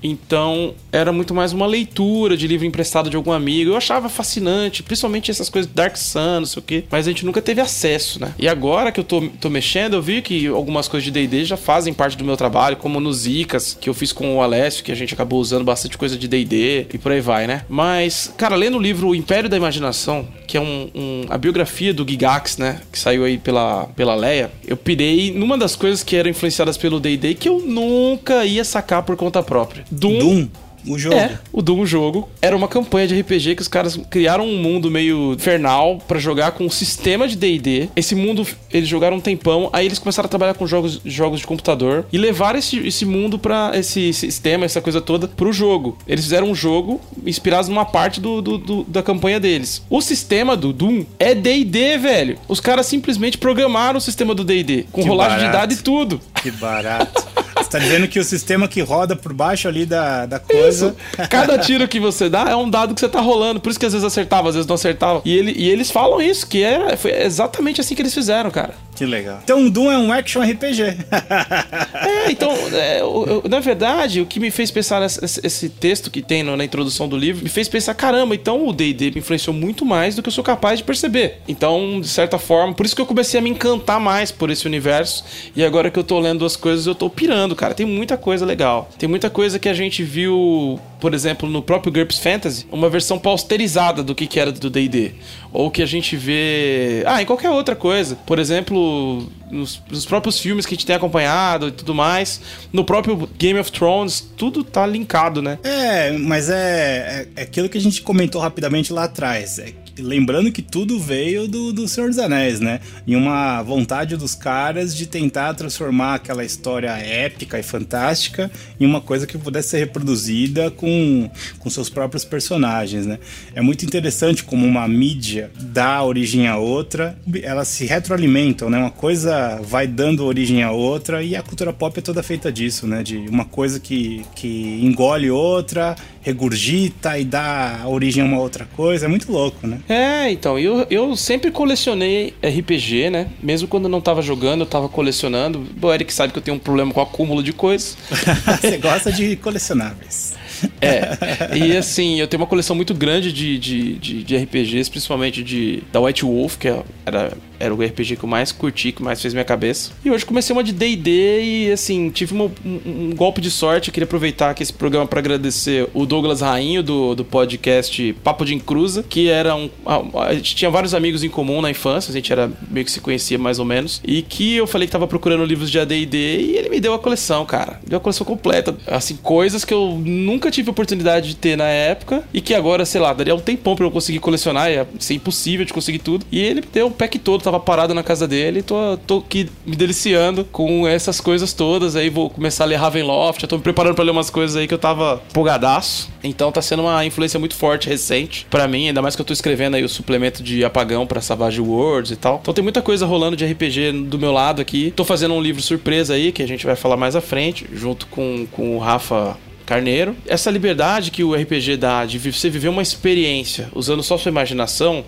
Então, 0.02 0.74
era 0.92 1.12
muito 1.12 1.34
mais 1.34 1.52
uma 1.52 1.66
leitura 1.66 2.36
de 2.36 2.46
livro 2.46 2.66
emprestado 2.66 3.10
de 3.10 3.16
algum 3.16 3.32
amigo. 3.32 3.70
Eu 3.70 3.76
achava 3.76 4.08
fascinante, 4.08 4.82
principalmente 4.82 5.30
essas 5.30 5.48
coisas 5.48 5.70
Dark 5.70 5.96
Sun, 5.96 6.40
não 6.40 6.46
sei 6.46 6.60
o 6.60 6.62
quê. 6.62 6.84
Mas 6.90 7.06
a 7.06 7.10
gente 7.10 7.24
nunca 7.24 7.40
teve 7.40 7.60
acesso, 7.60 8.20
né? 8.20 8.34
E 8.38 8.48
agora 8.48 8.90
que 8.92 9.00
eu 9.00 9.04
tô, 9.04 9.20
tô 9.40 9.50
mexendo, 9.50 9.94
eu 9.94 10.02
vi 10.02 10.22
que 10.22 10.46
algumas 10.46 10.88
coisas 10.88 11.04
de 11.04 11.10
D&D 11.10 11.44
já 11.44 11.56
fazem 11.56 11.92
parte 11.92 12.16
do 12.16 12.24
meu 12.24 12.36
trabalho, 12.36 12.76
como 12.76 13.00
no 13.00 13.12
dicas 13.44 13.76
que 13.78 13.88
eu 13.88 13.94
fiz 13.94 14.12
com 14.12 14.36
o 14.36 14.42
Alessio, 14.42 14.82
que 14.82 14.90
a 14.90 14.94
gente 14.94 15.12
acabou 15.14 15.40
usando 15.40 15.64
bastante 15.64 15.96
coisa 15.98 16.16
de 16.16 16.26
D&D 16.26 16.86
e 16.92 16.98
por 16.98 17.12
aí 17.12 17.20
vai, 17.20 17.46
né? 17.46 17.64
Mas, 17.68 18.32
cara, 18.36 18.56
lendo 18.56 18.78
o 18.78 18.80
livro 18.80 19.08
O 19.08 19.14
Império 19.14 19.48
da 19.48 19.56
Imaginação, 19.56 20.26
que 20.46 20.56
é 20.56 20.60
um, 20.60 20.90
um, 20.94 21.26
a 21.28 21.36
biografia 21.36 21.92
do 21.92 22.08
Gigax, 22.08 22.56
né? 22.56 22.80
Que 22.90 22.98
saiu 22.98 23.24
aí 23.24 23.38
pela, 23.38 23.86
pela 23.94 24.14
Leia, 24.14 24.50
eu 24.66 24.76
pirei 24.76 25.32
numa 25.32 25.58
das 25.58 25.76
coisas 25.76 26.02
que 26.02 26.16
eram 26.16 26.30
influenciadas 26.30 26.76
pelo 26.76 26.98
D&D 26.98 27.34
que 27.34 27.48
eu 27.48 27.60
nunca 27.60 28.44
ia 28.44 28.64
sacar 28.64 29.02
por 29.02 29.16
conta 29.16 29.42
própria. 29.42 29.84
Doom. 29.90 30.18
Doom. 30.18 30.48
O 30.86 30.98
jogo. 30.98 31.16
É, 31.16 31.38
o 31.52 31.62
Doom 31.62 31.86
jogo. 31.86 32.28
Era 32.40 32.56
uma 32.56 32.68
campanha 32.68 33.06
de 33.06 33.20
RPG 33.20 33.56
que 33.56 33.62
os 33.62 33.68
caras 33.68 33.98
criaram 34.10 34.46
um 34.46 34.56
mundo 34.56 34.90
meio 34.90 35.32
infernal 35.34 35.98
para 36.06 36.18
jogar 36.18 36.52
com 36.52 36.64
um 36.64 36.70
sistema 36.70 37.26
de 37.26 37.36
D&D. 37.36 37.88
Esse 37.96 38.14
mundo, 38.14 38.46
eles 38.70 38.88
jogaram 38.88 39.16
um 39.16 39.20
tempão, 39.20 39.70
aí 39.72 39.86
eles 39.86 39.98
começaram 39.98 40.26
a 40.26 40.28
trabalhar 40.28 40.54
com 40.54 40.66
jogos, 40.66 41.00
jogos 41.04 41.40
de 41.40 41.46
computador 41.46 42.06
e 42.12 42.18
levaram 42.18 42.58
esse, 42.58 42.78
esse 42.86 43.04
mundo 43.04 43.38
para 43.38 43.72
esse 43.74 44.12
sistema, 44.12 44.64
essa 44.64 44.80
coisa 44.80 45.00
toda, 45.00 45.28
pro 45.28 45.52
jogo. 45.52 45.96
Eles 46.06 46.24
fizeram 46.24 46.50
um 46.50 46.54
jogo 46.54 47.00
inspirado 47.24 47.68
numa 47.68 47.84
parte 47.84 48.20
do, 48.20 48.40
do, 48.40 48.58
do 48.58 48.84
da 48.84 49.02
campanha 49.02 49.40
deles. 49.40 49.82
O 49.88 50.00
sistema 50.00 50.56
do 50.56 50.72
Doom 50.72 51.04
é 51.18 51.34
D&D, 51.34 51.98
velho. 51.98 52.38
Os 52.48 52.60
caras 52.60 52.86
simplesmente 52.86 53.38
programaram 53.38 53.98
o 53.98 54.00
sistema 54.00 54.34
do 54.34 54.44
D&D, 54.44 54.86
com 54.92 55.02
que 55.02 55.08
rolagem 55.08 55.38
barato. 55.38 55.52
de 55.52 55.58
dados 55.58 55.78
e 55.78 55.82
tudo. 55.82 56.20
Que 56.42 56.50
barato. 56.50 57.24
Você 57.56 57.70
tá 57.70 57.78
dizendo 57.78 58.08
que 58.08 58.18
o 58.18 58.24
sistema 58.24 58.68
que 58.68 58.80
roda 58.80 59.14
por 59.16 59.32
baixo 59.32 59.68
ali 59.68 59.86
da, 59.86 60.26
da 60.26 60.38
coisa. 60.38 60.96
Isso. 61.18 61.28
Cada 61.28 61.58
tiro 61.58 61.86
que 61.88 62.00
você 62.00 62.28
dá 62.28 62.46
é 62.48 62.56
um 62.56 62.68
dado 62.68 62.94
que 62.94 63.00
você 63.00 63.08
tá 63.08 63.20
rolando. 63.20 63.60
Por 63.60 63.70
isso 63.70 63.78
que 63.78 63.86
às 63.86 63.92
vezes 63.92 64.04
acertava, 64.04 64.48
às 64.48 64.54
vezes 64.54 64.66
não 64.66 64.74
acertava. 64.74 65.22
E, 65.24 65.36
ele, 65.36 65.54
e 65.56 65.68
eles 65.68 65.90
falam 65.90 66.20
isso, 66.20 66.46
que 66.46 66.62
é, 66.62 66.96
foi 66.96 67.12
exatamente 67.22 67.80
assim 67.80 67.94
que 67.94 68.02
eles 68.02 68.14
fizeram, 68.14 68.50
cara. 68.50 68.74
Que 68.94 69.04
legal. 69.04 69.40
Então, 69.42 69.68
Doom 69.68 69.90
é 69.90 69.98
um 69.98 70.12
action 70.12 70.40
RPG. 70.42 70.82
é, 71.12 72.30
então, 72.30 72.52
é, 72.72 73.00
eu, 73.00 73.42
eu, 73.44 73.48
na 73.48 73.58
verdade, 73.58 74.20
o 74.20 74.26
que 74.26 74.38
me 74.38 74.50
fez 74.50 74.70
pensar 74.70 75.00
nesse, 75.00 75.40
esse 75.44 75.68
texto 75.68 76.10
que 76.10 76.22
tem 76.22 76.42
na 76.42 76.64
introdução 76.64 77.08
do 77.08 77.16
livro, 77.16 77.42
me 77.42 77.48
fez 77.48 77.68
pensar, 77.68 77.94
caramba, 77.94 78.34
então 78.34 78.66
o 78.66 78.72
D&D 78.72 79.10
me 79.10 79.18
influenciou 79.18 79.54
muito 79.54 79.84
mais 79.84 80.14
do 80.14 80.22
que 80.22 80.28
eu 80.28 80.32
sou 80.32 80.44
capaz 80.44 80.78
de 80.78 80.84
perceber. 80.84 81.40
Então, 81.48 82.00
de 82.00 82.08
certa 82.08 82.38
forma, 82.38 82.72
por 82.72 82.86
isso 82.86 82.94
que 82.94 83.02
eu 83.02 83.06
comecei 83.06 83.40
a 83.40 83.42
me 83.42 83.50
encantar 83.50 83.98
mais 83.98 84.30
por 84.30 84.50
esse 84.50 84.66
universo. 84.66 85.24
E 85.56 85.64
agora 85.64 85.90
que 85.90 85.98
eu 85.98 86.04
tô 86.04 86.18
lendo 86.20 86.44
as 86.44 86.56
coisas, 86.56 86.86
eu 86.86 86.94
tô 86.94 87.10
pirando, 87.10 87.43
cara. 87.54 87.74
Tem 87.74 87.84
muita 87.84 88.16
coisa 88.16 88.46
legal. 88.46 88.88
Tem 88.98 89.08
muita 89.08 89.28
coisa 89.28 89.58
que 89.58 89.68
a 89.68 89.74
gente 89.74 90.02
viu, 90.02 90.80
por 91.00 91.12
exemplo, 91.12 91.48
no 91.48 91.60
próprio 91.60 91.92
GURPS 91.92 92.18
Fantasy, 92.18 92.66
uma 92.70 92.88
versão 92.88 93.18
pausterizada 93.18 94.02
do 94.02 94.14
que, 94.14 94.26
que 94.26 94.40
era 94.40 94.50
do 94.52 94.70
D&D. 94.70 95.12
Ou 95.52 95.70
que 95.70 95.82
a 95.82 95.86
gente 95.86 96.16
vê... 96.16 97.02
Ah, 97.06 97.20
em 97.20 97.26
qualquer 97.26 97.50
outra 97.50 97.76
coisa. 97.76 98.16
Por 98.26 98.38
exemplo, 98.38 99.28
nos, 99.50 99.82
nos, 99.90 100.06
próprios 100.06 100.38
filmes 100.38 100.64
que 100.64 100.74
a 100.74 100.76
gente 100.76 100.86
tem 100.86 100.96
acompanhado 100.96 101.68
e 101.68 101.72
tudo 101.72 101.94
mais, 101.94 102.40
no 102.72 102.84
próprio 102.84 103.28
Game 103.38 103.58
of 103.58 103.70
Thrones, 103.70 104.20
tudo 104.36 104.64
tá 104.64 104.86
linkado, 104.86 105.42
né? 105.42 105.58
É, 105.62 106.12
mas 106.12 106.48
é, 106.48 107.28
é, 107.36 107.40
é 107.40 107.42
aquilo 107.42 107.68
que 107.68 107.78
a 107.78 107.80
gente 107.80 108.02
comentou 108.02 108.40
rapidamente 108.40 108.92
lá 108.92 109.04
atrás. 109.04 109.58
É 109.58 109.83
lembrando 109.98 110.50
que 110.50 110.62
tudo 110.62 110.98
veio 110.98 111.46
do, 111.46 111.72
do 111.72 111.88
Senhor 111.88 112.08
dos 112.08 112.18
Anéis, 112.18 112.60
né? 112.60 112.80
E 113.06 113.14
uma 113.16 113.62
vontade 113.62 114.16
dos 114.16 114.34
caras 114.34 114.94
de 114.94 115.06
tentar 115.06 115.54
transformar 115.54 116.14
aquela 116.14 116.44
história 116.44 116.90
épica 116.90 117.58
e 117.58 117.62
fantástica 117.62 118.50
em 118.78 118.86
uma 118.86 119.00
coisa 119.00 119.26
que 119.26 119.38
pudesse 119.38 119.70
ser 119.70 119.78
reproduzida 119.78 120.70
com, 120.70 121.30
com 121.58 121.70
seus 121.70 121.88
próprios 121.88 122.24
personagens, 122.24 123.06
né? 123.06 123.18
É 123.54 123.60
muito 123.60 123.84
interessante 123.84 124.44
como 124.44 124.66
uma 124.66 124.86
mídia 124.88 125.50
dá 125.58 126.02
origem 126.02 126.46
a 126.46 126.56
outra, 126.56 127.18
elas 127.42 127.68
se 127.68 127.84
retroalimentam, 127.84 128.70
né? 128.70 128.78
Uma 128.78 128.90
coisa 128.90 129.60
vai 129.62 129.86
dando 129.86 130.24
origem 130.24 130.62
a 130.62 130.70
outra 130.70 131.22
e 131.22 131.36
a 131.36 131.42
cultura 131.42 131.72
pop 131.72 131.98
é 131.98 132.02
toda 132.02 132.22
feita 132.22 132.50
disso, 132.50 132.86
né? 132.86 133.02
De 133.02 133.16
uma 133.16 133.44
coisa 133.44 133.78
que, 133.80 134.24
que 134.34 134.78
engole 134.82 135.30
outra, 135.30 135.96
regurgita 136.24 137.18
e 137.18 137.24
dá 137.24 137.82
origem 137.84 138.22
a 138.22 138.26
uma 138.26 138.40
outra 138.40 138.66
coisa. 138.74 139.04
É 139.04 139.08
muito 139.08 139.30
louco, 139.30 139.66
né? 139.66 139.78
É, 139.88 140.30
então, 140.30 140.58
eu, 140.58 140.86
eu 140.90 141.14
sempre 141.14 141.50
colecionei 141.50 142.34
RPG, 142.42 143.10
né? 143.10 143.28
Mesmo 143.42 143.68
quando 143.68 143.84
eu 143.84 143.90
não 143.90 144.00
tava 144.00 144.22
jogando, 144.22 144.62
eu 144.62 144.66
tava 144.66 144.88
colecionando. 144.88 145.66
O 145.80 145.92
Eric 145.92 146.12
sabe 146.12 146.32
que 146.32 146.38
eu 146.38 146.42
tenho 146.42 146.56
um 146.56 146.60
problema 146.60 146.92
com 146.92 147.00
o 147.00 147.02
acúmulo 147.02 147.42
de 147.42 147.52
coisas. 147.52 147.96
Você 148.60 148.78
gosta 148.78 149.12
de 149.12 149.36
colecionáveis. 149.36 150.34
É, 150.80 151.56
e 151.56 151.76
assim, 151.76 152.20
eu 152.20 152.26
tenho 152.26 152.42
uma 152.42 152.46
coleção 152.46 152.76
muito 152.76 152.94
grande 152.94 153.32
de, 153.32 153.58
de, 153.58 153.94
de, 153.94 154.22
de 154.22 154.36
RPGs, 154.36 154.90
principalmente 154.90 155.42
de 155.42 155.82
da 155.92 156.00
White 156.00 156.24
Wolf, 156.24 156.56
que 156.56 156.68
era 157.06 157.32
era 157.58 157.74
o 157.74 157.82
RPG 157.82 158.16
que 158.16 158.24
eu 158.24 158.28
mais 158.28 158.52
curti, 158.52 158.92
que 158.92 159.02
mais 159.02 159.20
fez 159.20 159.32
minha 159.32 159.44
cabeça. 159.44 159.92
E 160.04 160.10
hoje 160.10 160.24
comecei 160.24 160.54
uma 160.54 160.62
de 160.62 160.72
D&D 160.72 161.42
e, 161.42 161.72
assim, 161.72 162.10
tive 162.10 162.34
um, 162.34 162.50
um, 162.64 163.12
golpe 163.14 163.40
de 163.40 163.50
sorte. 163.50 163.90
queria 163.90 164.04
aproveitar 164.04 164.50
aqui 164.50 164.62
esse 164.62 164.72
programa 164.72 165.06
para 165.06 165.18
agradecer 165.18 165.88
o 165.94 166.04
Douglas 166.04 166.40
Rainho, 166.40 166.82
do, 166.82 167.14
do 167.14 167.24
podcast 167.24 168.12
Papo 168.24 168.44
de 168.44 168.54
Encruza, 168.54 169.02
que 169.02 169.28
era 169.28 169.54
um... 169.54 169.70
A, 169.86 170.26
a, 170.26 170.34
gente 170.34 170.54
tinha 170.54 170.70
vários 170.70 170.94
amigos 170.94 171.22
em 171.22 171.28
comum 171.28 171.60
na 171.60 171.70
infância, 171.70 172.10
a 172.10 172.14
gente 172.14 172.30
era 172.32 172.50
meio 172.68 172.84
que 172.84 172.92
se 172.92 173.00
conhecia 173.00 173.38
mais 173.38 173.58
ou 173.58 173.64
menos. 173.64 174.00
E 174.04 174.22
que 174.22 174.56
eu 174.56 174.66
falei 174.66 174.86
que 174.86 174.92
tava 174.92 175.06
procurando 175.06 175.44
livros 175.44 175.70
de 175.70 175.78
AD&D 175.78 176.16
e 176.16 176.56
ele 176.56 176.68
me 176.68 176.80
deu 176.80 176.92
a 176.92 176.98
coleção, 176.98 177.46
cara. 177.46 177.80
Deu 177.86 177.98
a 177.98 178.00
coleção 178.00 178.26
completa. 178.26 178.76
Assim, 178.86 179.16
coisas 179.16 179.64
que 179.64 179.72
eu 179.72 180.00
nunca 180.04 180.50
tive 180.54 180.70
oportunidade 180.70 181.28
de 181.28 181.36
ter 181.36 181.56
na 181.56 181.66
época 181.66 182.22
e 182.32 182.40
que 182.40 182.54
agora, 182.54 182.84
sei 182.84 183.00
lá, 183.00 183.12
daria 183.12 183.34
um 183.34 183.40
tempão 183.40 183.74
pra 183.74 183.84
eu 183.84 183.90
conseguir 183.90 184.20
colecionar. 184.20 184.70
Ia 184.70 184.86
ser 184.98 185.14
impossível 185.14 185.66
de 185.66 185.72
conseguir 185.72 185.98
tudo. 185.98 186.24
E 186.30 186.40
ele 186.40 186.62
deu 186.72 186.86
o 186.86 186.90
pack 186.90 187.18
todo, 187.18 187.42
tava 187.42 187.58
parado 187.58 187.92
na 187.94 188.02
casa 188.02 188.28
dele, 188.28 188.62
tô, 188.62 188.96
tô 189.06 189.18
aqui 189.18 189.48
me 189.66 189.74
deliciando 189.74 190.44
com 190.44 190.86
essas 190.86 191.20
coisas 191.20 191.52
todas. 191.52 191.96
Aí 191.96 192.08
vou 192.08 192.30
começar 192.30 192.64
a 192.64 192.66
ler 192.66 192.76
Ravenloft, 192.76 193.42
já 193.42 193.48
tô 193.48 193.56
me 193.56 193.62
preparando 193.62 193.94
para 193.94 194.04
ler 194.04 194.12
umas 194.12 194.30
coisas 194.30 194.56
aí 194.56 194.68
que 194.68 194.74
eu 194.74 194.78
tava 194.78 195.22
empolgadaço. 195.30 196.10
Então 196.22 196.52
tá 196.52 196.62
sendo 196.62 196.82
uma 196.82 197.04
influência 197.04 197.38
muito 197.38 197.54
forte, 197.54 197.88
recente, 197.88 198.46
para 198.48 198.66
mim, 198.68 198.88
ainda 198.88 199.02
mais 199.02 199.16
que 199.16 199.20
eu 199.20 199.26
tô 199.26 199.32
escrevendo 199.32 199.74
aí 199.74 199.84
o 199.84 199.88
suplemento 199.88 200.42
de 200.42 200.64
apagão 200.64 201.06
para 201.06 201.20
Savage 201.20 201.60
Worlds 201.60 202.12
e 202.12 202.16
tal. 202.16 202.38
Então 202.40 202.54
tem 202.54 202.62
muita 202.62 202.80
coisa 202.80 203.04
rolando 203.04 203.36
de 203.36 203.44
RPG 203.44 203.92
do 204.04 204.18
meu 204.18 204.32
lado 204.32 204.62
aqui. 204.62 204.92
Tô 204.94 205.04
fazendo 205.04 205.34
um 205.34 205.40
livro 205.40 205.60
surpresa 205.60 206.14
aí, 206.14 206.32
que 206.32 206.42
a 206.42 206.48
gente 206.48 206.64
vai 206.64 206.76
falar 206.76 206.96
mais 206.96 207.16
à 207.16 207.20
frente, 207.20 207.66
junto 207.72 208.06
com, 208.06 208.46
com 208.50 208.76
o 208.76 208.78
Rafa 208.78 209.36
Carneiro. 209.66 210.16
Essa 210.26 210.50
liberdade 210.50 211.10
que 211.10 211.24
o 211.24 211.34
RPG 211.34 211.76
dá 211.76 212.04
de 212.04 212.18
você 212.18 212.50
viver 212.50 212.68
uma 212.68 212.82
experiência 212.82 213.68
usando 213.74 214.02
só 214.02 214.18
sua 214.18 214.30
imaginação 214.30 215.04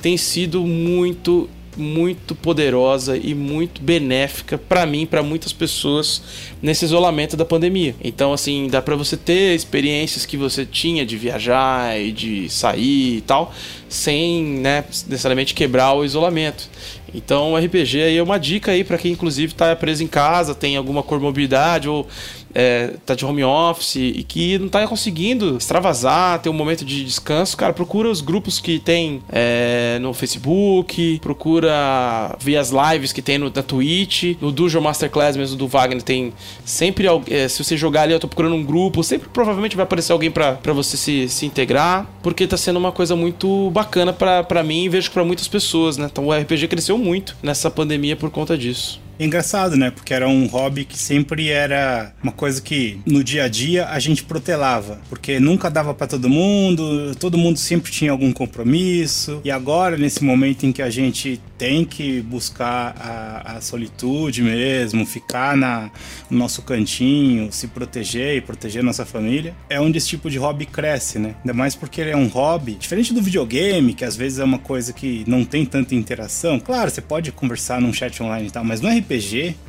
tem 0.00 0.16
sido 0.16 0.64
muito 0.66 1.48
muito 1.78 2.34
poderosa 2.34 3.16
e 3.16 3.34
muito 3.34 3.80
benéfica 3.80 4.58
para 4.58 4.84
mim, 4.84 5.06
para 5.06 5.22
muitas 5.22 5.52
pessoas 5.52 6.20
nesse 6.60 6.84
isolamento 6.84 7.36
da 7.36 7.44
pandemia. 7.44 7.94
Então, 8.02 8.32
assim, 8.32 8.66
dá 8.68 8.82
para 8.82 8.96
você 8.96 9.16
ter 9.16 9.54
experiências 9.54 10.26
que 10.26 10.36
você 10.36 10.66
tinha 10.66 11.06
de 11.06 11.16
viajar 11.16 11.98
e 11.98 12.10
de 12.10 12.50
sair 12.50 13.18
e 13.18 13.20
tal, 13.20 13.54
sem, 13.88 14.42
né, 14.44 14.84
necessariamente 15.06 15.54
quebrar 15.54 15.94
o 15.94 16.04
isolamento. 16.04 16.68
Então, 17.14 17.52
o 17.52 17.56
RPG 17.56 18.02
aí 18.02 18.16
é 18.18 18.22
uma 18.22 18.38
dica 18.38 18.72
aí 18.72 18.84
para 18.84 18.98
quem 18.98 19.12
inclusive 19.12 19.52
está 19.52 19.74
preso 19.74 20.02
em 20.02 20.08
casa, 20.08 20.54
tem 20.54 20.76
alguma 20.76 21.02
comorbidade 21.02 21.88
ou 21.88 22.06
é, 22.54 22.94
tá 23.04 23.14
de 23.14 23.24
home 23.24 23.44
office 23.44 23.96
e 23.96 24.24
que 24.26 24.58
não 24.58 24.68
tá 24.68 24.86
conseguindo 24.86 25.56
extravasar, 25.56 26.40
ter 26.40 26.48
um 26.48 26.54
momento 26.54 26.84
de 26.84 27.04
descanso, 27.04 27.56
cara, 27.56 27.72
procura 27.72 28.08
os 28.08 28.20
grupos 28.20 28.60
que 28.60 28.78
tem 28.78 29.22
é, 29.30 29.98
no 30.00 30.12
Facebook, 30.14 31.18
procura 31.20 32.36
ver 32.38 32.56
as 32.56 32.70
lives 32.70 33.12
que 33.12 33.22
tem 33.22 33.38
no, 33.38 33.52
na 33.54 33.62
Twitch, 33.62 34.36
no 34.40 34.50
Dungeon 34.50 34.80
Masterclass 34.80 35.36
mesmo 35.36 35.56
do 35.56 35.68
Wagner 35.68 36.02
tem 36.02 36.32
sempre, 36.64 37.06
é, 37.30 37.48
se 37.48 37.62
você 37.62 37.76
jogar 37.76 38.02
ali, 38.02 38.12
eu 38.12 38.20
tô 38.20 38.28
procurando 38.28 38.54
um 38.54 38.64
grupo, 38.64 39.02
sempre 39.02 39.28
provavelmente 39.28 39.76
vai 39.76 39.84
aparecer 39.84 40.12
alguém 40.12 40.30
para 40.30 40.72
você 40.72 40.96
se, 40.96 41.28
se 41.28 41.46
integrar, 41.46 42.06
porque 42.22 42.46
tá 42.46 42.56
sendo 42.56 42.78
uma 42.78 42.92
coisa 42.92 43.14
muito 43.14 43.70
bacana 43.70 44.12
para 44.12 44.62
mim 44.62 44.84
e 44.84 44.88
vejo 44.88 45.08
que 45.08 45.14
pra 45.14 45.24
muitas 45.24 45.48
pessoas, 45.48 45.96
né? 45.96 46.08
Então 46.10 46.26
o 46.26 46.32
RPG 46.32 46.68
cresceu 46.68 46.96
muito 46.96 47.36
nessa 47.42 47.70
pandemia 47.70 48.16
por 48.16 48.30
conta 48.30 48.56
disso. 48.56 49.00
É 49.18 49.24
engraçado, 49.24 49.76
né? 49.76 49.90
Porque 49.90 50.14
era 50.14 50.28
um 50.28 50.46
hobby 50.46 50.84
que 50.84 50.96
sempre 50.96 51.48
era 51.48 52.12
uma 52.22 52.32
coisa 52.32 52.62
que 52.62 53.00
no 53.04 53.24
dia 53.24 53.44
a 53.44 53.48
dia 53.48 53.88
a 53.88 53.98
gente 53.98 54.22
protelava, 54.22 55.00
porque 55.08 55.40
nunca 55.40 55.68
dava 55.68 55.92
para 55.92 56.06
todo 56.06 56.28
mundo, 56.28 57.14
todo 57.16 57.36
mundo 57.36 57.58
sempre 57.58 57.90
tinha 57.90 58.12
algum 58.12 58.32
compromisso. 58.32 59.40
E 59.44 59.50
agora, 59.50 59.96
nesse 59.96 60.22
momento 60.22 60.64
em 60.64 60.72
que 60.72 60.82
a 60.82 60.90
gente 60.90 61.40
tem 61.58 61.84
que 61.84 62.20
buscar 62.22 62.94
a, 62.96 63.56
a 63.56 63.60
solitude 63.60 64.42
mesmo, 64.42 65.04
ficar 65.04 65.56
na, 65.56 65.90
no 66.30 66.38
nosso 66.38 66.62
cantinho, 66.62 67.50
se 67.50 67.66
proteger 67.66 68.36
e 68.36 68.40
proteger 68.40 68.82
nossa 68.84 69.04
família, 69.04 69.54
é 69.68 69.80
onde 69.80 69.98
esse 69.98 70.06
tipo 70.06 70.30
de 70.30 70.38
hobby 70.38 70.64
cresce, 70.64 71.18
né? 71.18 71.34
Ainda 71.40 71.52
mais 71.52 71.74
porque 71.74 72.00
ele 72.00 72.10
é 72.10 72.16
um 72.16 72.28
hobby 72.28 72.74
diferente 72.74 73.12
do 73.12 73.20
videogame, 73.20 73.92
que 73.94 74.04
às 74.04 74.14
vezes 74.14 74.38
é 74.38 74.44
uma 74.44 74.58
coisa 74.58 74.92
que 74.92 75.24
não 75.26 75.44
tem 75.44 75.66
tanta 75.66 75.94
interação. 75.96 76.60
Claro, 76.60 76.90
você 76.90 77.00
pode 77.00 77.32
conversar 77.32 77.80
num 77.80 77.92
chat 77.92 78.22
online 78.22 78.46
e 78.46 78.50
tal, 78.50 78.64
mas 78.64 78.80
no 78.80 78.88
RPG, 78.88 79.07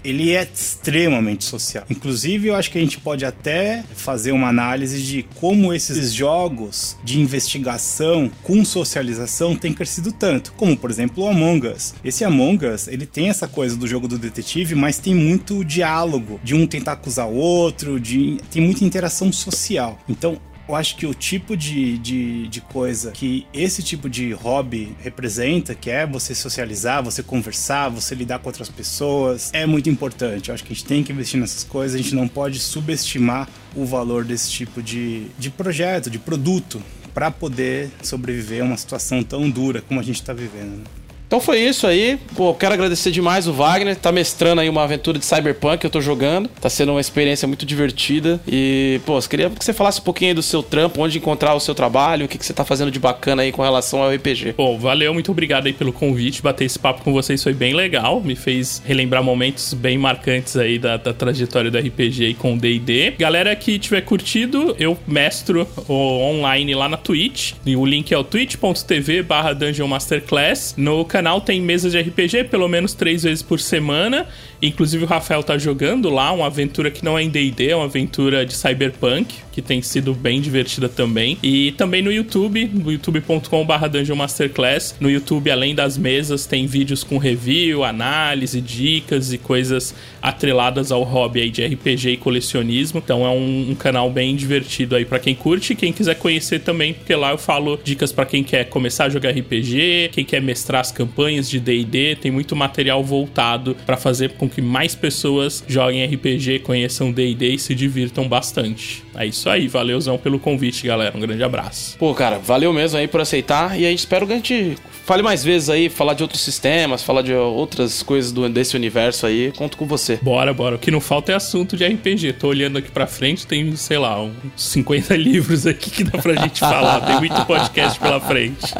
ele 0.04 0.34
é 0.34 0.44
extremamente 0.44 1.46
social. 1.46 1.86
Inclusive, 1.90 2.48
eu 2.48 2.56
acho 2.56 2.72
que 2.72 2.78
a 2.78 2.82
gente 2.82 3.00
pode 3.00 3.26
até 3.26 3.84
fazer 3.96 4.32
uma 4.32 4.50
análise 4.50 5.02
de 5.02 5.24
como 5.36 5.74
esses 5.74 6.14
jogos 6.14 6.98
de 7.04 7.20
investigação 7.20 8.30
com 8.44 8.64
socialização 8.66 9.56
têm 9.56 9.74
crescido 9.74 10.12
tanto, 10.12 10.54
como 10.54 10.76
por 10.76 10.90
exemplo 10.90 11.24
o 11.24 11.28
Among. 11.28 11.68
Us. 11.68 11.94
Esse 12.04 12.24
Among 12.24 12.66
Us, 12.66 12.88
ele 12.88 13.06
tem 13.06 13.30
essa 13.30 13.48
coisa 13.48 13.76
do 13.76 13.88
jogo 13.88 14.08
do 14.08 14.18
detetive, 14.18 14.76
mas 14.76 14.98
tem 14.98 15.16
muito 15.16 15.64
diálogo, 15.64 16.40
de 16.44 16.56
um 16.56 16.66
tentar 16.66 16.94
acusar 16.94 17.28
o 17.28 17.36
outro, 17.36 18.00
de 18.00 18.38
tem 18.52 18.62
muita 18.62 18.84
interação 18.84 19.32
social. 19.32 20.00
Então, 20.08 20.40
eu 20.70 20.76
acho 20.76 20.96
que 20.98 21.08
o 21.08 21.16
tipo 21.16 21.58
de, 21.58 21.98
de, 21.98 22.48
de, 22.48 22.62
coisa 22.62 23.10
que 23.10 23.48
esse 23.52 23.82
tipo 23.82 24.08
de 24.08 24.32
hobby 24.34 24.96
representa, 25.02 25.74
que 25.74 25.90
é 25.90 26.06
você 26.06 26.36
socializar, 26.36 27.04
você 27.04 27.24
conversar, 27.24 27.90
você 27.90 28.14
lidar 28.14 28.38
com 28.38 28.50
outras 28.50 28.70
pessoas, 28.70 29.50
é 29.52 29.66
muito 29.66 29.90
importante. 29.90 30.50
Eu 30.50 30.54
acho 30.54 30.64
que 30.64 30.72
a 30.72 30.76
gente 30.76 30.86
tem 30.86 31.04
que 31.04 31.12
investir 31.12 31.40
nessas 31.40 31.64
coisas, 31.64 32.00
a 32.00 32.04
gente 32.04 32.14
não 32.14 32.28
pode 32.28 32.60
subestimar 32.60 33.50
o 33.76 33.84
valor 33.84 34.24
desse 34.24 34.52
tipo 34.52 34.80
de, 34.80 35.26
de 35.40 35.50
projeto, 35.50 36.08
de 36.08 36.20
produto, 36.20 36.80
para 37.16 37.32
poder 37.32 37.90
sobreviver 38.04 38.62
a 38.62 38.66
uma 38.66 38.78
situação 38.78 39.24
tão 39.24 39.50
dura 39.50 39.82
como 39.82 40.00
a 40.00 40.04
gente 40.04 40.22
está 40.22 40.34
vivendo. 40.34 40.84
Então 41.30 41.40
foi 41.40 41.60
isso 41.60 41.86
aí. 41.86 42.18
Pô, 42.36 42.56
quero 42.56 42.74
agradecer 42.74 43.12
demais 43.12 43.48
o 43.48 43.54
Wagner. 43.54 43.96
Tá 43.96 44.12
mestrando 44.12 44.62
aí 44.62 44.68
uma 44.68 44.82
aventura 44.82 45.20
de 45.20 45.26
Cyberpunk 45.26 45.78
que 45.78 45.86
eu 45.86 45.90
tô 45.92 46.02
jogando. 46.02 46.50
Tá 46.60 46.72
sendo 46.72 46.92
uma 46.94 47.00
experiência 47.00 47.48
muito 47.48 47.68
divertida. 47.68 48.42
E, 48.48 49.00
pô, 49.06 49.20
queria 49.22 49.48
que 49.52 49.64
você 49.64 49.72
falasse 49.72 50.02
um 50.02 50.04
pouquinho 50.04 50.32
aí 50.32 50.34
do 50.34 50.42
seu 50.42 50.64
trampo, 50.64 51.00
onde 51.00 51.20
encontrar 51.20 51.54
o 51.54 51.60
seu 51.60 51.76
trabalho, 51.76 52.26
o 52.26 52.28
que, 52.28 52.36
que 52.36 52.44
você 52.44 52.52
tá 52.52 52.66
fazendo 52.66 52.90
de 52.90 52.98
bacana 52.98 53.44
aí 53.44 53.52
com 53.52 53.62
relação 53.62 54.02
ao 54.02 54.12
RPG. 54.12 54.56
Bom, 54.58 54.80
valeu, 54.80 55.14
muito 55.14 55.30
obrigado 55.30 55.68
aí 55.68 55.74
pelo 55.74 55.94
convite. 55.94 56.42
Bater 56.42 56.66
esse 56.66 56.80
papo 56.80 57.04
com 57.04 57.14
vocês 57.14 57.44
foi 57.44 57.54
bem 57.54 57.76
legal. 57.76 58.20
Me 58.22 58.36
fez 58.36 58.82
relembrar 58.84 59.24
momentos 59.24 59.76
bem 59.76 60.00
marcantes 60.00 60.58
aí 60.58 60.80
da, 60.80 60.98
da 60.98 61.14
trajetória 61.14 61.70
do 61.70 61.78
RPG 61.78 62.26
aí 62.26 62.34
com 62.34 62.56
o 62.56 62.58
DD. 62.58 63.12
Galera 63.20 63.56
que 63.56 63.78
tiver 63.78 64.02
curtido, 64.02 64.76
eu 64.80 64.98
mestro 65.06 65.68
online 65.88 66.74
lá 66.74 66.90
na 66.90 66.98
Twitch. 66.98 67.54
E 67.64 67.76
o 67.76 67.86
link 67.86 68.12
é 68.12 68.18
o 68.18 68.24
twitch.tv 68.24 69.22
barra 69.22 69.54
Dungeon 69.54 69.88
Masterclass. 69.88 70.74
No 70.76 71.06
canal 71.06 71.19
canal 71.20 71.42
tem 71.42 71.60
mesas 71.60 71.92
de 71.92 72.00
RPG 72.00 72.46
pelo 72.46 72.70
menos 72.70 72.94
três 72.94 73.24
vezes 73.24 73.44
por 73.44 73.60
semana. 73.60 74.26
Inclusive 74.62 75.04
o 75.04 75.08
Rafael 75.08 75.44
tá 75.44 75.58
jogando 75.58 76.10
lá 76.10 76.32
uma 76.32 76.46
aventura 76.46 76.90
que 76.90 77.04
não 77.04 77.18
é 77.18 77.24
em 77.24 77.30
D&D, 77.30 77.70
é 77.70 77.76
uma 77.76 77.86
aventura 77.86 78.46
de 78.46 78.54
cyberpunk, 78.54 79.36
que 79.52 79.62
tem 79.62 79.82
sido 79.82 80.14
bem 80.14 80.40
divertida 80.40 80.88
também. 80.88 81.38
E 81.44 81.74
também 81.74 82.02
no 82.02 82.12
YouTube, 82.12 82.70
no 82.74 82.92
youtube.com.br 82.92 83.88
Dungeon 83.90 84.16
Masterclass. 84.16 84.96
No 85.00 85.10
YouTube, 85.10 85.52
além 85.52 85.76
das 85.76 85.98
mesas, 85.98 86.46
tem 86.46 86.66
vídeos 86.66 87.04
com 87.04 87.18
review, 87.18 87.84
análise, 87.84 88.62
dicas 88.62 89.34
e 89.34 89.38
coisas 89.38 89.94
atreladas 90.22 90.92
ao 90.92 91.04
hobby 91.04 91.42
aí 91.42 91.50
de 91.50 91.66
RPG 91.66 92.12
e 92.12 92.18
colecionismo. 92.18 93.02
Então 93.04 93.26
é 93.26 93.30
um, 93.30 93.72
um 93.72 93.76
canal 93.76 94.10
bem 94.10 94.36
divertido 94.36 94.96
aí 94.96 95.04
para 95.04 95.20
quem 95.20 95.36
curte 95.36 95.74
e 95.74 95.76
quem 95.76 95.92
quiser 95.92 96.16
conhecer 96.16 96.60
também, 96.60 96.94
porque 96.94 97.16
lá 97.16 97.32
eu 97.32 97.38
falo 97.38 97.78
dicas 97.84 98.12
para 98.12 98.26
quem 98.26 98.44
quer 98.44 98.66
começar 98.66 99.06
a 99.06 99.10
jogar 99.10 99.32
RPG, 99.32 100.12
quem 100.14 100.24
quer 100.24 100.42
mestrar 100.42 100.82
as 100.82 100.92
campanhas 100.92 101.09
de 101.50 101.60
D&D, 101.60 102.16
tem 102.16 102.32
muito 102.32 102.56
material 102.56 103.04
voltado 103.04 103.76
para 103.86 103.98
fazer 103.98 104.34
com 104.34 104.50
que 104.50 104.62
mais 104.62 104.96
pessoas 104.96 105.64
joguem 105.68 106.06
RPG, 106.06 106.60
conheçam 106.60 107.12
D&D 107.12 107.56
e 107.56 107.60
se 107.60 107.76
divirtam 107.76 108.28
bastante. 108.28 109.04
É 109.16 109.26
isso 109.26 109.50
aí, 109.50 109.68
valeuzão 109.68 110.18
pelo 110.18 110.40
convite, 110.40 110.88
galera. 110.88 111.16
Um 111.16 111.20
grande 111.20 111.44
abraço. 111.44 111.98
Pô, 111.98 112.14
cara, 112.14 112.40
valeu 112.40 112.72
mesmo 112.72 112.98
aí 112.98 113.08
por 113.08 113.22
aceitar 113.22 113.80
e 113.80 113.86
aí 113.86 113.94
espero 113.94 114.26
que 114.26 114.34
a 114.34 114.36
gente 114.38 114.78
fale 115.10 115.24
mais 115.24 115.44
vezes 115.44 115.72
aí, 115.72 115.90
falar 115.90 116.14
de 116.14 116.22
outros 116.22 116.40
sistemas, 116.42 117.02
falar 117.02 117.24
de 117.24 117.34
outras 117.34 118.04
coisas 118.04 118.32
do, 118.32 118.48
desse 118.48 118.76
universo 118.76 119.26
aí. 119.26 119.52
Conto 119.58 119.76
com 119.76 119.88
você. 119.88 120.20
Bora, 120.22 120.54
bora. 120.54 120.76
O 120.76 120.80
que 120.80 120.92
não 120.92 121.02
falta 121.02 121.32
é 121.32 121.36
assunto 121.36 121.76
de 121.76 121.84
RPG. 121.84 122.34
Tô 122.34 122.50
olhando 122.50 122.78
aqui 122.78 122.92
pra 122.92 123.08
frente, 123.08 123.48
tem, 123.48 123.76
sei 123.76 123.98
lá, 123.98 124.22
uns 124.22 124.32
50 124.56 125.16
livros 125.18 125.66
aqui 125.66 125.90
que 125.90 126.04
dá 126.04 126.20
pra 126.20 126.36
gente 126.36 126.60
falar. 126.60 127.02
Tem 127.02 127.18
muito 127.18 127.44
podcast 127.46 128.00
pela 128.00 128.20
frente. 128.20 128.74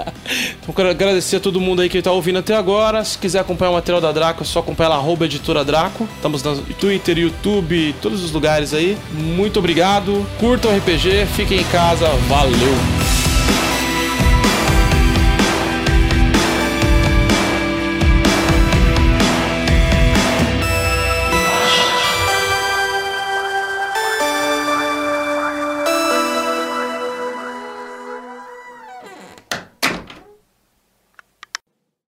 Então, 0.62 0.76
quero 0.76 0.90
agradecer 0.90 1.38
a 1.38 1.40
todo 1.40 1.60
mundo 1.60 1.82
aí 1.82 1.90
que 1.90 2.00
tá 2.02 2.12
ouvindo 2.20 2.40
até 2.40 2.56
agora. 2.56 3.04
Se 3.04 3.18
quiser 3.18 3.40
acompanhar 3.40 3.72
o 3.72 3.74
material 3.76 4.02
da 4.02 4.12
Draco, 4.12 4.44
é 4.44 4.46
só 4.46 4.60
acompanhar 4.60 4.92
arroba 4.92 5.26
editora 5.26 5.64
Draco. 5.64 6.08
Estamos 6.16 6.44
no 6.44 6.58
Twitter, 6.62 7.18
YouTube, 7.18 7.96
todos 8.02 8.24
os 8.24 8.32
lugares 8.32 8.74
aí. 8.74 8.98
Muito 9.12 9.60
obrigado. 9.60 10.26
Curtam 10.40 10.72
o 10.72 10.78
RPG, 10.78 11.26
fiquem 11.36 11.62
em 11.62 11.66
casa. 11.66 12.08
Valeu! 12.28 13.19